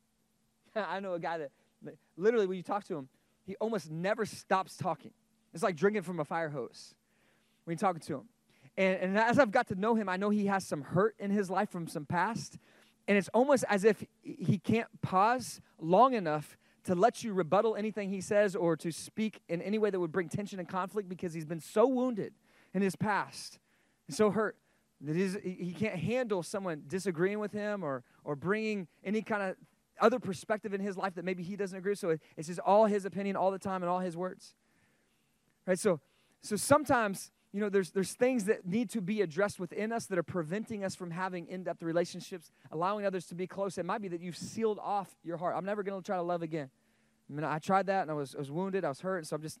I 0.76 1.00
know 1.00 1.14
a 1.14 1.18
guy 1.18 1.38
that, 1.38 1.50
that 1.82 1.96
literally, 2.16 2.46
when 2.46 2.58
you 2.58 2.62
talk 2.62 2.84
to 2.84 2.94
him, 2.94 3.08
he 3.44 3.56
almost 3.56 3.90
never 3.90 4.24
stops 4.24 4.76
talking. 4.76 5.10
It's 5.52 5.64
like 5.64 5.74
drinking 5.74 6.02
from 6.02 6.20
a 6.20 6.24
fire 6.24 6.50
hose 6.50 6.94
when 7.64 7.72
you're 7.72 7.80
talking 7.80 8.02
to 8.02 8.14
him. 8.18 8.28
And, 8.78 8.96
and 9.00 9.18
as 9.18 9.40
I've 9.40 9.50
got 9.50 9.66
to 9.68 9.74
know 9.74 9.96
him, 9.96 10.08
I 10.08 10.16
know 10.16 10.30
he 10.30 10.46
has 10.46 10.64
some 10.64 10.82
hurt 10.82 11.16
in 11.18 11.32
his 11.32 11.50
life 11.50 11.68
from 11.68 11.88
some 11.88 12.06
past. 12.06 12.56
And 13.08 13.18
it's 13.18 13.28
almost 13.34 13.64
as 13.68 13.84
if 13.84 14.04
he 14.22 14.58
can't 14.58 14.88
pause 15.02 15.60
long 15.80 16.14
enough 16.14 16.56
to 16.84 16.94
let 16.94 17.24
you 17.24 17.34
rebuttal 17.34 17.74
anything 17.74 18.08
he 18.08 18.20
says 18.20 18.54
or 18.54 18.76
to 18.76 18.92
speak 18.92 19.40
in 19.48 19.60
any 19.60 19.78
way 19.78 19.90
that 19.90 19.98
would 19.98 20.12
bring 20.12 20.28
tension 20.28 20.60
and 20.60 20.68
conflict 20.68 21.08
because 21.08 21.34
he's 21.34 21.44
been 21.44 21.60
so 21.60 21.86
wounded 21.86 22.32
in 22.72 22.80
his 22.80 22.94
past 22.94 23.58
and 24.06 24.16
so 24.16 24.30
hurt 24.30 24.56
that 25.00 25.16
he 25.16 25.74
can't 25.76 25.96
handle 25.96 26.42
someone 26.42 26.82
disagreeing 26.86 27.40
with 27.40 27.52
him 27.52 27.82
or, 27.82 28.04
or 28.24 28.36
bringing 28.36 28.86
any 29.04 29.22
kind 29.22 29.42
of 29.42 29.56
other 30.00 30.20
perspective 30.20 30.72
in 30.72 30.80
his 30.80 30.96
life 30.96 31.14
that 31.16 31.24
maybe 31.24 31.42
he 31.42 31.56
doesn't 31.56 31.76
agree 31.76 31.92
with. 31.92 31.98
So 31.98 32.16
it's 32.36 32.46
just 32.46 32.60
all 32.60 32.86
his 32.86 33.04
opinion 33.04 33.34
all 33.34 33.50
the 33.50 33.58
time 33.58 33.82
and 33.82 33.90
all 33.90 33.98
his 33.98 34.16
words. 34.16 34.54
Right? 35.66 35.78
So, 35.78 36.00
so 36.42 36.54
sometimes 36.54 37.32
you 37.52 37.60
know, 37.60 37.70
there's, 37.70 37.90
there's 37.90 38.12
things 38.12 38.44
that 38.44 38.66
need 38.66 38.90
to 38.90 39.00
be 39.00 39.22
addressed 39.22 39.58
within 39.58 39.90
us 39.90 40.06
that 40.06 40.18
are 40.18 40.22
preventing 40.22 40.84
us 40.84 40.94
from 40.94 41.10
having 41.10 41.48
in 41.48 41.62
depth 41.62 41.82
relationships, 41.82 42.52
allowing 42.70 43.06
others 43.06 43.24
to 43.26 43.34
be 43.34 43.46
close. 43.46 43.78
It 43.78 43.86
might 43.86 44.02
be 44.02 44.08
that 44.08 44.20
you've 44.20 44.36
sealed 44.36 44.78
off 44.78 45.14
your 45.24 45.38
heart. 45.38 45.54
I'm 45.56 45.64
never 45.64 45.82
going 45.82 46.00
to 46.00 46.04
try 46.04 46.16
to 46.16 46.22
love 46.22 46.42
again. 46.42 46.68
I 47.28 47.32
mean, 47.32 47.44
I 47.44 47.58
tried 47.58 47.86
that 47.86 48.02
and 48.02 48.10
I 48.10 48.14
was, 48.14 48.34
I 48.34 48.38
was 48.38 48.50
wounded, 48.50 48.84
I 48.84 48.88
was 48.90 49.00
hurt, 49.00 49.26
so 49.26 49.36
I'm 49.36 49.42
just 49.42 49.58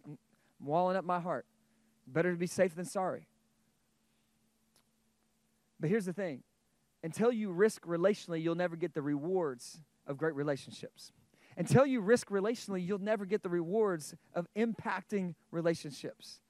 walling 0.60 0.96
up 0.96 1.04
my 1.04 1.18
heart. 1.18 1.46
Better 2.06 2.30
to 2.30 2.38
be 2.38 2.46
safe 2.46 2.74
than 2.74 2.84
sorry. 2.84 3.26
But 5.80 5.88
here's 5.88 6.06
the 6.06 6.12
thing 6.12 6.42
until 7.02 7.32
you 7.32 7.52
risk 7.52 7.86
relationally, 7.86 8.42
you'll 8.42 8.54
never 8.54 8.76
get 8.76 8.92
the 8.92 9.02
rewards 9.02 9.80
of 10.06 10.18
great 10.18 10.34
relationships. 10.34 11.12
Until 11.56 11.86
you 11.86 12.00
risk 12.00 12.28
relationally, 12.28 12.86
you'll 12.86 12.98
never 12.98 13.24
get 13.24 13.42
the 13.42 13.48
rewards 13.48 14.14
of 14.34 14.46
impacting 14.56 15.34
relationships 15.50 16.40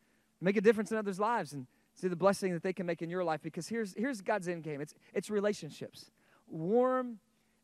make 0.40 0.56
a 0.56 0.60
difference 0.60 0.90
in 0.90 0.96
others' 0.96 1.18
lives 1.18 1.52
and 1.52 1.66
see 1.94 2.08
the 2.08 2.16
blessing 2.16 2.52
that 2.52 2.62
they 2.62 2.72
can 2.72 2.86
make 2.86 3.02
in 3.02 3.10
your 3.10 3.24
life 3.24 3.42
because 3.42 3.68
here's, 3.68 3.94
here's 3.96 4.20
God's 4.20 4.48
end 4.48 4.62
game 4.62 4.80
it's, 4.80 4.94
it's 5.12 5.30
relationships. 5.30 6.10
Warm 6.46 7.18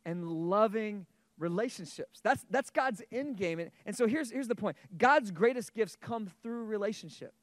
and 0.04 0.26
loving 0.26 1.06
relationships. 1.38 2.20
That's, 2.20 2.44
that's 2.50 2.70
God's 2.70 3.02
end 3.10 3.36
game. 3.36 3.58
And, 3.58 3.70
and 3.86 3.96
so 3.96 4.06
here's, 4.06 4.30
here's 4.30 4.48
the 4.48 4.54
point 4.54 4.76
God's 4.96 5.30
greatest 5.30 5.74
gifts 5.74 5.96
come 5.96 6.28
through 6.42 6.64
relationships. 6.64 7.38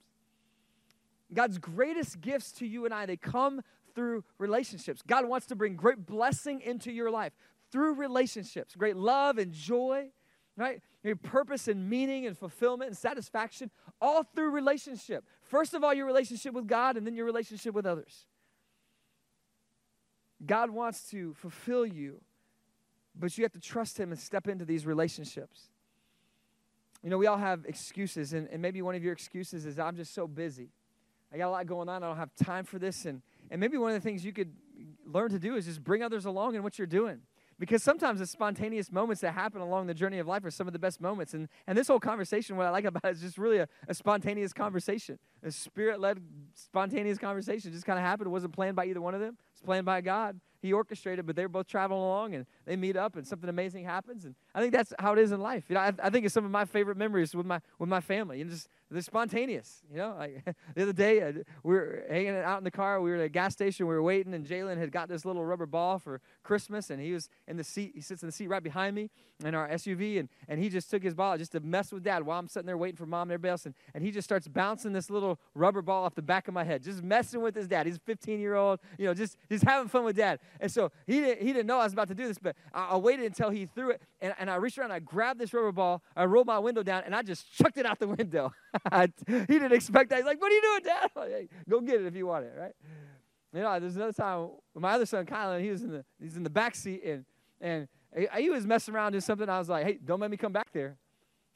God's 1.33 1.57
greatest 1.57 2.19
gifts 2.19 2.51
to 2.53 2.67
you 2.67 2.85
and 2.85 2.93
I, 2.93 3.05
they 3.05 3.17
come 3.17 3.61
through 3.95 4.23
relationships. 4.37 5.01
God 5.05 5.25
wants 5.27 5.47
to 5.47 5.55
bring 5.55 5.75
great 5.75 6.05
blessing 6.05 6.61
into 6.61 6.91
your 6.91 7.09
life 7.09 7.33
through 7.71 7.93
relationships, 7.93 8.75
great 8.75 8.97
love 8.97 9.37
and 9.37 9.53
joy, 9.53 10.09
right? 10.57 10.81
Your 11.03 11.15
purpose 11.15 11.67
and 11.67 11.89
meaning 11.89 12.25
and 12.25 12.37
fulfillment 12.37 12.89
and 12.89 12.97
satisfaction 12.97 13.71
all 14.01 14.23
through 14.23 14.51
relationship. 14.51 15.23
First 15.41 15.73
of 15.73 15.83
all, 15.83 15.93
your 15.93 16.05
relationship 16.05 16.53
with 16.53 16.67
God 16.67 16.97
and 16.97 17.05
then 17.05 17.15
your 17.15 17.25
relationship 17.25 17.73
with 17.73 17.85
others. 17.85 18.25
God 20.45 20.71
wants 20.71 21.09
to 21.11 21.33
fulfill 21.35 21.85
you, 21.85 22.21
but 23.15 23.37
you 23.37 23.43
have 23.43 23.51
to 23.53 23.59
trust 23.59 23.99
Him 23.99 24.11
and 24.11 24.19
step 24.19 24.47
into 24.47 24.65
these 24.65 24.85
relationships. 24.85 25.69
You 27.03 27.09
know, 27.09 27.17
we 27.17 27.27
all 27.27 27.37
have 27.37 27.65
excuses, 27.65 28.33
and, 28.33 28.47
and 28.49 28.61
maybe 28.61 28.81
one 28.81 28.95
of 28.95 29.03
your 29.03 29.13
excuses 29.13 29.65
is 29.65 29.79
I'm 29.79 29.95
just 29.95 30.13
so 30.13 30.27
busy. 30.27 30.69
I 31.33 31.37
got 31.37 31.47
a 31.47 31.51
lot 31.51 31.65
going 31.65 31.89
on, 31.89 32.03
I 32.03 32.07
don't 32.07 32.17
have 32.17 32.35
time 32.35 32.65
for 32.65 32.77
this. 32.77 33.05
And, 33.05 33.21
and 33.49 33.59
maybe 33.59 33.77
one 33.77 33.91
of 33.91 33.95
the 33.95 34.07
things 34.07 34.25
you 34.25 34.33
could 34.33 34.53
learn 35.05 35.29
to 35.29 35.39
do 35.39 35.55
is 35.55 35.65
just 35.65 35.83
bring 35.83 36.03
others 36.03 36.25
along 36.25 36.55
in 36.55 36.63
what 36.63 36.77
you're 36.77 36.87
doing. 36.87 37.21
Because 37.61 37.83
sometimes 37.83 38.19
the 38.19 38.25
spontaneous 38.25 38.91
moments 38.91 39.21
that 39.21 39.35
happen 39.35 39.61
along 39.61 39.85
the 39.85 39.93
journey 39.93 40.17
of 40.17 40.25
life 40.25 40.43
are 40.43 40.49
some 40.49 40.65
of 40.65 40.73
the 40.73 40.79
best 40.79 40.99
moments. 40.99 41.35
And, 41.35 41.47
and 41.67 41.77
this 41.77 41.89
whole 41.89 41.99
conversation, 41.99 42.57
what 42.57 42.65
I 42.65 42.71
like 42.71 42.85
about 42.85 43.05
it 43.05 43.11
is 43.11 43.21
just 43.21 43.37
really 43.37 43.59
a, 43.59 43.67
a 43.87 43.93
spontaneous 43.93 44.51
conversation, 44.51 45.19
a 45.43 45.51
spirit 45.51 45.99
led 45.99 46.19
spontaneous 46.55 47.19
conversation. 47.19 47.71
just 47.71 47.85
kind 47.85 47.99
of 47.99 48.03
happened. 48.03 48.25
It 48.25 48.31
wasn't 48.31 48.53
planned 48.53 48.75
by 48.75 48.87
either 48.87 48.99
one 48.99 49.13
of 49.13 49.21
them, 49.21 49.37
it's 49.51 49.61
planned 49.61 49.85
by 49.85 50.01
God. 50.01 50.39
He 50.59 50.73
orchestrated, 50.73 51.27
but 51.27 51.35
they're 51.35 51.47
both 51.47 51.67
traveling 51.67 52.01
along 52.01 52.33
and 52.33 52.47
they 52.65 52.75
meet 52.75 52.97
up 52.97 53.15
and 53.15 53.25
something 53.27 53.49
amazing 53.49 53.83
happens. 53.83 54.25
And 54.25 54.33
I 54.55 54.61
think 54.61 54.73
that's 54.73 54.91
how 54.97 55.13
it 55.13 55.19
is 55.19 55.31
in 55.31 55.39
life. 55.39 55.65
You 55.69 55.75
know, 55.75 55.81
I, 55.81 55.93
I 56.01 56.09
think 56.09 56.25
it's 56.25 56.33
some 56.33 56.45
of 56.45 56.51
my 56.51 56.65
favorite 56.65 56.97
memories 56.97 57.35
with 57.35 57.45
my, 57.45 57.61
with 57.77 57.89
my 57.89 58.01
family. 58.01 58.43
Know, 58.43 58.49
just 58.49 58.69
they're 58.91 59.01
spontaneous. 59.01 59.81
You 59.91 59.97
know, 59.97 60.15
like 60.17 60.43
the 60.75 60.83
other 60.83 60.93
day 60.93 61.21
uh, 61.21 61.31
we 61.63 61.73
were 61.75 62.03
hanging 62.09 62.35
out 62.35 62.57
in 62.57 62.63
the 62.63 62.71
car. 62.71 63.01
We 63.01 63.11
were 63.11 63.17
at 63.17 63.23
a 63.23 63.29
gas 63.29 63.53
station. 63.53 63.87
We 63.87 63.95
were 63.95 64.03
waiting, 64.03 64.33
and 64.33 64.45
Jalen 64.45 64.77
had 64.77 64.91
got 64.91 65.07
this 65.07 65.25
little 65.25 65.45
rubber 65.45 65.65
ball 65.65 65.99
for 65.99 66.21
Christmas, 66.43 66.89
and 66.89 67.01
he 67.01 67.13
was 67.13 67.29
in 67.47 67.57
the 67.57 67.63
seat. 67.63 67.93
He 67.95 68.01
sits 68.01 68.21
in 68.23 68.27
the 68.27 68.33
seat 68.33 68.47
right 68.47 68.63
behind 68.63 68.95
me 68.95 69.09
in 69.45 69.55
our 69.55 69.67
SUV, 69.69 70.19
and, 70.19 70.29
and 70.47 70.59
he 70.59 70.69
just 70.69 70.89
took 70.89 71.03
his 71.03 71.13
ball 71.13 71.37
just 71.37 71.51
to 71.53 71.59
mess 71.59 71.91
with 71.91 72.03
Dad 72.03 72.23
while 72.23 72.39
I'm 72.39 72.47
sitting 72.47 72.67
there 72.67 72.77
waiting 72.77 72.97
for 72.97 73.05
Mom 73.05 73.23
and 73.23 73.31
everybody 73.31 73.51
else, 73.51 73.65
and, 73.65 73.75
and 73.93 74.03
he 74.03 74.11
just 74.11 74.25
starts 74.25 74.47
bouncing 74.47 74.93
this 74.93 75.09
little 75.09 75.39
rubber 75.55 75.81
ball 75.81 76.03
off 76.03 76.15
the 76.15 76.21
back 76.21 76.47
of 76.47 76.53
my 76.53 76.63
head, 76.63 76.83
just 76.83 77.01
messing 77.01 77.41
with 77.41 77.55
his 77.55 77.67
dad. 77.67 77.85
He's 77.85 77.97
a 77.97 78.01
15 78.01 78.39
year 78.39 78.55
old, 78.55 78.79
you 78.97 79.05
know, 79.05 79.13
just 79.13 79.37
just 79.49 79.63
having 79.63 79.87
fun 79.87 80.03
with 80.03 80.15
Dad. 80.15 80.39
And 80.59 80.71
so 80.71 80.91
he 81.07 81.21
didn't, 81.21 81.41
he 81.41 81.53
didn't 81.53 81.67
know 81.67 81.79
I 81.79 81.83
was 81.83 81.93
about 81.93 82.07
to 82.09 82.15
do 82.15 82.27
this, 82.27 82.37
but 82.37 82.55
I, 82.73 82.89
I 82.91 82.97
waited 82.97 83.25
until 83.25 83.49
he 83.49 83.65
threw 83.65 83.91
it, 83.91 84.01
and, 84.21 84.33
and 84.39 84.49
I 84.49 84.55
reached 84.55 84.77
around, 84.77 84.91
I 84.91 84.99
grabbed 84.99 85.39
this 85.39 85.53
rubber 85.53 85.71
ball, 85.71 86.03
I 86.15 86.25
rolled 86.25 86.47
my 86.47 86.59
window 86.59 86.83
down, 86.83 87.03
and 87.05 87.15
I 87.15 87.21
just 87.21 87.51
chucked 87.53 87.77
it 87.77 87.85
out 87.85 87.99
the 87.99 88.07
window. 88.21 88.51
he 89.27 89.45
didn't 89.45 89.73
expect 89.73 90.09
that. 90.09 90.17
He's 90.17 90.25
like, 90.25 90.41
"What 90.41 90.51
are 90.51 90.55
you 90.55 90.61
doing, 90.61 90.81
Dad?" 90.83 91.09
Like, 91.15 91.29
hey, 91.29 91.47
go 91.69 91.81
get 91.81 92.01
it 92.01 92.07
if 92.07 92.15
you 92.15 92.27
want 92.27 92.45
it, 92.45 92.53
right? 92.57 92.73
You 93.53 93.61
know, 93.61 93.79
there's 93.79 93.95
another 93.95 94.13
time 94.13 94.49
my 94.75 94.93
other 94.93 95.05
son, 95.05 95.25
Kylan, 95.25 95.61
he 95.61 95.69
was 95.69 95.83
in 95.83 95.91
the 95.91 96.05
he's 96.21 96.37
in 96.37 96.43
the 96.43 96.49
back 96.49 96.75
seat 96.75 97.03
and 97.03 97.25
and 97.59 97.87
he 98.37 98.49
was 98.49 98.65
messing 98.65 98.95
around 98.95 99.11
doing 99.11 99.21
something. 99.21 99.47
I 99.47 99.59
was 99.59 99.69
like, 99.69 99.85
"Hey, 99.85 99.99
don't 100.03 100.19
make 100.19 100.31
me 100.31 100.37
come 100.37 100.53
back 100.53 100.71
there." 100.73 100.97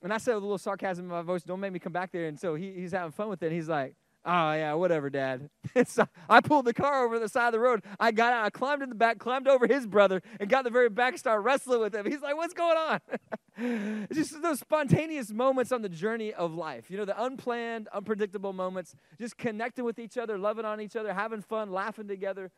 And 0.01 0.13
I 0.13 0.17
said 0.17 0.36
with 0.36 0.43
a 0.43 0.45
little 0.45 0.57
sarcasm 0.57 1.05
in 1.05 1.11
my 1.11 1.21
voice, 1.21 1.43
"Don't 1.43 1.59
make 1.59 1.71
me 1.71 1.80
come 1.80 1.93
back 1.93 2.11
there." 2.11 2.28
And 2.28 2.39
so 2.39 2.55
he, 2.55 2.73
he's 2.73 2.91
having 2.91 3.11
fun 3.11 3.30
with 3.30 3.41
it. 3.41 3.47
And 3.47 3.55
he's 3.55 3.69
like, 3.69 3.95
Oh, 4.28 4.53
yeah, 4.53 4.73
whatever, 4.73 5.11
Dad. 5.11 5.49
so 5.86 6.07
I 6.28 6.41
pulled 6.41 6.65
the 6.65 6.73
car 6.73 7.05
over 7.05 7.19
the 7.19 7.30
side 7.30 7.47
of 7.47 7.53
the 7.53 7.59
road. 7.59 7.84
I 7.99 8.11
got 8.11 8.34
out, 8.34 8.45
I 8.45 8.49
climbed 8.49 8.82
in 8.82 8.89
the 8.89 8.95
back, 8.95 9.19
climbed 9.19 9.47
over 9.47 9.67
his 9.67 9.86
brother, 9.86 10.23
and 10.39 10.49
got 10.49 10.63
the 10.63 10.71
very 10.71 10.89
back, 10.89 11.17
started 11.19 11.41
wrestling 11.41 11.80
with 11.80 11.93
him. 11.93 12.07
He's 12.07 12.21
like, 12.21 12.36
What's 12.36 12.55
going 12.55 12.78
on? 12.78 14.07
just 14.13 14.41
those 14.41 14.59
spontaneous 14.59 15.32
moments 15.32 15.71
on 15.71 15.84
the 15.84 15.89
journey 15.89 16.34
of 16.34 16.55
life. 16.55 16.89
You 16.89 16.97
know, 16.97 17.05
the 17.05 17.21
unplanned, 17.23 17.88
unpredictable 17.93 18.51
moments, 18.51 18.95
just 19.19 19.38
connecting 19.38 19.86
with 19.86 19.99
each 19.99 20.17
other, 20.17 20.39
loving 20.39 20.65
on 20.65 20.82
each 20.82 20.95
other, 20.95 21.13
having 21.13 21.41
fun, 21.41 21.71
laughing 21.71 22.07
together. 22.07 22.51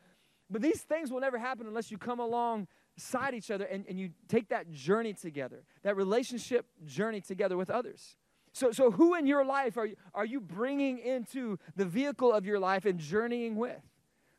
But 0.50 0.62
these 0.62 0.82
things 0.82 1.12
will 1.12 1.20
never 1.20 1.38
happen 1.38 1.68
unless 1.68 1.92
you 1.92 1.98
come 1.98 2.22
alongside 2.22 3.34
each 3.34 3.52
other 3.52 3.66
and, 3.66 3.86
and 3.90 4.00
you 4.00 4.12
take 4.30 4.48
that 4.50 4.72
journey 4.72 5.14
together, 5.14 5.64
that 5.84 5.98
relationship 5.98 6.66
journey 6.86 7.20
together 7.20 7.58
with 7.58 7.70
others. 7.70 8.16
So, 8.58 8.72
so 8.72 8.90
who 8.90 9.14
in 9.14 9.28
your 9.28 9.46
life 9.46 9.78
are 9.78 9.86
you, 9.86 9.96
are 10.16 10.26
you 10.26 10.42
bringing 10.42 10.98
into 10.98 11.60
the 11.76 11.86
vehicle 11.86 12.34
of 12.34 12.44
your 12.44 12.60
life 12.60 12.86
and 12.86 13.00
journeying 13.00 13.56
with? 13.56 13.82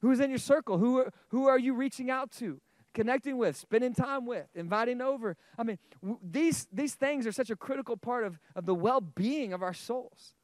Who's 0.01 0.19
in 0.19 0.29
your 0.29 0.41
circle? 0.41 0.79
Who, 0.79 1.07
who 1.29 1.47
are 1.47 1.59
you 1.59 1.75
reaching 1.75 2.11
out 2.11 2.33
to? 2.33 2.61
connecting 2.95 3.39
with, 3.39 3.55
spending 3.55 3.95
time 3.95 4.27
with, 4.27 4.47
inviting 4.57 5.01
over. 5.01 5.37
I 5.57 5.63
mean, 5.63 5.79
w- 6.03 6.19
these, 6.21 6.67
these 6.73 6.95
things 6.95 7.29
are 7.29 7.33
such 7.33 7.49
a 7.49 7.55
critical 7.55 7.97
part 7.97 8.25
of, 8.25 8.41
of 8.57 8.67
the 8.67 8.75
well 8.75 9.01
being 9.01 9.53
of 9.53 9.63
our 9.63 9.75
souls. 9.75 10.35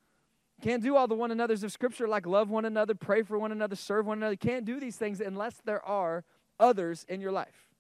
Can't 0.63 0.81
do 0.81 0.95
all 0.95 1.09
the 1.09 1.17
one 1.17 1.33
another's 1.33 1.65
of 1.65 1.73
Scripture 1.73 2.07
like 2.07 2.27
love 2.27 2.51
one 2.51 2.65
another, 2.65 2.95
pray 2.95 3.23
for 3.23 3.41
one 3.41 3.51
another, 3.51 3.75
serve 3.75 4.07
one 4.07 4.19
another. 4.19 4.35
You 4.35 4.39
can't 4.39 4.65
do 4.65 4.79
these 4.79 4.95
things 4.95 5.21
unless 5.21 5.57
there 5.65 5.85
are 5.85 6.23
others 6.61 7.05
in 7.09 7.21
your 7.21 7.33
life. 7.33 7.73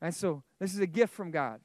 And 0.00 0.14
so, 0.14 0.44
this 0.60 0.72
is 0.72 0.78
a 0.78 0.86
gift 0.86 1.12
from 1.12 1.32
God. 1.32 1.60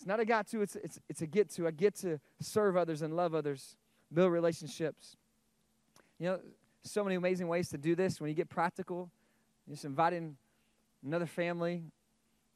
It's 0.00 0.06
not 0.06 0.18
a 0.18 0.24
got 0.24 0.46
to, 0.46 0.62
it's, 0.62 0.76
it's, 0.76 0.98
it's 1.10 1.20
a 1.20 1.26
get 1.26 1.50
to. 1.50 1.66
I 1.66 1.72
get 1.72 1.94
to 1.96 2.18
serve 2.40 2.74
others 2.74 3.02
and 3.02 3.14
love 3.14 3.34
others, 3.34 3.76
build 4.10 4.32
relationships. 4.32 5.14
You 6.18 6.26
know, 6.26 6.40
so 6.84 7.04
many 7.04 7.16
amazing 7.16 7.48
ways 7.48 7.68
to 7.68 7.76
do 7.76 7.94
this 7.94 8.18
when 8.18 8.30
you 8.30 8.34
get 8.34 8.48
practical. 8.48 9.10
Just 9.68 9.84
inviting 9.84 10.38
another 11.04 11.26
family, 11.26 11.82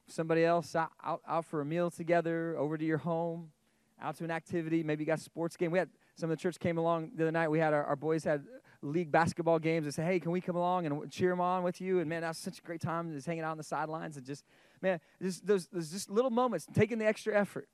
somebody 0.07 0.42
else 0.42 0.74
out, 0.74 0.92
out, 1.05 1.20
out 1.28 1.45
for 1.45 1.61
a 1.61 1.66
meal 1.66 1.90
together, 1.90 2.57
over 2.57 2.78
to 2.78 2.84
your 2.84 2.97
home, 2.97 3.51
out 4.01 4.16
to 4.16 4.24
an 4.24 4.30
activity. 4.30 4.82
Maybe 4.82 5.03
you 5.03 5.07
got 5.07 5.18
a 5.18 5.22
sports 5.22 5.55
game. 5.59 5.70
We 5.70 5.78
had 5.78 5.90
some 6.16 6.30
of 6.30 6.38
the 6.38 6.40
church 6.40 6.59
came 6.59 6.78
along 6.78 7.11
the 7.14 7.24
other 7.24 7.32
night. 7.32 7.49
We 7.49 7.59
had 7.59 7.74
our, 7.74 7.84
our 7.84 7.97
boys 7.97 8.24
had 8.24 8.45
league 8.80 9.12
basketball 9.12 9.59
games. 9.59 9.84
They 9.84 9.90
said, 9.90 10.07
"Hey, 10.07 10.18
can 10.18 10.30
we 10.30 10.40
come 10.40 10.57
along 10.57 10.86
and 10.86 11.11
cheer 11.11 11.28
them 11.28 11.42
on 11.42 11.62
with 11.62 11.82
you?" 11.82 12.01
And 12.01 12.09
man, 12.09 12.22
that 12.22 12.28
was 12.28 12.38
such 12.38 12.59
a 12.59 12.62
great 12.62 12.80
time, 12.80 13.12
just 13.12 13.26
hanging 13.26 13.45
out 13.45 13.51
on 13.51 13.59
the 13.59 13.62
sidelines 13.62 14.16
and 14.16 14.24
just 14.24 14.45
man, 14.85 15.01
just 15.20 15.47
those 15.47 15.66
those 15.68 15.91
just 15.91 16.11
little 16.11 16.30
moments, 16.30 16.66
taking 16.72 16.99
the 16.99 17.07
extra 17.07 17.35
effort. 17.35 17.68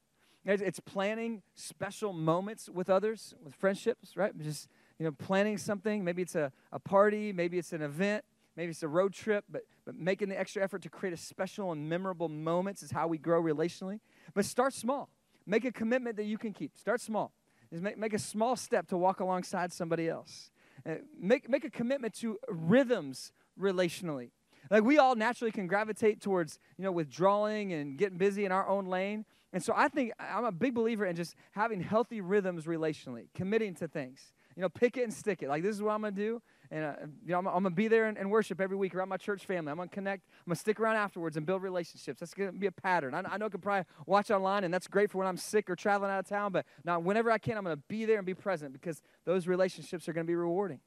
It's, 0.47 0.63
it's 0.63 0.81
planning 0.81 1.43
special 1.55 2.15
moments 2.15 2.71
with 2.71 2.89
others, 2.89 3.35
with 3.45 3.55
friendships, 3.55 4.17
right? 4.17 4.33
Just 4.39 4.69
you 4.99 5.05
know, 5.05 5.13
planning 5.13 5.59
something. 5.59 6.03
Maybe 6.03 6.23
it's 6.23 6.35
a, 6.35 6.51
a 6.73 6.79
party, 6.79 7.33
maybe 7.33 7.59
it's 7.59 7.73
an 7.75 7.83
event, 7.83 8.25
maybe 8.57 8.71
it's 8.71 8.83
a 8.83 8.89
road 8.89 9.13
trip, 9.13 9.45
but 9.51 9.63
but 9.85 9.97
making 9.97 10.29
the 10.29 10.39
extra 10.39 10.63
effort 10.63 10.83
to 10.83 10.89
create 10.89 11.13
a 11.13 11.17
special 11.17 11.73
and 11.73 11.89
memorable 11.89 12.29
moments 12.29 12.83
is 12.83 12.93
how 12.93 13.09
we 13.09 13.19
grow 13.19 13.43
relationally. 13.43 13.99
But 14.33 14.45
start 14.45 14.73
small. 14.73 15.11
Make 15.47 15.65
a 15.65 15.73
commitment 15.73 16.17
that 16.17 16.27
you 16.27 16.39
can 16.39 16.53
keep. 16.53 16.79
Start 16.79 17.01
small. 17.01 17.33
Just 17.71 17.83
make, 17.83 17.99
make 17.99 18.15
a 18.15 18.19
small 18.19 18.57
step 18.57 18.87
to 18.89 18.97
walk 18.97 19.21
alongside 19.21 19.73
somebody 19.73 20.09
else. 20.09 20.51
Uh, 20.87 20.97
make, 21.19 21.49
make 21.49 21.65
a 21.65 21.71
commitment 21.71 22.15
to 22.15 22.39
rhythms 22.49 23.33
relationally. 23.59 24.31
Like 24.71 24.85
we 24.85 24.99
all 24.99 25.17
naturally 25.17 25.51
can 25.51 25.67
gravitate 25.67 26.21
towards, 26.21 26.59
you 26.79 26.85
know, 26.85 26.93
withdrawing 26.93 27.73
and 27.73 27.99
getting 27.99 28.19
busy 28.19 28.45
in 28.45 28.53
our 28.53 28.69
own 28.69 28.87
lane. 28.87 29.25
And 29.53 29.63
so 29.63 29.73
I 29.77 29.89
think 29.89 30.13
I'm 30.19 30.45
a 30.45 30.53
big 30.53 30.75
believer 30.75 31.05
in 31.05 31.17
just 31.17 31.35
having 31.53 31.81
healthy 31.81 32.21
rhythms 32.21 32.67
relationally, 32.67 33.27
committing 33.35 33.75
to 33.77 33.89
things. 33.89 34.33
You 34.57 34.63
know, 34.63 34.69
pick 34.69 34.97
it 34.97 35.05
and 35.05 35.13
stick 35.13 35.43
it. 35.43 35.49
Like 35.49 35.63
this 35.63 35.75
is 35.75 35.83
what 35.83 35.93
I'm 35.93 36.03
gonna 36.03 36.13
do, 36.13 36.43
and 36.71 36.85
uh, 36.85 36.93
you 37.25 37.33
know, 37.33 37.39
I'm, 37.39 37.47
I'm, 37.47 37.63
gonna 37.63 37.71
be 37.71 37.89
there 37.89 38.07
and, 38.07 38.19
and, 38.19 38.31
worship 38.31 38.61
every 38.61 38.77
week 38.77 38.95
around 38.95 39.09
my 39.09 39.17
church 39.17 39.47
family. 39.47 39.71
I'm 39.71 39.77
gonna 39.79 39.89
connect. 39.89 40.25
I'm 40.41 40.51
gonna 40.51 40.57
stick 40.57 40.81
around 40.81 40.97
afterwards 40.97 41.37
and 41.37 41.47
build 41.47 41.63
relationships. 41.63 42.21
That's 42.21 42.35
gonna 42.35 42.53
be 42.53 42.67
a 42.67 42.73
pattern. 42.73 43.15
I, 43.15 43.23
I 43.27 43.39
know 43.39 43.47
I 43.47 43.49
can 43.49 43.61
probably 43.61 43.87
watch 44.07 44.31
online, 44.31 44.65
and 44.65 44.75
that's 44.75 44.87
great 44.87 45.11
for 45.11 45.19
when 45.19 45.27
I'm 45.27 45.37
sick 45.37 45.71
or 45.71 45.77
traveling 45.77 46.11
out 46.11 46.19
of 46.19 46.29
town. 46.29 46.53
But 46.53 46.67
now, 46.85 46.99
whenever 46.99 47.31
I 47.31 47.39
can, 47.39 47.57
I'm 47.57 47.65
gonna 47.65 47.77
be 47.77 48.05
there 48.05 48.19
and 48.19 48.27
be 48.27 48.35
present 48.35 48.73
because 48.73 49.03
those 49.25 49.47
relationships 49.47 50.09
are 50.09 50.13
gonna 50.13 50.25
be 50.25 50.35
rewarding. 50.35 50.81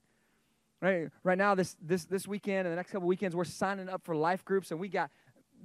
Right, 0.83 1.07
right 1.23 1.37
now, 1.37 1.55
this 1.55 1.77
this 1.81 2.03
this 2.03 2.27
weekend 2.27 2.67
and 2.67 2.73
the 2.73 2.75
next 2.75 2.91
couple 2.91 3.07
weekends, 3.07 3.37
we're 3.37 3.45
signing 3.45 3.87
up 3.87 4.03
for 4.03 4.17
life 4.17 4.43
groups, 4.43 4.69
and 4.69 4.81
we 4.81 4.89
got 4.89 5.11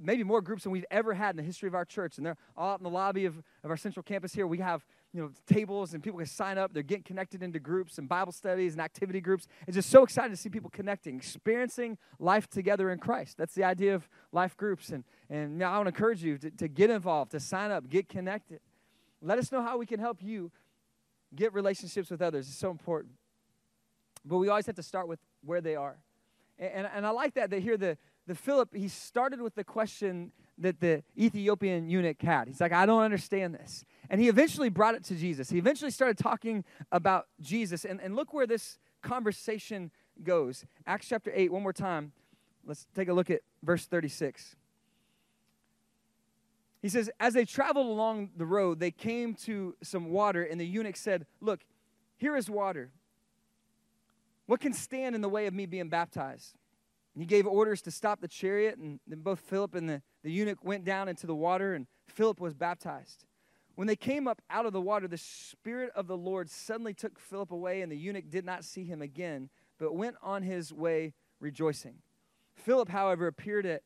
maybe 0.01 0.23
more 0.23 0.39
groups 0.39 0.63
than 0.63 0.71
we've 0.71 0.85
ever 0.89 1.13
had 1.13 1.31
in 1.31 1.35
the 1.35 1.43
history 1.43 1.67
of 1.67 1.75
our 1.75 1.83
church. 1.83 2.15
And 2.15 2.25
they're 2.25 2.37
all 2.55 2.71
out 2.71 2.79
in 2.79 2.85
the 2.85 2.89
lobby 2.89 3.25
of, 3.25 3.35
of 3.65 3.69
our 3.69 3.75
central 3.75 4.01
campus 4.01 4.31
here. 4.33 4.47
We 4.47 4.59
have 4.59 4.85
you 5.13 5.21
know 5.21 5.31
tables 5.45 5.93
and 5.93 6.01
people 6.01 6.19
can 6.19 6.25
sign 6.25 6.57
up. 6.57 6.71
They're 6.71 6.83
getting 6.83 7.03
connected 7.03 7.43
into 7.43 7.59
groups 7.59 7.97
and 7.97 8.07
Bible 8.07 8.31
studies 8.31 8.71
and 8.71 8.81
activity 8.81 9.19
groups. 9.19 9.45
It's 9.67 9.75
just 9.75 9.89
so 9.89 10.03
exciting 10.03 10.31
to 10.31 10.37
see 10.37 10.47
people 10.47 10.69
connecting, 10.69 11.17
experiencing 11.17 11.97
life 12.17 12.49
together 12.49 12.89
in 12.89 12.99
Christ. 12.99 13.37
That's 13.37 13.53
the 13.53 13.65
idea 13.65 13.95
of 13.95 14.07
life 14.31 14.55
groups. 14.55 14.87
And 14.87 15.03
and 15.29 15.61
I 15.61 15.75
want 15.75 15.87
to 15.87 15.89
encourage 15.89 16.23
you 16.23 16.37
to, 16.37 16.49
to 16.49 16.69
get 16.69 16.89
involved, 16.89 17.31
to 17.31 17.41
sign 17.41 17.71
up, 17.71 17.89
get 17.89 18.07
connected. 18.07 18.61
Let 19.21 19.37
us 19.37 19.51
know 19.51 19.61
how 19.61 19.77
we 19.77 19.85
can 19.85 19.99
help 19.99 20.23
you 20.23 20.49
get 21.35 21.53
relationships 21.53 22.09
with 22.09 22.21
others. 22.21 22.47
It's 22.47 22.57
so 22.57 22.71
important. 22.71 23.15
But 24.25 24.37
we 24.37 24.49
always 24.49 24.65
have 24.65 24.75
to 24.75 24.83
start 24.83 25.07
with 25.07 25.19
where 25.43 25.61
they 25.61 25.75
are. 25.75 25.97
And, 26.57 26.71
and, 26.73 26.89
and 26.93 27.07
I 27.07 27.09
like 27.11 27.33
that, 27.35 27.49
that 27.49 27.61
here 27.61 27.77
the, 27.77 27.97
the 28.27 28.35
Philip, 28.35 28.75
he 28.75 28.87
started 28.87 29.41
with 29.41 29.55
the 29.55 29.63
question 29.63 30.31
that 30.57 30.79
the 30.79 31.03
Ethiopian 31.17 31.89
eunuch 31.89 32.21
had. 32.21 32.47
He's 32.47 32.59
like, 32.59 32.73
I 32.73 32.85
don't 32.85 33.01
understand 33.01 33.55
this. 33.55 33.85
And 34.09 34.19
he 34.19 34.27
eventually 34.27 34.69
brought 34.69 34.95
it 34.95 35.03
to 35.05 35.15
Jesus. 35.15 35.49
He 35.49 35.57
eventually 35.57 35.91
started 35.91 36.17
talking 36.17 36.65
about 36.91 37.27
Jesus. 37.39 37.85
And, 37.85 38.01
and 38.01 38.15
look 38.15 38.33
where 38.33 38.45
this 38.45 38.77
conversation 39.01 39.91
goes. 40.21 40.65
Acts 40.85 41.07
chapter 41.07 41.31
8, 41.33 41.51
one 41.51 41.63
more 41.63 41.73
time. 41.73 42.11
Let's 42.65 42.85
take 42.93 43.07
a 43.07 43.13
look 43.13 43.29
at 43.29 43.41
verse 43.63 43.85
36. 43.85 44.57
He 46.81 46.89
says, 46.89 47.09
As 47.19 47.33
they 47.33 47.45
traveled 47.45 47.87
along 47.87 48.31
the 48.35 48.45
road, 48.45 48.79
they 48.79 48.91
came 48.91 49.33
to 49.45 49.75
some 49.81 50.11
water, 50.11 50.43
and 50.43 50.59
the 50.59 50.65
eunuch 50.65 50.97
said, 50.97 51.25
Look, 51.41 51.61
here 52.17 52.35
is 52.35 52.49
water. 52.49 52.91
What 54.49 54.61
can 54.61 54.73
stand 54.73 55.13
in 55.13 55.21
the 55.21 55.29
way 55.29 55.45
of 55.45 55.53
me 55.53 55.67
being 55.67 55.89
baptized? 55.89 56.55
And 57.13 57.21
he 57.21 57.27
gave 57.27 57.45
orders 57.45 57.83
to 57.83 57.91
stop 57.91 58.19
the 58.19 58.27
chariot, 58.27 58.79
and 58.79 58.99
then 59.05 59.19
both 59.19 59.41
Philip 59.41 59.75
and 59.75 59.87
the, 59.87 60.01
the 60.23 60.31
eunuch 60.31 60.63
went 60.63 60.83
down 60.83 61.07
into 61.07 61.27
the 61.27 61.35
water, 61.35 61.75
and 61.75 61.85
Philip 62.07 62.39
was 62.39 62.55
baptized. 62.55 63.25
When 63.75 63.85
they 63.85 63.95
came 63.95 64.27
up 64.27 64.41
out 64.49 64.65
of 64.65 64.73
the 64.73 64.81
water, 64.81 65.07
the 65.07 65.19
Spirit 65.19 65.91
of 65.95 66.07
the 66.07 66.17
Lord 66.17 66.49
suddenly 66.49 66.95
took 66.95 67.19
Philip 67.19 67.51
away, 67.51 67.83
and 67.83 67.91
the 67.91 67.95
eunuch 67.95 68.27
did 68.31 68.43
not 68.43 68.65
see 68.65 68.85
him 68.85 69.03
again, 69.03 69.51
but 69.77 69.93
went 69.93 70.15
on 70.19 70.41
his 70.41 70.73
way 70.73 71.13
rejoicing. 71.39 71.97
Philip, 72.55 72.89
however, 72.89 73.27
appeared 73.27 73.67
at 73.67 73.83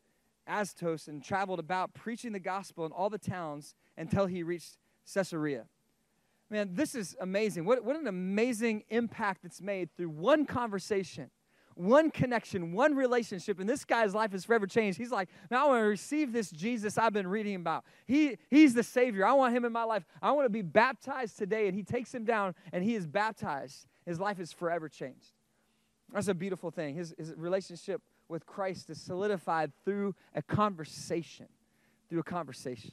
Azotus 0.47 1.09
and 1.09 1.21
traveled 1.21 1.59
about 1.59 1.93
preaching 1.93 2.31
the 2.31 2.39
gospel 2.39 2.85
in 2.85 2.93
all 2.93 3.09
the 3.09 3.17
towns 3.17 3.75
until 3.97 4.27
he 4.27 4.43
reached 4.43 4.77
Caesarea. 5.13 5.65
Man, 6.49 6.69
this 6.73 6.93
is 6.93 7.15
amazing. 7.19 7.65
What, 7.65 7.83
what 7.83 7.95
an 7.95 8.07
amazing 8.07 8.83
impact 8.89 9.45
it's 9.45 9.61
made 9.61 9.89
through 9.95 10.09
one 10.09 10.45
conversation, 10.45 11.31
one 11.75 12.11
connection, 12.11 12.73
one 12.73 12.95
relationship. 12.95 13.59
And 13.59 13.67
this 13.67 13.85
guy's 13.85 14.13
life 14.13 14.33
is 14.33 14.45
forever 14.45 14.67
changed. 14.67 14.97
He's 14.97 15.11
like, 15.11 15.29
now 15.49 15.65
I 15.65 15.69
want 15.69 15.81
to 15.81 15.87
receive 15.87 16.31
this 16.31 16.51
Jesus 16.51 16.97
I've 16.97 17.13
been 17.13 17.27
reading 17.27 17.55
about. 17.55 17.85
He, 18.05 18.37
he's 18.49 18.73
the 18.73 18.83
Savior. 18.83 19.25
I 19.25 19.33
want 19.33 19.55
him 19.55 19.65
in 19.65 19.71
my 19.71 19.83
life. 19.83 20.05
I 20.21 20.31
want 20.31 20.45
to 20.45 20.49
be 20.49 20.61
baptized 20.61 21.37
today. 21.37 21.67
And 21.67 21.75
he 21.75 21.83
takes 21.83 22.13
him 22.13 22.23
down 22.23 22.53
and 22.71 22.83
he 22.83 22.93
is 22.93 23.07
baptized. 23.07 23.87
His 24.05 24.19
life 24.19 24.39
is 24.39 24.51
forever 24.51 24.89
changed. 24.89 25.31
That's 26.13 26.27
a 26.27 26.35
beautiful 26.35 26.69
thing. 26.69 26.95
His, 26.95 27.15
his 27.17 27.33
relationship 27.35 28.01
with 28.27 28.45
Christ 28.45 28.89
is 28.89 29.01
solidified 29.01 29.71
through 29.85 30.13
a 30.35 30.41
conversation. 30.41 31.47
Through 32.09 32.19
a 32.19 32.23
conversation. 32.23 32.91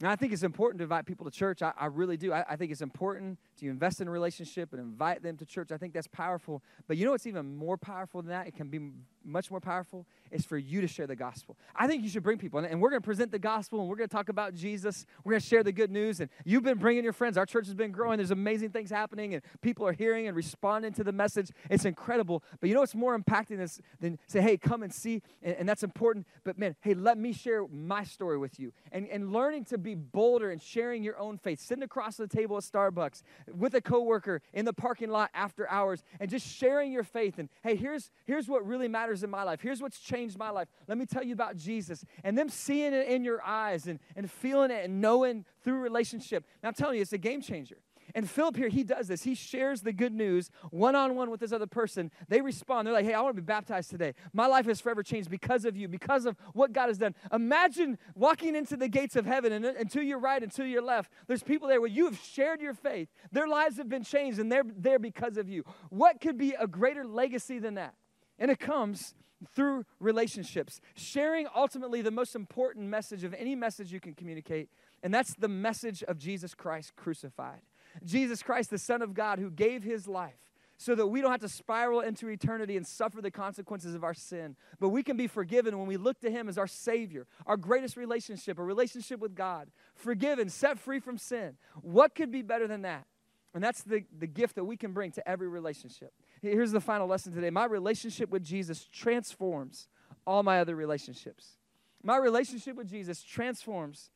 And 0.00 0.08
I 0.10 0.16
think 0.16 0.32
it's 0.32 0.42
important 0.42 0.78
to 0.80 0.84
invite 0.84 1.06
people 1.06 1.24
to 1.24 1.30
church. 1.30 1.62
I, 1.62 1.72
I 1.78 1.86
really 1.86 2.16
do. 2.16 2.32
I, 2.32 2.44
I, 2.50 2.56
think 2.56 2.70
it's 2.70 2.82
important 2.82 3.38
to 3.58 3.68
invest 3.68 4.00
in 4.00 4.08
a 4.08 4.10
relationship 4.10 4.72
and 4.72 4.80
invite 4.80 5.22
them 5.22 5.36
to 5.38 5.44
church. 5.44 5.72
I 5.72 5.76
think 5.76 5.92
that's 5.92 6.08
powerful. 6.08 6.62
But 6.86 6.96
you 6.96 7.04
know 7.04 7.12
what's 7.12 7.26
even 7.26 7.56
more 7.56 7.76
powerful 7.76 8.22
than 8.22 8.30
that? 8.30 8.46
It 8.46 8.56
can 8.56 8.68
be 8.68 8.90
much 9.26 9.50
more 9.50 9.60
powerful 9.60 10.06
It's 10.30 10.44
for 10.44 10.56
you 10.56 10.80
to 10.80 10.86
share 10.86 11.06
the 11.06 11.16
gospel. 11.16 11.56
I 11.74 11.86
think 11.86 12.02
you 12.02 12.08
should 12.08 12.22
bring 12.22 12.38
people, 12.38 12.60
and 12.60 12.80
we're 12.80 12.90
going 12.90 13.02
to 13.02 13.06
present 13.06 13.30
the 13.30 13.38
gospel, 13.38 13.80
and 13.80 13.88
we're 13.88 13.96
going 13.96 14.08
to 14.08 14.14
talk 14.14 14.28
about 14.28 14.54
Jesus. 14.54 15.04
We're 15.24 15.32
going 15.32 15.40
to 15.40 15.46
share 15.46 15.62
the 15.62 15.72
good 15.72 15.90
news, 15.90 16.20
and 16.20 16.30
you've 16.44 16.62
been 16.62 16.78
bringing 16.78 17.04
your 17.04 17.12
friends. 17.12 17.36
Our 17.36 17.46
church 17.46 17.66
has 17.66 17.74
been 17.74 17.92
growing. 17.92 18.18
There's 18.18 18.30
amazing 18.30 18.70
things 18.70 18.90
happening, 18.90 19.34
and 19.34 19.42
people 19.60 19.86
are 19.86 19.92
hearing 19.92 20.26
and 20.26 20.36
responding 20.36 20.92
to 20.94 21.04
the 21.04 21.12
message. 21.12 21.50
It's 21.70 21.84
incredible. 21.84 22.42
But 22.60 22.68
you 22.68 22.74
know 22.74 22.80
what's 22.80 22.94
more 22.94 23.18
impacting 23.18 23.58
this 23.58 23.80
than 24.00 24.18
say, 24.26 24.40
hey, 24.40 24.56
come 24.56 24.82
and 24.82 24.92
see, 24.92 25.22
and, 25.42 25.56
and 25.56 25.68
that's 25.68 25.82
important. 25.82 26.26
But 26.44 26.58
man, 26.58 26.76
hey, 26.80 26.94
let 26.94 27.18
me 27.18 27.32
share 27.32 27.66
my 27.66 28.04
story 28.04 28.38
with 28.38 28.58
you. 28.58 28.72
And, 28.92 29.08
and 29.08 29.32
learning 29.32 29.64
to 29.66 29.78
be 29.78 29.94
bolder 29.94 30.50
and 30.50 30.62
sharing 30.62 31.02
your 31.02 31.18
own 31.18 31.38
faith, 31.38 31.60
sitting 31.60 31.84
across 31.84 32.16
the 32.16 32.28
table 32.28 32.56
at 32.56 32.62
Starbucks 32.62 33.22
with 33.52 33.74
a 33.74 33.80
coworker 33.80 34.42
in 34.52 34.64
the 34.64 34.72
parking 34.72 35.10
lot 35.10 35.30
after 35.34 35.68
hours, 35.68 36.02
and 36.20 36.30
just 36.30 36.46
sharing 36.46 36.92
your 36.92 37.04
faith. 37.04 37.38
And 37.38 37.48
hey, 37.62 37.76
here's, 37.76 38.10
here's 38.24 38.48
what 38.48 38.66
really 38.66 38.88
matters 38.88 39.22
in 39.22 39.30
my 39.30 39.42
life. 39.42 39.60
Here's 39.60 39.80
what's 39.80 39.98
changed 39.98 40.38
my 40.38 40.50
life. 40.50 40.68
Let 40.88 40.98
me 40.98 41.06
tell 41.06 41.22
you 41.22 41.32
about 41.32 41.56
Jesus. 41.56 42.04
And 42.24 42.36
them 42.36 42.48
seeing 42.48 42.92
it 42.92 43.08
in 43.08 43.24
your 43.24 43.42
eyes 43.42 43.86
and, 43.86 43.98
and 44.14 44.30
feeling 44.30 44.70
it 44.70 44.84
and 44.84 45.00
knowing 45.00 45.44
through 45.62 45.80
relationship. 45.80 46.44
Now 46.62 46.68
I'm 46.68 46.74
telling 46.74 46.96
you, 46.96 47.02
it's 47.02 47.12
a 47.12 47.18
game 47.18 47.40
changer. 47.40 47.78
And 48.16 48.30
Philip 48.30 48.56
here, 48.56 48.70
he 48.70 48.82
does 48.82 49.08
this. 49.08 49.24
He 49.24 49.34
shares 49.34 49.82
the 49.82 49.92
good 49.92 50.14
news 50.14 50.50
one 50.70 50.94
on 50.94 51.16
one 51.16 51.30
with 51.30 51.38
this 51.38 51.52
other 51.52 51.66
person. 51.66 52.10
They 52.28 52.40
respond. 52.40 52.86
They're 52.86 52.94
like, 52.94 53.04
hey, 53.04 53.12
I 53.12 53.20
want 53.20 53.36
to 53.36 53.42
be 53.42 53.44
baptized 53.44 53.90
today. 53.90 54.14
My 54.32 54.46
life 54.46 54.64
has 54.64 54.80
forever 54.80 55.02
changed 55.02 55.28
because 55.28 55.66
of 55.66 55.76
you, 55.76 55.86
because 55.86 56.24
of 56.24 56.34
what 56.54 56.72
God 56.72 56.86
has 56.86 56.96
done. 56.96 57.14
Imagine 57.30 57.98
walking 58.14 58.56
into 58.56 58.74
the 58.74 58.88
gates 58.88 59.16
of 59.16 59.26
heaven, 59.26 59.52
and, 59.52 59.66
and 59.66 59.90
to 59.90 60.02
your 60.02 60.18
right 60.18 60.42
and 60.42 60.50
to 60.52 60.64
your 60.64 60.80
left, 60.80 61.12
there's 61.26 61.42
people 61.42 61.68
there 61.68 61.78
where 61.78 61.90
you 61.90 62.06
have 62.06 62.18
shared 62.18 62.62
your 62.62 62.72
faith. 62.72 63.08
Their 63.32 63.46
lives 63.46 63.76
have 63.76 63.90
been 63.90 64.02
changed, 64.02 64.38
and 64.38 64.50
they're 64.50 64.64
there 64.64 64.98
because 64.98 65.36
of 65.36 65.46
you. 65.46 65.64
What 65.90 66.18
could 66.22 66.38
be 66.38 66.54
a 66.58 66.66
greater 66.66 67.04
legacy 67.04 67.58
than 67.58 67.74
that? 67.74 67.94
And 68.38 68.50
it 68.50 68.58
comes 68.58 69.14
through 69.54 69.84
relationships, 70.00 70.80
sharing 70.94 71.46
ultimately 71.54 72.00
the 72.00 72.10
most 72.10 72.34
important 72.34 72.86
message 72.86 73.24
of 73.24 73.34
any 73.34 73.54
message 73.54 73.92
you 73.92 74.00
can 74.00 74.14
communicate, 74.14 74.70
and 75.02 75.12
that's 75.12 75.34
the 75.34 75.48
message 75.48 76.02
of 76.04 76.16
Jesus 76.16 76.54
Christ 76.54 76.96
crucified. 76.96 77.60
Jesus 78.04 78.42
Christ, 78.42 78.70
the 78.70 78.78
Son 78.78 79.02
of 79.02 79.14
God, 79.14 79.38
who 79.38 79.50
gave 79.50 79.82
his 79.82 80.06
life 80.06 80.38
so 80.78 80.94
that 80.94 81.06
we 81.06 81.20
don't 81.20 81.30
have 81.30 81.40
to 81.40 81.48
spiral 81.48 82.00
into 82.00 82.28
eternity 82.28 82.76
and 82.76 82.86
suffer 82.86 83.22
the 83.22 83.30
consequences 83.30 83.94
of 83.94 84.04
our 84.04 84.14
sin, 84.14 84.56
but 84.78 84.90
we 84.90 85.02
can 85.02 85.16
be 85.16 85.26
forgiven 85.26 85.78
when 85.78 85.86
we 85.86 85.96
look 85.96 86.20
to 86.20 86.30
him 86.30 86.48
as 86.48 86.58
our 86.58 86.66
Savior, 86.66 87.26
our 87.46 87.56
greatest 87.56 87.96
relationship, 87.96 88.58
a 88.58 88.62
relationship 88.62 89.20
with 89.20 89.34
God, 89.34 89.70
forgiven, 89.94 90.50
set 90.50 90.78
free 90.78 91.00
from 91.00 91.16
sin. 91.16 91.56
What 91.80 92.14
could 92.14 92.30
be 92.30 92.42
better 92.42 92.66
than 92.66 92.82
that? 92.82 93.06
And 93.54 93.64
that's 93.64 93.82
the, 93.82 94.04
the 94.18 94.26
gift 94.26 94.56
that 94.56 94.64
we 94.64 94.76
can 94.76 94.92
bring 94.92 95.12
to 95.12 95.26
every 95.26 95.48
relationship. 95.48 96.12
Here's 96.42 96.72
the 96.72 96.80
final 96.80 97.06
lesson 97.06 97.32
today 97.32 97.48
my 97.48 97.64
relationship 97.64 98.28
with 98.28 98.44
Jesus 98.44 98.86
transforms 98.92 99.88
all 100.26 100.42
my 100.42 100.60
other 100.60 100.76
relationships. 100.76 101.56
My 102.02 102.18
relationship 102.18 102.76
with 102.76 102.90
Jesus 102.90 103.22
transforms 103.22 104.10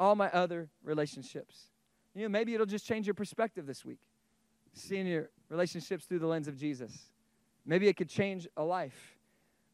all 0.00 0.14
my 0.14 0.30
other 0.30 0.70
relationships. 0.82 1.66
You 2.16 2.22
know, 2.22 2.28
maybe 2.30 2.54
it'll 2.54 2.64
just 2.64 2.86
change 2.86 3.06
your 3.06 3.12
perspective 3.12 3.66
this 3.66 3.84
week, 3.84 4.00
seeing 4.72 5.06
your 5.06 5.28
relationships 5.50 6.06
through 6.06 6.20
the 6.20 6.26
lens 6.26 6.48
of 6.48 6.56
Jesus. 6.56 7.10
Maybe 7.66 7.88
it 7.88 7.96
could 7.98 8.08
change 8.08 8.48
a 8.56 8.64
life. 8.64 9.18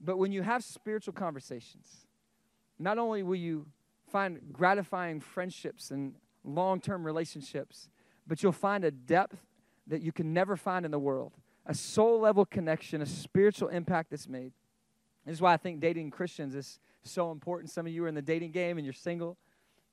But 0.00 0.16
when 0.16 0.32
you 0.32 0.42
have 0.42 0.64
spiritual 0.64 1.12
conversations, 1.12 2.06
not 2.80 2.98
only 2.98 3.22
will 3.22 3.36
you 3.36 3.66
find 4.10 4.40
gratifying 4.52 5.20
friendships 5.20 5.92
and 5.92 6.14
long 6.42 6.80
term 6.80 7.04
relationships, 7.04 7.88
but 8.26 8.42
you'll 8.42 8.50
find 8.50 8.84
a 8.84 8.90
depth 8.90 9.38
that 9.86 10.02
you 10.02 10.10
can 10.10 10.34
never 10.34 10.56
find 10.56 10.84
in 10.84 10.90
the 10.90 10.98
world 10.98 11.34
a 11.64 11.74
soul 11.74 12.18
level 12.18 12.44
connection, 12.44 13.02
a 13.02 13.06
spiritual 13.06 13.68
impact 13.68 14.10
that's 14.10 14.28
made. 14.28 14.52
This 15.24 15.34
is 15.34 15.40
why 15.40 15.52
I 15.52 15.56
think 15.58 15.78
dating 15.78 16.10
Christians 16.10 16.56
is 16.56 16.80
so 17.04 17.30
important. 17.30 17.70
Some 17.70 17.86
of 17.86 17.92
you 17.92 18.04
are 18.04 18.08
in 18.08 18.16
the 18.16 18.22
dating 18.22 18.50
game 18.50 18.78
and 18.78 18.84
you're 18.84 18.92
single. 18.92 19.36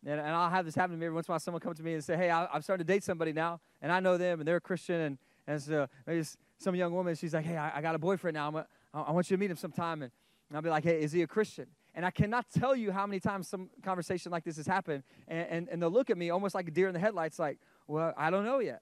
And, 0.06 0.20
and 0.20 0.30
I'll 0.30 0.50
have 0.50 0.66
this 0.66 0.76
happen 0.76 0.96
to 0.96 1.00
me 1.00 1.06
every 1.06 1.16
once 1.16 1.28
in 1.28 1.32
a 1.32 1.34
while. 1.34 1.40
Someone 1.40 1.62
comes 1.62 1.78
to 1.78 1.84
me 1.84 1.94
and 1.94 2.04
say, 2.04 2.16
Hey, 2.16 2.30
I, 2.30 2.46
I'm 2.48 2.62
starting 2.62 2.86
to 2.86 2.94
date 2.94 3.04
somebody 3.04 3.34
now, 3.34 3.60
and 3.82 3.92
I 3.92 4.00
know 4.00 4.18
them, 4.18 4.40
and 4.40 4.48
they're 4.48 4.58
a 4.58 4.62
Christian. 4.62 5.02
And, 5.02 5.18
and 5.48 5.62
so 5.62 5.88
maybe 6.08 6.26
some 6.58 6.76
young 6.76 6.94
woman, 6.94 7.16
she's 7.16 7.34
like, 7.34 7.46
Hey, 7.46 7.58
I, 7.58 7.78
I 7.78 7.82
got 7.82 7.96
a 7.96 8.00
boyfriend 8.00 8.36
now. 8.36 8.48
I'm 8.48 8.56
a, 8.56 8.66
I 8.94 9.12
want 9.12 9.30
you 9.30 9.38
to 9.38 9.40
meet 9.40 9.52
him 9.52 9.58
sometime. 9.58 10.02
And, 10.02 10.12
and 10.50 10.56
I'll 10.56 10.62
be 10.62 10.70
like, 10.70 10.84
Hey, 10.84 11.02
is 11.02 11.12
he 11.12 11.22
a 11.22 11.28
Christian? 11.28 11.68
And 11.96 12.06
I 12.06 12.12
cannot 12.12 12.46
tell 12.50 12.76
you 12.76 12.92
how 12.92 13.06
many 13.06 13.20
times 13.20 13.48
some 13.48 13.70
conversation 13.84 14.32
like 14.32 14.44
this 14.44 14.58
has 14.58 14.68
happened. 14.68 15.04
And, 15.28 15.48
and, 15.50 15.70
and 15.70 15.82
they'll 15.82 15.92
look 15.92 16.10
at 16.10 16.18
me 16.18 16.30
almost 16.30 16.56
like 16.56 16.68
a 16.68 16.72
deer 16.72 16.88
in 16.88 16.94
the 16.94 17.00
headlights, 17.00 17.40
like, 17.40 17.60
Well, 17.88 18.14
I 18.16 18.30
don't 18.30 18.46
know 18.46 18.60
yet. 18.60 18.82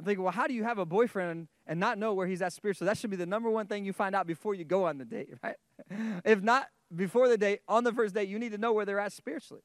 I'm 0.00 0.04
thinking, 0.06 0.22
well, 0.24 0.32
how 0.32 0.46
do 0.46 0.54
you 0.54 0.64
have 0.64 0.78
a 0.78 0.86
boyfriend 0.86 1.48
and 1.66 1.78
not 1.78 1.98
know 1.98 2.14
where 2.14 2.26
he's 2.26 2.40
at 2.40 2.54
spiritually? 2.54 2.88
That 2.88 2.96
should 2.96 3.10
be 3.10 3.16
the 3.16 3.26
number 3.26 3.50
one 3.50 3.66
thing 3.66 3.84
you 3.84 3.92
find 3.92 4.14
out 4.14 4.26
before 4.26 4.54
you 4.54 4.64
go 4.64 4.86
on 4.86 4.96
the 4.96 5.04
date, 5.04 5.34
right? 5.42 5.56
if 6.24 6.40
not 6.42 6.68
before 6.94 7.28
the 7.28 7.36
date, 7.36 7.60
on 7.68 7.84
the 7.84 7.92
first 7.92 8.14
date, 8.14 8.26
you 8.26 8.38
need 8.38 8.52
to 8.52 8.58
know 8.58 8.72
where 8.72 8.86
they're 8.86 8.98
at 8.98 9.12
spiritually. 9.12 9.62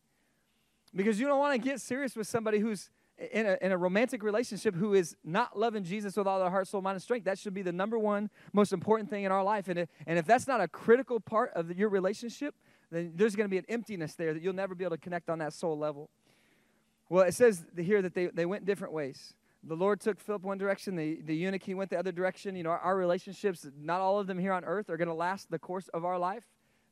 Because 0.95 1.19
you 1.19 1.27
don't 1.27 1.39
want 1.39 1.53
to 1.53 1.69
get 1.69 1.81
serious 1.81 2.15
with 2.15 2.27
somebody 2.27 2.59
who's 2.59 2.89
in 3.31 3.45
a, 3.45 3.57
in 3.61 3.71
a 3.71 3.77
romantic 3.77 4.23
relationship 4.23 4.75
who 4.75 4.93
is 4.93 5.15
not 5.23 5.57
loving 5.57 5.83
Jesus 5.83 6.15
with 6.15 6.27
all 6.27 6.39
their 6.39 6.49
heart, 6.49 6.67
soul, 6.67 6.81
mind, 6.81 6.95
and 6.95 7.01
strength. 7.01 7.25
That 7.25 7.39
should 7.39 7.53
be 7.53 7.61
the 7.61 7.71
number 7.71 7.97
one 7.97 8.29
most 8.53 8.73
important 8.73 9.09
thing 9.09 9.23
in 9.23 9.31
our 9.31 9.43
life. 9.43 9.67
And 9.67 9.79
if, 9.79 9.89
and 10.05 10.19
if 10.19 10.25
that's 10.25 10.47
not 10.47 10.61
a 10.61 10.67
critical 10.67 11.19
part 11.19 11.51
of 11.53 11.77
your 11.77 11.89
relationship, 11.89 12.55
then 12.91 13.13
there's 13.15 13.35
going 13.35 13.45
to 13.45 13.51
be 13.51 13.57
an 13.57 13.65
emptiness 13.67 14.15
there 14.15 14.33
that 14.33 14.41
you'll 14.41 14.53
never 14.53 14.75
be 14.75 14.83
able 14.83 14.95
to 14.95 15.01
connect 15.01 15.29
on 15.29 15.39
that 15.39 15.53
soul 15.53 15.77
level. 15.77 16.09
Well, 17.09 17.23
it 17.23 17.33
says 17.33 17.63
here 17.77 18.01
that 18.01 18.13
they, 18.13 18.27
they 18.27 18.45
went 18.45 18.65
different 18.65 18.93
ways 18.93 19.33
the 19.67 19.75
Lord 19.75 19.99
took 19.99 20.19
Philip 20.19 20.43
one 20.43 20.57
direction, 20.57 20.95
the, 20.95 21.21
the 21.25 21.35
eunuch, 21.35 21.63
he 21.63 21.73
went 21.73 21.89
the 21.89 21.97
other 21.97 22.11
direction. 22.11 22.55
You 22.55 22.63
know, 22.63 22.69
our, 22.69 22.79
our 22.79 22.95
relationships, 22.95 23.67
not 23.77 23.99
all 23.99 24.19
of 24.19 24.27
them 24.27 24.37
here 24.37 24.53
on 24.53 24.63
earth 24.63 24.89
are 24.89 24.97
going 24.97 25.07
to 25.07 25.13
last 25.13 25.49
the 25.49 25.59
course 25.59 25.87
of 25.89 26.05
our 26.05 26.19
life. 26.19 26.43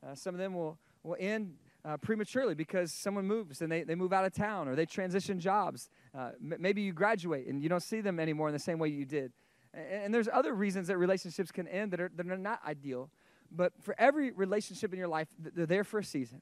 Uh, 0.06 0.16
some 0.16 0.34
of 0.34 0.39
them 0.39 0.54
will, 0.54 0.78
will 1.04 1.16
end 1.20 1.54
uh, 1.86 1.98
prematurely 1.98 2.56
because 2.56 2.92
someone 2.92 3.26
moves 3.26 3.62
and 3.62 3.72
they, 3.72 3.84
they 3.84 3.96
move 3.96 4.14
out 4.14 4.26
of 4.26 4.34
town 4.34 4.68
or 4.68 4.76
they 4.76 4.86
transition 4.86 5.40
jobs. 5.40 5.90
Uh, 6.18 6.32
m- 6.42 6.56
maybe 6.60 6.82
you 6.82 6.94
graduate 6.94 7.48
and 7.48 7.62
you 7.62 7.70
don't 7.70 7.84
see 7.84 8.02
them 8.02 8.20
anymore 8.20 8.48
in 8.48 8.54
the 8.54 8.60
same 8.60 8.80
way 8.80 8.90
you 8.90 9.06
did. 9.06 9.32
And, 9.74 10.06
and 10.06 10.14
there's 10.14 10.30
other 10.32 10.54
reasons 10.54 10.88
that 10.88 10.98
relationships 10.98 11.52
can 11.52 11.68
end 11.68 11.92
that 11.92 12.00
are, 12.00 12.12
that 12.16 12.28
are 12.28 12.38
not 12.38 12.60
ideal. 12.66 13.10
But 13.52 13.74
for 13.82 13.96
every 13.98 14.32
relationship 14.32 14.94
in 14.94 15.00
your 15.00 15.08
life, 15.08 15.28
they're 15.38 15.66
there 15.66 15.84
for 15.84 16.00
a 16.00 16.04
season 16.04 16.42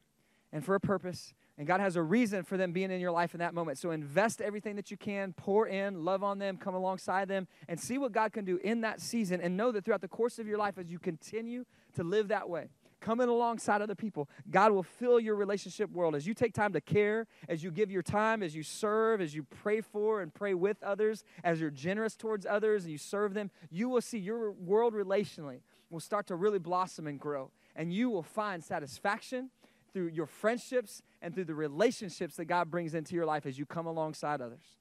and 0.54 0.64
for 0.64 0.76
a 0.76 0.80
purpose 0.80 1.34
and 1.62 1.68
God 1.68 1.80
has 1.80 1.96
a 1.96 2.02
reason 2.02 2.44
for 2.44 2.58
them 2.58 2.72
being 2.72 2.90
in 2.90 3.00
your 3.00 3.12
life 3.12 3.36
in 3.36 3.40
that 3.40 3.54
moment. 3.54 3.78
So 3.78 3.92
invest 3.92 4.42
everything 4.42 4.76
that 4.78 4.90
you 4.90 4.98
can, 4.98 5.32
pour 5.32 5.68
in, 5.68 6.04
love 6.04 6.24
on 6.24 6.40
them, 6.40 6.58
come 6.58 6.74
alongside 6.74 7.28
them, 7.28 7.48
and 7.68 7.80
see 7.80 8.00
what 8.00 8.12
God 8.12 8.34
can 8.34 8.46
do 8.46 8.60
in 8.64 8.82
that 8.82 9.00
season. 9.00 9.42
And 9.42 9.58
know 9.58 9.72
that 9.72 9.86
throughout 9.86 10.02
the 10.02 10.08
course 10.08 10.40
of 10.40 10.48
your 10.48 10.58
life, 10.58 10.80
as 10.80 10.90
you 10.90 10.98
continue 10.98 11.66
to 11.96 12.04
live 12.04 12.30
that 12.30 12.50
way, 12.50 12.70
coming 13.02 13.28
alongside 13.28 13.82
other 13.82 13.96
people, 13.96 14.30
God 14.50 14.72
will 14.72 14.84
fill 14.84 15.20
your 15.20 15.36
relationship 15.36 15.92
world. 15.92 16.16
As 16.16 16.26
you 16.26 16.34
take 16.34 16.54
time 16.54 16.72
to 16.74 16.82
care, 16.82 17.28
as 17.50 17.64
you 17.64 17.72
give 17.72 17.92
your 17.92 18.04
time, 18.04 18.42
as 18.42 18.56
you 18.56 18.64
serve, 18.64 19.20
as 19.20 19.36
you 19.36 19.44
pray 19.44 19.82
for 19.82 20.22
and 20.22 20.34
pray 20.34 20.54
with 20.54 20.82
others, 20.82 21.24
as 21.44 21.60
you're 21.60 21.70
generous 21.70 22.16
towards 22.16 22.46
others 22.46 22.84
and 22.84 22.92
you 22.92 22.98
serve 22.98 23.34
them, 23.34 23.52
you 23.70 23.90
will 23.90 24.02
see 24.02 24.20
your 24.20 24.52
world 24.52 24.94
relationally 24.94 25.62
will 25.90 26.00
start 26.00 26.28
to 26.28 26.36
really 26.36 26.60
blossom 26.60 27.08
and 27.08 27.20
grow. 27.20 27.52
And 27.76 27.94
you 27.94 28.10
will 28.10 28.24
find 28.24 28.64
satisfaction 28.64 29.50
through 29.94 30.08
your 30.08 30.26
friendships 30.26 31.02
and 31.22 31.34
through 31.34 31.46
the 31.46 31.56
relationships 31.56 32.36
that 32.38 32.46
God 32.46 32.72
brings 32.72 32.94
into 32.94 33.16
your 33.16 33.26
life 33.26 33.46
as 33.46 33.60
you 33.60 33.66
come 33.66 33.88
alongside 33.88 34.42
others. 34.42 34.78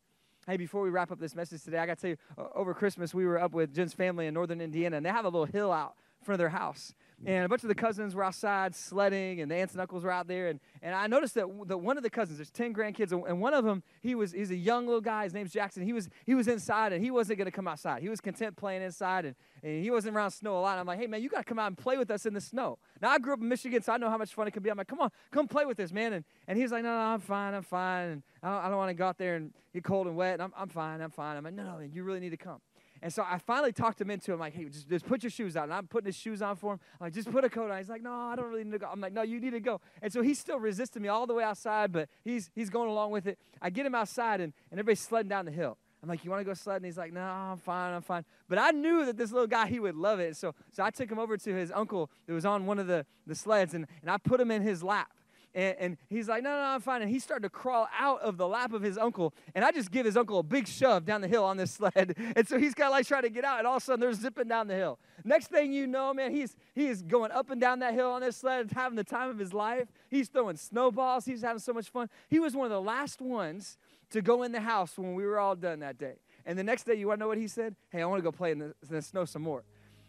Hey, 0.47 0.57
before 0.57 0.83
we 0.83 0.91
wrap 0.91 1.13
up 1.13 1.19
this 1.19 1.35
message 1.35 1.63
today, 1.63 1.79
I 1.79 1.87
got 1.87 1.99
to 1.99 2.01
tell 2.01 2.11
you, 2.11 2.51
over 2.55 2.73
Christmas, 2.73 3.13
we 3.13 3.27
were 3.27 3.39
up 3.39 3.53
with 3.53 3.75
Jen's 3.75 3.93
family 3.93 4.27
in 4.27 4.35
northern 4.35 4.61
Indiana, 4.61 4.97
and 4.97 5.05
they 5.05 5.11
have 5.11 5.25
a 5.25 5.29
little 5.29 5.45
hill 5.45 5.71
out 5.71 5.97
in 6.21 6.25
front 6.25 6.37
of 6.37 6.39
their 6.39 6.49
house. 6.49 6.95
And 7.27 7.45
a 7.45 7.49
bunch 7.49 7.63
of 7.63 7.69
the 7.69 7.75
cousins 7.75 8.15
were 8.15 8.25
outside 8.25 8.75
sledding, 8.75 9.43
and 9.43 9.51
the 9.51 9.57
aunts 9.57 9.75
and 9.75 9.81
uncles 9.81 10.05
were 10.05 10.11
out 10.11 10.27
there. 10.27 10.49
And, 10.49 10.59
and 10.81 10.95
I 10.95 11.07
noticed 11.07 11.35
that, 11.35 11.47
that 11.67 11.77
one 11.77 11.99
of 11.99 12.03
the 12.03 12.09
cousins, 12.09 12.39
there's 12.39 12.51
10 12.51 12.73
grandkids, 12.73 13.13
and 13.13 13.41
one 13.41 13.53
of 13.53 13.65
them, 13.65 13.83
he 14.01 14.15
was 14.15 14.33
he's 14.33 14.51
a 14.51 14.57
young 14.57 14.87
little 14.87 15.03
guy. 15.03 15.25
His 15.25 15.35
name's 15.35 15.53
Jackson. 15.53 15.83
He 15.83 15.93
was, 15.93 16.09
he 16.25 16.35
was 16.35 16.49
inside, 16.49 16.95
and 16.95 17.05
he 17.05 17.11
wasn't 17.11 17.39
going 17.39 17.47
to 17.47 17.53
come 17.53 17.69
outside. 17.69 18.03
He 18.03 18.09
was 18.09 18.23
content 18.23 18.57
playing 18.57 18.83
inside, 18.83 19.27
and, 19.27 19.35
and 19.63 19.85
he 19.85 19.91
wasn't 19.91 20.17
around 20.17 20.31
snow 20.31 20.59
a 20.59 20.61
lot. 20.61 20.79
I'm 20.79 20.87
like, 20.87 20.99
hey, 20.99 21.07
man, 21.07 21.23
you 21.23 21.29
got 21.29 21.39
to 21.39 21.45
come 21.45 21.59
out 21.59 21.67
and 21.67 21.77
play 21.77 21.99
with 21.99 22.11
us 22.11 22.25
in 22.25 22.33
the 22.33 22.41
snow. 22.41 22.79
Now, 23.03 23.11
I 23.11 23.19
grew 23.19 23.35
up 23.35 23.41
in 23.41 23.49
Michigan, 23.49 23.83
so 23.83 23.93
I 23.93 23.99
know 23.99 24.09
how 24.09 24.19
much 24.19 24.33
fun 24.33 24.49
it 24.49 24.53
can 24.53 24.63
be. 24.63 24.71
I'm 24.71 24.79
like, 24.79 24.89
come 24.89 25.01
on, 25.01 25.11
come 25.31 25.47
play 25.47 25.67
with 25.67 25.79
us, 25.81 25.93
man. 25.93 26.15
And, 26.15 26.25
and 26.49 26.59
he's 26.59 26.73
like, 26.73 26.83
no, 26.83 26.91
no, 26.91 26.99
I'm 26.99 27.21
fine, 27.21 27.53
I'm 27.53 27.63
fine. 27.63 28.09
And 28.09 28.23
I 28.43 28.49
don't, 28.49 28.65
I 28.65 28.69
don't 28.69 28.79
want 28.79 28.91
to 28.91 28.95
go 28.95 29.07
out 29.07 29.19
there 29.19 29.37
and 29.37 29.53
get 29.75 29.85
cold 29.85 30.07
and 30.07 30.17
wet. 30.17 30.35
And 30.35 30.43
I'm, 30.43 30.53
I'm 30.57 30.69
fine, 30.69 31.03
I'm 31.03 31.11
fine. 31.11 31.37
I'm 31.37 31.45
like, 31.45 31.55
no, 31.55 31.65
no, 31.65 31.81
you 31.81 32.03
really 32.03 32.21
need 32.21 32.31
to 32.31 32.39
come. 32.39 32.61
And 33.03 33.13
so 33.13 33.25
I 33.27 33.39
finally 33.39 33.73
talked 33.73 34.01
him 34.01 34.11
into 34.11 34.31
it. 34.31 34.35
I'm 34.35 34.41
like, 34.41 34.55
hey, 34.55 34.65
just, 34.65 34.89
just 34.89 35.07
put 35.07 35.23
your 35.23 35.31
shoes 35.31 35.57
on. 35.57 35.65
And 35.65 35.75
I'm 35.75 35.87
putting 35.87 36.07
his 36.07 36.17
shoes 36.17 36.43
on 36.43 36.57
for 36.57 36.75
him. 36.75 36.81
I'm 37.01 37.07
like, 37.07 37.15
just 37.15 37.31
put 37.31 37.45
a 37.45 37.49
coat 37.49 37.71
on. 37.71 37.79
He's 37.79 37.89
like, 37.89 38.03
no, 38.03 38.13
I 38.13 38.37
don't 38.37 38.51
really 38.51 38.65
need 38.65 38.73
to 38.73 38.79
go. 38.79 38.89
I'm 38.93 39.01
like, 39.01 39.13
no, 39.13 39.23
you 39.23 39.41
need 39.41 39.51
to 39.51 39.61
go. 39.61 39.81
And 40.03 40.13
so 40.13 40.23
he's 40.23 40.39
still 40.39 40.59
resisting 40.59 41.03
me 41.03 41.09
all 41.09 41.27
the 41.27 41.35
way 41.35 41.45
outside, 41.45 41.93
but 41.93 42.09
he's, 42.25 42.51
he's 42.55 42.69
going 42.69 42.91
along 42.91 43.11
with 43.11 43.27
it. 43.27 43.39
I 43.63 43.71
get 43.71 43.87
him 43.87 43.95
outside, 43.95 44.41
and, 44.41 44.53
and 44.71 44.79
everybody's 44.79 45.01
sledding 45.01 45.29
down 45.29 45.47
the 45.47 45.51
hill. 45.51 45.79
I'm 46.03 46.09
like, 46.09 46.25
you 46.25 46.31
want 46.31 46.41
to 46.41 46.45
go 46.45 46.55
sledding? 46.55 46.85
He's 46.85 46.97
like, 46.97 47.13
no, 47.13 47.21
I'm 47.21 47.59
fine, 47.59 47.93
I'm 47.93 48.03
fine. 48.03 48.25
But 48.49 48.59
I 48.59 48.71
knew 48.71 49.05
that 49.05 49.19
this 49.19 49.33
little 49.33 49.47
guy, 49.47 49.67
he 49.67 49.81
would 49.81 49.95
love 49.95 50.19
it. 50.19 50.37
So, 50.37 50.55
so 50.73 50.83
I 50.83 50.91
took 50.91 51.11
him 51.11 51.19
over 51.19 51.37
to 51.37 51.55
his 51.55 51.71
uncle 51.71 52.11
that 52.27 52.33
was 52.33 52.47
on 52.47 52.65
one 52.65 52.79
of 52.79 52.87
the, 52.87 53.05
the 53.27 53.35
sleds, 53.35 53.75
and, 53.75 53.87
and 54.01 54.11
I 54.11 54.17
put 54.17 54.41
him 54.41 54.51
in 54.51 54.63
his 54.63 54.83
lap. 54.83 55.13
And, 55.53 55.77
and, 55.79 55.97
he's 56.09 56.29
like, 56.29 56.45
no, 56.45 56.51
no, 56.51 56.57
no, 56.57 56.69
I'm 56.69 56.81
fine. 56.81 57.03
And 57.03 57.11
he 57.11 57.19
started 57.19 57.43
to 57.43 57.51
crawl 57.51 57.89
out 57.99 58.21
of 58.21 58.37
the 58.37 58.47
lap 58.47 58.73
of 58.73 58.83
his 58.83 58.97
uncle. 58.97 59.35
And 59.55 59.65
I 59.65 59.73
just 59.73 59.91
give 59.91 60.07
his 60.07 60.17
uncle 60.17 60.39
a 60.39 60.43
big 60.45 60.69
shove 60.69 61.05
down 61.05 61.21
the 61.21 61.29
hill 61.29 61.45
on 61.45 61.57
this 61.57 61.71
sled. 61.75 62.15
And 62.37 62.47
so 62.47 62.57
he's 62.57 62.75
kind 62.75 62.87
of 62.87 62.93
like 62.93 63.07
trying 63.07 63.23
to 63.23 63.31
get 63.31 63.45
out. 63.45 63.59
And 63.59 63.67
all 63.67 63.77
of 63.77 63.83
a 63.83 63.85
sudden, 63.85 64.01
they're 64.01 64.13
zipping 64.13 64.47
down 64.47 64.69
the 64.69 64.77
hill. 64.77 64.99
Next 65.25 65.49
thing 65.49 65.73
you 65.73 65.89
know, 65.89 66.15
man, 66.15 66.31
he's, 66.31 66.55
he 66.75 66.87
is 66.87 67.03
going 67.03 67.33
up 67.33 67.51
and 67.51 67.61
down 67.61 67.81
that 67.81 67.95
hill 67.95 68.11
on 68.11 68.21
this 68.21 68.37
sled, 68.37 68.71
having 68.73 68.97
the 68.97 69.05
time 69.05 69.29
of 69.29 69.39
his 69.39 69.53
life. 69.53 69.89
He's 70.09 70.29
throwing 70.29 70.57
snowballs. 70.57 71.25
He's 71.25 71.43
having 71.43 71.59
so 71.59 71.73
much 71.73 71.89
fun. 71.89 72.09
He 72.29 72.39
was 72.39 72.55
one 72.55 72.67
of 72.67 72.71
the 72.71 72.81
last 72.81 73.21
ones 73.21 73.77
to 74.11 74.23
go 74.23 74.45
in 74.45 74.53
the 74.53 74.61
house 74.61 74.97
when 74.97 75.15
we 75.15 75.25
were 75.25 75.39
all 75.39 75.57
done 75.57 75.81
that 75.81 75.99
day. 75.99 76.15
And 76.47 76.59
the 76.59 76.65
next 76.65 76.85
day, 76.85 76.95
you 76.95 77.09
want 77.09 77.19
to 77.19 77.21
know 77.23 77.29
what 77.29 77.39
he 77.39 77.49
said? 77.49 77.75
Hey, 77.91 78.03
I 78.03 78.07
want 78.07 78.21
to 78.21 78.25
go 78.25 78.33
play 78.33 78.53
in 78.53 78.59
the, 78.59 78.67
in 78.67 78.75
the 78.91 79.03
snow 79.03 79.25
some 79.25 79.43
more. 79.43 79.65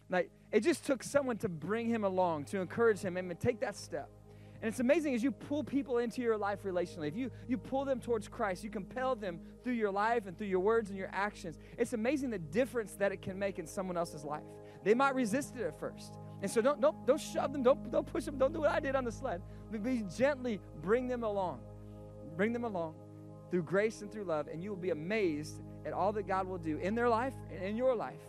Like, 0.09 0.29
it 0.51 0.61
just 0.61 0.85
took 0.85 1.03
someone 1.03 1.37
to 1.37 1.49
bring 1.49 1.87
him 1.87 2.03
along, 2.03 2.45
to 2.45 2.59
encourage 2.59 2.99
him, 2.99 3.17
and 3.17 3.39
take 3.39 3.59
that 3.61 3.75
step. 3.75 4.09
And 4.61 4.69
it's 4.69 4.79
amazing 4.79 5.15
as 5.15 5.23
you 5.23 5.31
pull 5.31 5.63
people 5.63 5.97
into 5.97 6.21
your 6.21 6.37
life 6.37 6.63
relationally, 6.63 7.07
if 7.07 7.15
you, 7.15 7.31
you 7.47 7.57
pull 7.57 7.83
them 7.83 7.99
towards 7.99 8.27
Christ, 8.27 8.63
you 8.63 8.69
compel 8.69 9.15
them 9.15 9.39
through 9.63 9.73
your 9.73 9.91
life 9.91 10.27
and 10.27 10.37
through 10.37 10.47
your 10.47 10.59
words 10.59 10.89
and 10.89 10.97
your 10.97 11.09
actions, 11.11 11.57
it's 11.79 11.93
amazing 11.93 12.29
the 12.29 12.37
difference 12.37 12.93
that 12.93 13.11
it 13.11 13.23
can 13.23 13.39
make 13.39 13.57
in 13.57 13.65
someone 13.65 13.97
else's 13.97 14.23
life. 14.23 14.43
They 14.83 14.93
might 14.93 15.15
resist 15.15 15.55
it 15.55 15.63
at 15.63 15.79
first. 15.79 16.13
And 16.43 16.49
so 16.49 16.61
don't, 16.61 16.79
don't, 16.79 17.07
don't 17.07 17.19
shove 17.19 17.53
them, 17.53 17.63
don't, 17.63 17.91
don't 17.91 18.05
push 18.05 18.25
them, 18.25 18.37
don't 18.37 18.53
do 18.53 18.61
what 18.61 18.71
I 18.71 18.79
did 18.79 18.95
on 18.95 19.03
the 19.03 19.11
sled. 19.11 19.41
But 19.71 19.83
be 19.83 20.03
gently 20.15 20.59
bring 20.81 21.07
them 21.07 21.23
along. 21.23 21.59
Bring 22.37 22.53
them 22.53 22.63
along 22.63 22.93
through 23.49 23.63
grace 23.63 24.01
and 24.01 24.11
through 24.11 24.23
love, 24.23 24.47
and 24.47 24.63
you 24.63 24.69
will 24.69 24.77
be 24.77 24.91
amazed 24.91 25.59
at 25.85 25.93
all 25.93 26.13
that 26.13 26.27
God 26.27 26.47
will 26.47 26.57
do 26.57 26.77
in 26.77 26.95
their 26.95 27.09
life 27.09 27.33
and 27.51 27.63
in 27.63 27.75
your 27.75 27.95
life 27.95 28.21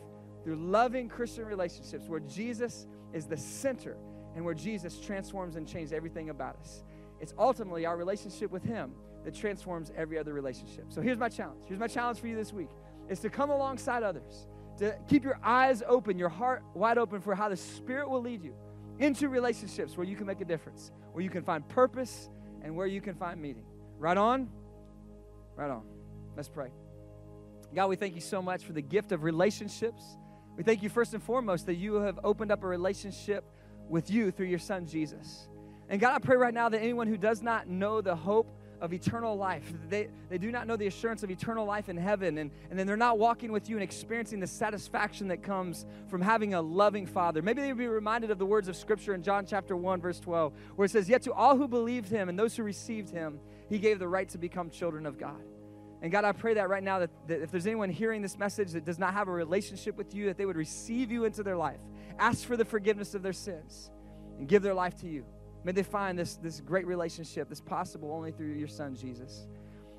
through 0.42 0.56
loving 0.56 1.08
Christian 1.08 1.44
relationships 1.44 2.08
where 2.08 2.20
Jesus 2.20 2.86
is 3.12 3.26
the 3.26 3.36
center 3.36 3.96
and 4.34 4.44
where 4.44 4.54
Jesus 4.54 4.98
transforms 5.00 5.56
and 5.56 5.66
changes 5.66 5.92
everything 5.92 6.30
about 6.30 6.56
us. 6.56 6.84
It's 7.20 7.34
ultimately 7.38 7.86
our 7.86 7.96
relationship 7.96 8.50
with 8.50 8.64
Him 8.64 8.92
that 9.24 9.34
transforms 9.34 9.92
every 9.96 10.18
other 10.18 10.32
relationship. 10.32 10.86
So 10.88 11.00
here's 11.00 11.18
my 11.18 11.28
challenge. 11.28 11.60
Here's 11.66 11.80
my 11.80 11.86
challenge 11.86 12.18
for 12.18 12.26
you 12.26 12.36
this 12.36 12.52
week 12.52 12.70
is 13.08 13.20
to 13.20 13.30
come 13.30 13.50
alongside 13.50 14.02
others, 14.02 14.46
to 14.78 14.96
keep 15.08 15.24
your 15.24 15.38
eyes 15.42 15.82
open, 15.86 16.18
your 16.18 16.28
heart 16.28 16.62
wide 16.74 16.98
open 16.98 17.20
for 17.20 17.34
how 17.34 17.48
the 17.48 17.56
Spirit 17.56 18.08
will 18.08 18.22
lead 18.22 18.42
you 18.42 18.54
into 18.98 19.28
relationships 19.28 19.96
where 19.96 20.06
you 20.06 20.16
can 20.16 20.26
make 20.26 20.40
a 20.40 20.44
difference, 20.44 20.90
where 21.12 21.22
you 21.22 21.30
can 21.30 21.42
find 21.42 21.68
purpose, 21.68 22.28
and 22.62 22.74
where 22.76 22.86
you 22.86 23.00
can 23.00 23.14
find 23.14 23.40
meaning. 23.40 23.64
Right 23.98 24.16
on? 24.16 24.48
Right 25.56 25.70
on. 25.70 25.82
Let's 26.36 26.48
pray. 26.48 26.70
God, 27.74 27.88
we 27.88 27.96
thank 27.96 28.14
you 28.14 28.20
so 28.20 28.42
much 28.42 28.64
for 28.64 28.72
the 28.72 28.82
gift 28.82 29.12
of 29.12 29.22
relationships. 29.22 30.02
We 30.56 30.62
thank 30.62 30.82
you 30.82 30.88
first 30.88 31.14
and 31.14 31.22
foremost 31.22 31.66
that 31.66 31.74
you 31.74 31.94
have 31.94 32.20
opened 32.22 32.52
up 32.52 32.62
a 32.62 32.66
relationship 32.66 33.44
with 33.92 34.10
you 34.10 34.30
through 34.30 34.46
your 34.46 34.58
son 34.58 34.86
Jesus. 34.86 35.48
And 35.90 36.00
God, 36.00 36.14
I 36.14 36.18
pray 36.18 36.36
right 36.36 36.54
now 36.54 36.70
that 36.70 36.80
anyone 36.80 37.06
who 37.06 37.18
does 37.18 37.42
not 37.42 37.68
know 37.68 38.00
the 38.00 38.16
hope 38.16 38.50
of 38.80 38.94
eternal 38.94 39.36
life, 39.36 39.70
they, 39.90 40.08
they 40.30 40.38
do 40.38 40.50
not 40.50 40.66
know 40.66 40.76
the 40.76 40.86
assurance 40.86 41.22
of 41.22 41.30
eternal 41.30 41.66
life 41.66 41.90
in 41.90 41.96
heaven, 41.98 42.38
and, 42.38 42.50
and 42.70 42.78
then 42.78 42.86
they're 42.86 42.96
not 42.96 43.18
walking 43.18 43.52
with 43.52 43.68
you 43.68 43.76
and 43.76 43.82
experiencing 43.82 44.40
the 44.40 44.46
satisfaction 44.46 45.28
that 45.28 45.42
comes 45.42 45.84
from 46.08 46.22
having 46.22 46.54
a 46.54 46.62
loving 46.62 47.06
Father. 47.06 47.42
Maybe 47.42 47.60
they 47.60 47.68
would 47.68 47.78
be 47.78 47.86
reminded 47.86 48.30
of 48.30 48.38
the 48.38 48.46
words 48.46 48.66
of 48.66 48.76
Scripture 48.76 49.14
in 49.14 49.22
John 49.22 49.44
chapter 49.44 49.76
1, 49.76 50.00
verse 50.00 50.18
12, 50.18 50.54
where 50.74 50.86
it 50.86 50.90
says, 50.90 51.08
Yet 51.08 51.22
to 51.24 51.32
all 51.34 51.56
who 51.58 51.68
believed 51.68 52.08
him 52.08 52.30
and 52.30 52.38
those 52.38 52.56
who 52.56 52.62
received 52.62 53.10
him, 53.10 53.38
he 53.68 53.78
gave 53.78 53.98
the 53.98 54.08
right 54.08 54.28
to 54.30 54.38
become 54.38 54.70
children 54.70 55.04
of 55.04 55.18
God. 55.18 55.42
And 56.02 56.10
God, 56.10 56.24
I 56.24 56.32
pray 56.32 56.54
that 56.54 56.68
right 56.68 56.82
now 56.82 56.98
that, 56.98 57.10
that, 57.28 57.42
if 57.42 57.52
there's 57.52 57.66
anyone 57.66 57.88
hearing 57.88 58.22
this 58.22 58.36
message 58.36 58.72
that 58.72 58.84
does 58.84 58.98
not 58.98 59.14
have 59.14 59.28
a 59.28 59.32
relationship 59.32 59.96
with 59.96 60.14
you, 60.14 60.26
that 60.26 60.36
they 60.36 60.44
would 60.44 60.56
receive 60.56 61.12
you 61.12 61.24
into 61.24 61.44
their 61.44 61.56
life, 61.56 61.78
ask 62.18 62.44
for 62.44 62.56
the 62.56 62.64
forgiveness 62.64 63.14
of 63.14 63.22
their 63.22 63.32
sins, 63.32 63.92
and 64.36 64.48
give 64.48 64.62
their 64.62 64.74
life 64.74 64.96
to 64.96 65.08
you. 65.08 65.24
May 65.62 65.70
they 65.70 65.84
find 65.84 66.18
this, 66.18 66.34
this 66.34 66.60
great 66.60 66.88
relationship 66.88 67.48
that's 67.48 67.60
possible 67.60 68.10
only 68.12 68.32
through 68.32 68.54
your 68.54 68.66
son, 68.66 68.96
Jesus. 68.96 69.46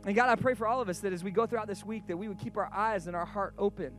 And 0.05 0.13
God, 0.13 0.27
I 0.29 0.35
pray 0.35 0.55
for 0.55 0.67
all 0.67 0.81
of 0.81 0.89
us 0.89 0.99
that 0.99 1.13
as 1.13 1.23
we 1.23 1.31
go 1.31 1.45
throughout 1.45 1.67
this 1.67 1.85
week, 1.85 2.07
that 2.07 2.17
we 2.17 2.27
would 2.27 2.37
keep 2.37 2.57
our 2.57 2.69
eyes 2.73 3.07
and 3.07 3.15
our 3.15 3.25
heart 3.25 3.53
open 3.57 3.93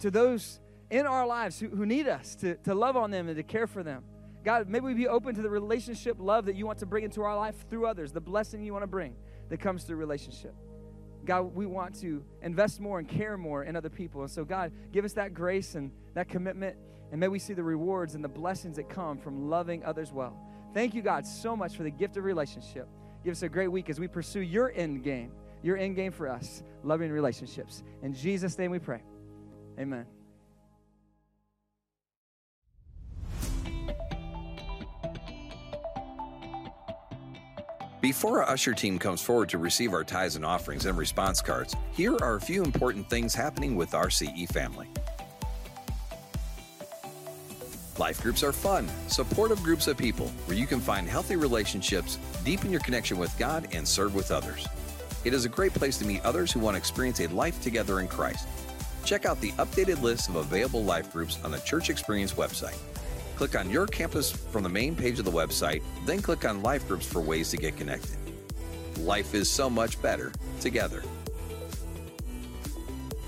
to 0.00 0.10
those 0.10 0.58
in 0.90 1.06
our 1.06 1.28
lives 1.28 1.60
who, 1.60 1.68
who 1.68 1.86
need 1.86 2.08
us 2.08 2.34
to, 2.36 2.56
to 2.56 2.74
love 2.74 2.96
on 2.96 3.12
them 3.12 3.28
and 3.28 3.36
to 3.36 3.44
care 3.44 3.68
for 3.68 3.84
them. 3.84 4.02
God, 4.44 4.68
maybe 4.68 4.86
we 4.86 4.94
be 4.94 5.06
open 5.06 5.36
to 5.36 5.42
the 5.42 5.50
relationship 5.50 6.16
love 6.18 6.46
that 6.46 6.56
you 6.56 6.66
want 6.66 6.80
to 6.80 6.86
bring 6.86 7.04
into 7.04 7.22
our 7.22 7.36
life 7.36 7.54
through 7.70 7.86
others, 7.86 8.10
the 8.10 8.20
blessing 8.20 8.64
you 8.64 8.72
want 8.72 8.82
to 8.82 8.88
bring 8.88 9.14
that 9.48 9.60
comes 9.60 9.84
through 9.84 9.96
relationship. 9.96 10.54
God, 11.26 11.54
we 11.54 11.66
want 11.66 11.98
to 12.00 12.24
invest 12.42 12.80
more 12.80 12.98
and 12.98 13.08
care 13.08 13.36
more 13.36 13.64
in 13.64 13.76
other 13.76 13.90
people. 13.90 14.22
And 14.22 14.30
so, 14.30 14.44
God, 14.44 14.72
give 14.92 15.04
us 15.04 15.12
that 15.14 15.34
grace 15.34 15.74
and 15.74 15.90
that 16.14 16.28
commitment, 16.28 16.76
and 17.10 17.20
may 17.20 17.28
we 17.28 17.38
see 17.38 17.52
the 17.52 17.62
rewards 17.62 18.14
and 18.14 18.24
the 18.24 18.28
blessings 18.28 18.76
that 18.76 18.88
come 18.88 19.18
from 19.18 19.50
loving 19.50 19.84
others 19.84 20.12
well. 20.12 20.38
Thank 20.72 20.94
you, 20.94 21.02
God, 21.02 21.26
so 21.26 21.56
much 21.56 21.76
for 21.76 21.82
the 21.82 21.90
gift 21.90 22.16
of 22.16 22.24
relationship. 22.24 22.88
Give 23.24 23.32
us 23.32 23.42
a 23.42 23.48
great 23.48 23.68
week 23.68 23.90
as 23.90 23.98
we 23.98 24.08
pursue 24.08 24.40
your 24.40 24.72
end 24.74 25.02
game, 25.02 25.32
your 25.62 25.76
end 25.76 25.96
game 25.96 26.12
for 26.12 26.28
us, 26.28 26.62
loving 26.84 27.10
relationships. 27.10 27.82
In 28.02 28.14
Jesus' 28.14 28.56
name 28.56 28.70
we 28.70 28.78
pray. 28.78 29.02
Amen. 29.78 30.15
Before 38.06 38.40
our 38.40 38.48
usher 38.48 38.72
team 38.72 39.00
comes 39.00 39.20
forward 39.20 39.48
to 39.48 39.58
receive 39.58 39.92
our 39.92 40.04
tithes 40.04 40.36
and 40.36 40.44
offerings 40.44 40.86
and 40.86 40.96
response 40.96 41.42
cards, 41.42 41.74
here 41.90 42.16
are 42.22 42.36
a 42.36 42.40
few 42.40 42.62
important 42.62 43.10
things 43.10 43.34
happening 43.34 43.74
with 43.74 43.94
our 43.94 44.10
CE 44.10 44.46
family. 44.52 44.86
Life 47.98 48.22
groups 48.22 48.44
are 48.44 48.52
fun, 48.52 48.88
supportive 49.08 49.60
groups 49.64 49.88
of 49.88 49.98
people 49.98 50.28
where 50.44 50.56
you 50.56 50.68
can 50.68 50.78
find 50.78 51.08
healthy 51.08 51.34
relationships, 51.34 52.20
deepen 52.44 52.70
your 52.70 52.80
connection 52.82 53.18
with 53.18 53.36
God, 53.40 53.66
and 53.72 53.86
serve 53.86 54.14
with 54.14 54.30
others. 54.30 54.68
It 55.24 55.34
is 55.34 55.44
a 55.44 55.48
great 55.48 55.74
place 55.74 55.98
to 55.98 56.06
meet 56.06 56.24
others 56.24 56.52
who 56.52 56.60
want 56.60 56.76
to 56.76 56.78
experience 56.78 57.18
a 57.18 57.26
life 57.26 57.60
together 57.60 57.98
in 57.98 58.06
Christ. 58.06 58.46
Check 59.04 59.26
out 59.26 59.40
the 59.40 59.50
updated 59.54 60.00
list 60.00 60.28
of 60.28 60.36
available 60.36 60.84
life 60.84 61.12
groups 61.12 61.40
on 61.42 61.50
the 61.50 61.58
Church 61.58 61.90
Experience 61.90 62.34
website. 62.34 62.78
Click 63.36 63.54
on 63.54 63.68
your 63.68 63.86
campus 63.86 64.32
from 64.32 64.62
the 64.62 64.68
main 64.68 64.96
page 64.96 65.18
of 65.18 65.26
the 65.26 65.30
website, 65.30 65.82
then 66.06 66.22
click 66.22 66.46
on 66.46 66.62
life 66.62 66.88
groups 66.88 67.04
for 67.04 67.20
ways 67.20 67.50
to 67.50 67.58
get 67.58 67.76
connected. 67.76 68.16
Life 68.98 69.34
is 69.34 69.50
so 69.50 69.68
much 69.68 70.00
better 70.00 70.32
together. 70.58 71.02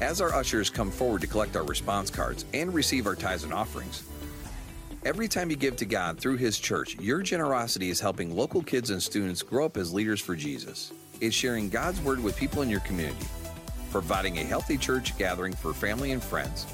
As 0.00 0.22
our 0.22 0.34
ushers 0.34 0.70
come 0.70 0.90
forward 0.90 1.20
to 1.20 1.26
collect 1.26 1.56
our 1.56 1.64
response 1.64 2.08
cards 2.08 2.46
and 2.54 2.72
receive 2.72 3.06
our 3.06 3.16
tithes 3.16 3.44
and 3.44 3.52
offerings, 3.52 4.04
every 5.04 5.28
time 5.28 5.50
you 5.50 5.56
give 5.56 5.76
to 5.76 5.84
God 5.84 6.18
through 6.18 6.36
His 6.36 6.58
church, 6.58 6.96
your 6.98 7.20
generosity 7.20 7.90
is 7.90 8.00
helping 8.00 8.34
local 8.34 8.62
kids 8.62 8.88
and 8.88 9.02
students 9.02 9.42
grow 9.42 9.66
up 9.66 9.76
as 9.76 9.92
leaders 9.92 10.22
for 10.22 10.34
Jesus. 10.34 10.90
It's 11.20 11.36
sharing 11.36 11.68
God's 11.68 12.00
Word 12.00 12.22
with 12.22 12.34
people 12.36 12.62
in 12.62 12.70
your 12.70 12.80
community, 12.80 13.26
providing 13.90 14.38
a 14.38 14.44
healthy 14.44 14.78
church 14.78 15.18
gathering 15.18 15.52
for 15.52 15.74
family 15.74 16.12
and 16.12 16.22
friends, 16.22 16.66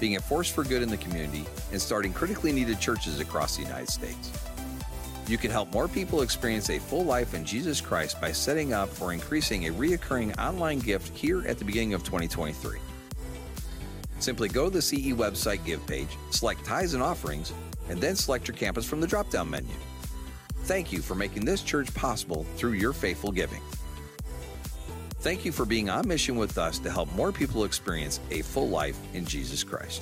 being 0.00 0.16
a 0.16 0.20
force 0.20 0.50
for 0.50 0.64
good 0.64 0.82
in 0.82 0.88
the 0.88 0.96
community, 0.96 1.44
and 1.70 1.80
starting 1.80 2.12
critically 2.12 2.50
needed 2.50 2.80
churches 2.80 3.20
across 3.20 3.56
the 3.56 3.62
United 3.62 3.88
States. 3.88 4.32
You 5.28 5.38
can 5.38 5.52
help 5.52 5.72
more 5.72 5.86
people 5.86 6.22
experience 6.22 6.70
a 6.70 6.80
full 6.80 7.04
life 7.04 7.34
in 7.34 7.44
Jesus 7.44 7.80
Christ 7.80 8.20
by 8.20 8.32
setting 8.32 8.72
up 8.72 8.88
or 9.00 9.12
increasing 9.12 9.68
a 9.68 9.72
reoccurring 9.72 10.36
online 10.38 10.80
gift 10.80 11.16
here 11.16 11.46
at 11.46 11.58
the 11.58 11.64
beginning 11.64 11.94
of 11.94 12.02
2023. 12.02 12.78
Simply 14.18 14.48
go 14.48 14.64
to 14.64 14.70
the 14.70 14.82
CE 14.82 15.12
website 15.12 15.64
give 15.64 15.86
page, 15.86 16.08
select 16.30 16.64
tithes 16.64 16.94
and 16.94 17.02
offerings, 17.02 17.52
and 17.88 18.00
then 18.00 18.16
select 18.16 18.48
your 18.48 18.56
campus 18.56 18.84
from 18.84 19.00
the 19.00 19.06
drop 19.06 19.30
down 19.30 19.48
menu. 19.48 19.72
Thank 20.64 20.92
you 20.92 21.00
for 21.00 21.14
making 21.14 21.44
this 21.44 21.62
church 21.62 21.94
possible 21.94 22.44
through 22.56 22.72
your 22.72 22.92
faithful 22.92 23.32
giving. 23.32 23.62
Thank 25.20 25.44
you 25.44 25.52
for 25.52 25.66
being 25.66 25.90
on 25.90 26.08
mission 26.08 26.36
with 26.36 26.56
us 26.56 26.78
to 26.78 26.90
help 26.90 27.12
more 27.12 27.30
people 27.30 27.64
experience 27.64 28.20
a 28.30 28.40
full 28.40 28.70
life 28.70 28.98
in 29.12 29.26
Jesus 29.26 29.62
Christ. 29.62 30.00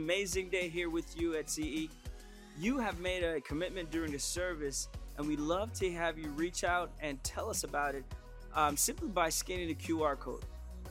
Amazing 0.00 0.48
day 0.48 0.66
here 0.70 0.88
with 0.88 1.20
you 1.20 1.36
at 1.36 1.50
CE. 1.50 1.88
You 2.58 2.78
have 2.78 2.98
made 3.00 3.22
a 3.22 3.38
commitment 3.42 3.90
during 3.90 4.12
the 4.12 4.18
service, 4.18 4.88
and 5.18 5.28
we'd 5.28 5.40
love 5.40 5.74
to 5.74 5.92
have 5.92 6.18
you 6.18 6.30
reach 6.30 6.64
out 6.64 6.90
and 7.00 7.22
tell 7.22 7.50
us 7.50 7.64
about 7.64 7.94
it 7.94 8.04
um, 8.54 8.78
simply 8.78 9.08
by 9.08 9.28
scanning 9.28 9.68
the 9.68 9.74
QR 9.74 10.18
code. 10.18 10.42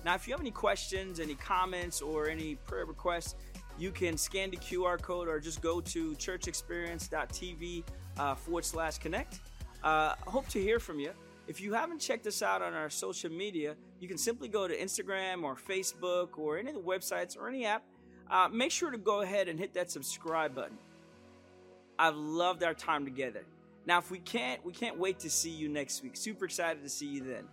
Now, 0.06 0.14
if 0.14 0.28
you 0.28 0.34
have 0.34 0.42
any 0.42 0.52
questions, 0.52 1.20
any 1.20 1.34
comments, 1.34 2.04
or 2.04 2.30
any 2.30 2.56
prayer 2.56 2.86
requests, 2.86 3.34
you 3.80 3.90
can 3.90 4.16
scan 4.16 4.52
the 4.52 4.58
QR 4.58 5.02
code 5.02 5.28
or 5.28 5.40
just 5.40 5.60
go 5.60 5.82
to 5.82 6.12
churchexperience.tv 6.12 7.84
uh, 8.20 8.36
forward 8.36 8.64
slash 8.64 9.00
connect. 9.00 9.40
Uh, 9.84 10.14
I 10.16 10.30
hope 10.30 10.48
to 10.50 10.62
hear 10.62 10.80
from 10.80 11.00
you. 11.00 11.14
If 11.48 11.60
you 11.60 11.74
haven't 11.74 12.00
checked 12.00 12.28
us 12.28 12.44
out 12.44 12.62
on 12.62 12.76
our 12.76 12.92
social 12.92 13.32
media, 13.32 13.76
you 14.00 14.08
can 14.08 14.20
simply 14.20 14.50
go 14.50 14.68
to 14.68 14.78
Instagram 14.78 15.44
or 15.44 15.56
Facebook 15.56 16.38
or 16.38 16.60
any 16.60 16.70
of 16.70 16.76
the 16.76 16.82
websites 16.82 17.36
or 17.36 17.48
any 17.48 17.66
app. 17.66 17.84
Uh, 18.30 18.48
make 18.52 18.72
sure 18.72 18.92
to 18.92 18.98
go 18.98 19.22
ahead 19.22 19.48
and 19.48 19.60
hit 19.60 19.74
that 19.74 19.90
subscribe 19.90 20.54
button. 20.54 20.78
I've 21.98 22.16
loved 22.16 22.64
our 22.64 22.74
time 22.74 23.06
together. 23.06 23.44
Now, 23.86 23.98
if 23.98 24.12
we 24.12 24.20
can't, 24.20 24.64
we 24.64 24.72
can't 24.72 24.98
wait 25.00 25.20
to 25.20 25.30
see 25.30 25.50
you 25.50 25.68
next 25.68 26.04
week. 26.04 26.16
Super 26.16 26.46
excited 26.46 26.84
to 26.84 26.90
see 26.90 27.08
you 27.08 27.24
then. 27.24 27.46